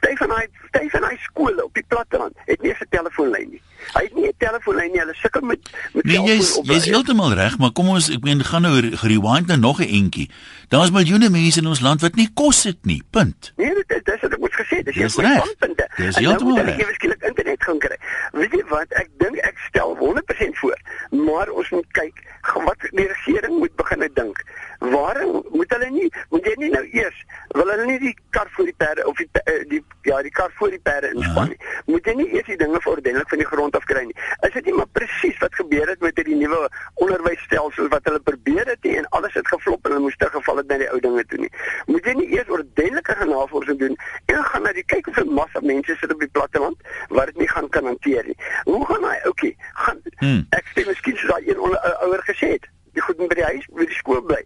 Party 0.03 0.17
van 0.17 0.33
daai 0.35 0.49
party 0.71 0.89
van 0.97 1.05
daai 1.07 1.19
skole 1.29 1.65
op 1.65 1.75
die 1.75 1.85
platteland 1.89 2.49
het 2.49 2.63
nie 2.63 2.73
'n 2.73 2.91
telefoonlyn 2.91 3.51
nie. 3.51 3.63
Hy 3.93 4.03
het 4.03 4.15
nie 4.15 4.27
'n 4.27 4.35
telefoonlyn 4.39 4.93
nie. 4.93 5.01
Hulle 5.01 5.15
sukkel 5.15 5.41
met 5.41 5.71
met 5.93 6.05
Nee, 6.05 6.21
jy's 6.21 6.61
jy's 6.63 6.85
heeltemal 6.85 7.35
reg, 7.35 7.59
maar 7.59 7.73
kom 7.73 7.89
ons 7.89 8.11
ek 8.11 8.23
meen 8.23 8.45
gaan 8.45 8.63
nou 8.63 8.81
rewind 9.03 9.47
nou 9.47 9.59
nog 9.59 9.81
'n 9.81 9.89
entjie. 9.89 10.31
Daar's 10.69 10.91
miljoene 10.91 11.31
mense 11.31 11.61
in 11.61 11.67
ons 11.67 11.81
land 11.81 12.01
wat 12.01 12.15
nie 12.15 12.29
kos 12.35 12.65
het 12.65 12.85
nie. 12.85 13.03
Punt. 13.11 13.53
Nee, 13.57 13.75
dit 13.75 14.09
is 14.09 14.21
dit 14.21 14.39
moet 14.39 14.55
gesê, 14.55 14.83
dis 14.83 14.95
jy 14.95 15.09
standpunte. 15.09 15.89
Dis 15.97 16.17
heeltemal 16.17 16.57
reg. 16.57 16.79
Ek 16.79 16.87
het 16.87 16.95
skielik 16.95 17.23
internet 17.23 17.63
gaan 17.63 17.79
kry. 17.79 17.97
Weet 18.33 18.53
jy 18.53 18.65
wat? 18.69 18.89
Ek 18.89 19.09
dink 19.19 19.37
ek 19.37 19.59
stel 19.69 19.97
100% 19.97 20.59
voor, 20.59 20.79
maar 21.11 21.49
ons 21.49 21.71
moet 21.71 21.91
kyk 21.93 22.23
wat 22.65 22.81
die 22.91 23.07
regering 23.07 23.59
moet 23.59 23.75
begin 23.77 24.11
dink. 24.15 24.43
Waarom 24.83 25.45
moet 25.51 25.71
hulle 25.71 25.91
nie 25.91 26.09
moet 26.31 26.47
jy 26.47 26.55
nie 26.59 26.71
nou 26.73 26.83
eers 26.91 27.19
wil 27.55 27.69
hulle 27.71 27.85
nie 27.87 27.99
die 28.03 28.15
kar 28.35 28.49
voor 28.57 28.67
die 28.67 28.75
perde 28.83 29.05
of 29.07 29.17
die 29.21 29.29
eh, 29.45 29.61
die 29.71 29.81
ja, 30.09 30.19
die 30.27 30.33
kar 30.35 30.51
voor 30.59 30.73
die 30.75 30.81
perde 30.83 31.13
inspan 31.15 31.53
nie. 31.53 31.59
Moet 31.87 32.09
jy 32.11 32.15
nie 32.19 32.29
eers 32.35 32.49
die 32.51 32.59
dinge 32.59 32.81
ordentlik 32.85 33.29
van 33.31 33.43
die 33.43 33.47
grond 33.47 33.77
af 33.79 33.87
kry 33.91 34.03
nie. 34.09 34.17
Is 34.49 34.57
dit 34.57 34.67
nie 34.67 34.75
maar 34.79 34.91
presies 34.99 35.39
wat 35.45 35.55
gebeur 35.55 35.93
het 35.93 36.03
met 36.03 36.19
hierdie 36.19 36.39
nuwe 36.41 36.67
onderwysstelsel 37.05 37.91
wat 37.93 38.11
hulle 38.11 38.23
probeer 38.31 38.73
het 38.73 38.91
en 38.95 39.07
alles 39.19 39.39
het 39.39 39.53
geflop 39.55 39.87
en 39.87 39.95
hulle 39.95 40.07
moes 40.09 40.19
teruggeval 40.19 40.63
het 40.63 40.73
na 40.73 40.81
die 40.83 40.91
ou 40.91 41.01
dinge 41.07 41.25
toe 41.31 41.39
nie. 41.45 41.53
Moet 41.87 42.11
jy 42.11 42.17
nie 42.19 42.29
eers 42.39 42.51
ordentlike 42.59 43.19
navorsing 43.31 43.79
doen 43.85 43.97
en 44.35 44.45
gaan 44.51 44.67
na 44.67 44.75
die 44.75 44.87
kyk 44.95 45.13
'n 45.15 45.31
massa 45.39 45.61
mense 45.63 45.97
sit 46.01 46.13
op 46.13 46.21
die 46.21 46.33
platteland 46.33 46.77
wat 47.09 47.27
dit 47.27 47.39
nie 47.45 47.49
gaan 47.49 47.69
kan 47.69 47.87
hanteer 47.87 48.25
nie. 48.27 48.39
Hoe 48.65 48.85
gaan 48.87 49.05
hy? 49.05 49.17
Okay, 49.29 49.55
gaan 49.85 50.03
hmm. 50.19 50.47
ek 50.51 50.67
sê 50.75 50.87
miskien 50.87 51.17
sou 51.17 51.29
daai 51.31 51.49
een 51.49 51.61
ouer 51.61 52.23
gesê 52.27 52.57
het, 52.57 52.69
jy 52.97 53.01
goed 53.07 53.17
by 53.29 53.35
die 53.35 53.51
huis, 53.53 53.67
by 53.71 53.87
die 53.87 54.01
skool 54.01 54.23
bly. 54.27 54.43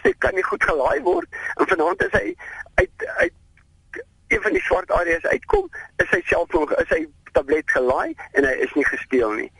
Dit 0.00 0.18
kan 0.24 0.34
nie 0.34 0.44
goed 0.46 0.62
gelaai 0.64 1.00
word 1.02 1.40
en 1.56 1.68
vanaand 1.68 2.04
is 2.08 2.12
hy 2.18 2.26
uit 2.80 3.08
uit 3.20 3.32
een 4.32 4.42
van 4.42 4.52
die 4.56 4.62
swart 4.64 4.90
areas 4.90 5.24
uitkom, 5.28 5.68
is 6.00 6.08
hy 6.10 6.22
selfoon 6.24 6.70
is 6.80 6.88
hy 6.94 7.02
tablet 7.36 7.68
gelaai 7.70 8.14
en 8.32 8.46
hy 8.48 8.54
is 8.64 8.72
nie 8.78 8.86
gesteel 8.88 9.34
nie. 9.40 9.50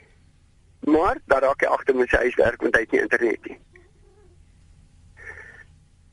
Maar 0.89 1.21
daar 1.31 1.45
raak 1.47 1.61
hy 1.61 1.69
agter 1.75 1.97
met 1.97 2.09
sy 2.09 2.25
huiswerk 2.25 2.65
want 2.65 2.77
hy 2.77 2.87
het 2.87 2.97
nie 2.97 3.05
internet 3.05 3.51
nie. 3.51 3.59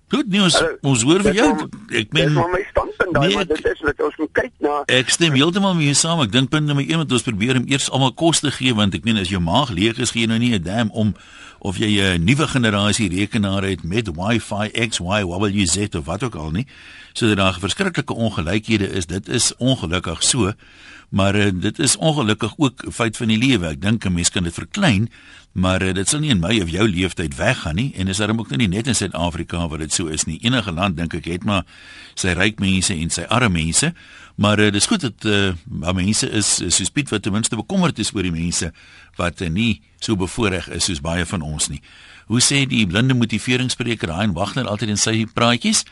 Goed 0.10 0.30
nuus. 0.34 0.56
Ons 0.82 1.04
hoor 1.06 1.22
vir 1.22 1.36
jou. 1.38 1.50
Ek 1.94 2.14
meen 2.18 2.32
Dis 2.34 2.54
my 2.54 2.62
standpunt 2.72 3.14
daai, 3.14 3.28
nee, 3.28 3.36
maar 3.38 3.50
dit 3.50 3.68
is 3.70 3.82
wat 3.86 4.00
ons 4.08 4.16
moet 4.18 4.32
kyk 4.40 4.56
na. 4.66 4.78
Ek 4.90 5.12
stem 5.14 5.36
heeltemal 5.38 5.76
mee 5.78 5.94
saam. 5.98 6.24
Ek 6.26 6.34
dink 6.34 6.50
punt 6.50 6.66
nommer 6.66 6.86
1 6.86 7.04
wat 7.04 7.14
ons 7.14 7.26
probeer 7.28 7.60
om 7.62 7.68
eers 7.70 7.92
almal 7.94 8.16
kos 8.18 8.42
te 8.42 8.50
gee 8.56 8.74
want 8.78 8.98
ek 8.98 9.06
meen 9.06 9.22
as 9.22 9.30
jou 9.30 9.42
maag 9.44 9.70
leeg 9.76 10.02
is, 10.02 10.16
gee 10.16 10.26
jy 10.26 10.32
nou 10.32 10.40
nie 10.42 10.56
'n 10.58 10.66
dam 10.66 10.90
om 10.98 11.14
of 11.60 11.78
jy 11.78 12.00
'n 12.02 12.24
nuwe 12.24 12.48
generasie 12.48 13.10
rekenaar 13.10 13.64
het 13.64 13.84
met 13.84 14.10
Wi-Fi 14.16 14.88
X, 14.88 15.00
Y, 15.00 15.24
WZ 15.24 15.96
of 15.96 16.06
wat 16.06 16.24
ook 16.24 16.36
al 16.36 16.52
nie. 16.52 16.68
So 17.14 17.28
dat 17.28 17.38
daar 17.38 17.60
verskriklike 17.60 18.14
ongelykhede 18.14 18.90
is. 18.90 19.06
Dit 19.06 19.28
is 19.28 19.56
ongelukkig 19.58 20.24
so. 20.24 20.54
Maar 21.10 21.36
uh, 21.36 21.52
dit 21.54 21.80
is 21.80 21.98
ongelukkig 21.98 22.54
ook 22.58 22.86
'n 22.86 22.92
feit 22.92 23.18
van 23.18 23.28
die 23.28 23.38
lewe. 23.38 23.68
Ek 23.68 23.82
dink 23.82 24.06
'n 24.06 24.14
mens 24.14 24.30
kan 24.30 24.44
dit 24.44 24.54
verklein, 24.54 25.10
maar 25.52 25.82
uh, 25.82 25.94
dit 25.94 26.10
sal 26.10 26.20
nie 26.20 26.30
in 26.30 26.40
my 26.40 26.62
of 26.62 26.70
jou 26.70 26.90
leeftyd 26.90 27.36
weggaan 27.36 27.76
nie 27.76 27.94
en 27.96 28.08
is 28.08 28.18
daarom 28.18 28.40
ook 28.40 28.56
nie 28.56 28.68
net 28.68 28.88
in 28.88 28.96
Suid-Afrika 28.96 29.68
waar 29.68 29.78
dit 29.78 29.94
so 29.94 30.06
is 30.06 30.24
nie. 30.24 30.40
Enige 30.42 30.72
land 30.72 30.98
dink 30.98 31.14
ek 31.14 31.26
het 31.26 31.44
maar 31.44 31.66
sy 32.14 32.28
ryk 32.28 32.60
mense 32.60 32.94
en 32.94 33.10
sy 33.10 33.22
arme 33.22 33.50
mense. 33.50 33.94
Maar 34.40 34.60
uh, 34.60 34.72
dis 34.72 34.86
goed 34.86 35.02
dat 35.02 35.26
uh, 35.26 35.94
mense 35.94 36.30
is 36.30 36.54
so 36.56 36.84
spiet 36.88 37.10
wat 37.10 37.22
ten 37.22 37.36
minste 37.36 37.56
bekommerd 37.60 38.00
is 38.00 38.14
oor 38.16 38.24
die 38.24 38.32
mense 38.32 38.72
wat 39.20 39.42
uh, 39.44 39.50
nie 39.52 39.82
so 40.00 40.16
bevoordeel 40.16 40.78
is 40.78 40.88
soos 40.88 41.02
baie 41.04 41.26
van 41.28 41.44
ons 41.44 41.68
nie. 41.68 41.82
Hoe 42.32 42.40
sê 42.40 42.62
die 42.70 42.86
blinde 42.88 43.18
motiveringsspreker 43.20 44.14
Hein 44.16 44.38
Wagner 44.38 44.70
altyd 44.72 44.96
in 44.96 45.02
sy 45.02 45.26
praatjies? 45.36 45.84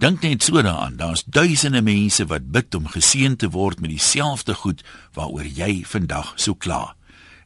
Dink 0.00 0.24
net 0.24 0.44
so 0.44 0.56
daaraan, 0.56 0.96
daar's 0.96 1.26
duisende 1.28 1.84
mense 1.84 2.24
wat 2.32 2.48
bid 2.52 2.74
om 2.80 2.88
geseën 2.88 3.36
te 3.36 3.52
word 3.52 3.84
met 3.84 3.92
dieselfde 3.92 4.56
goed 4.56 4.80
waaroor 5.12 5.44
jy 5.44 5.82
vandag 5.84 6.32
so 6.40 6.56
kla. 6.56 6.94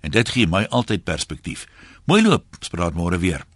En 0.00 0.14
dit 0.14 0.30
gee 0.30 0.46
my 0.46 0.62
altyd 0.70 1.02
perspektief. 1.10 1.66
Mooi 2.06 2.22
loop, 2.22 2.46
spraak 2.62 2.94
môre 2.94 3.18
weer. 3.18 3.49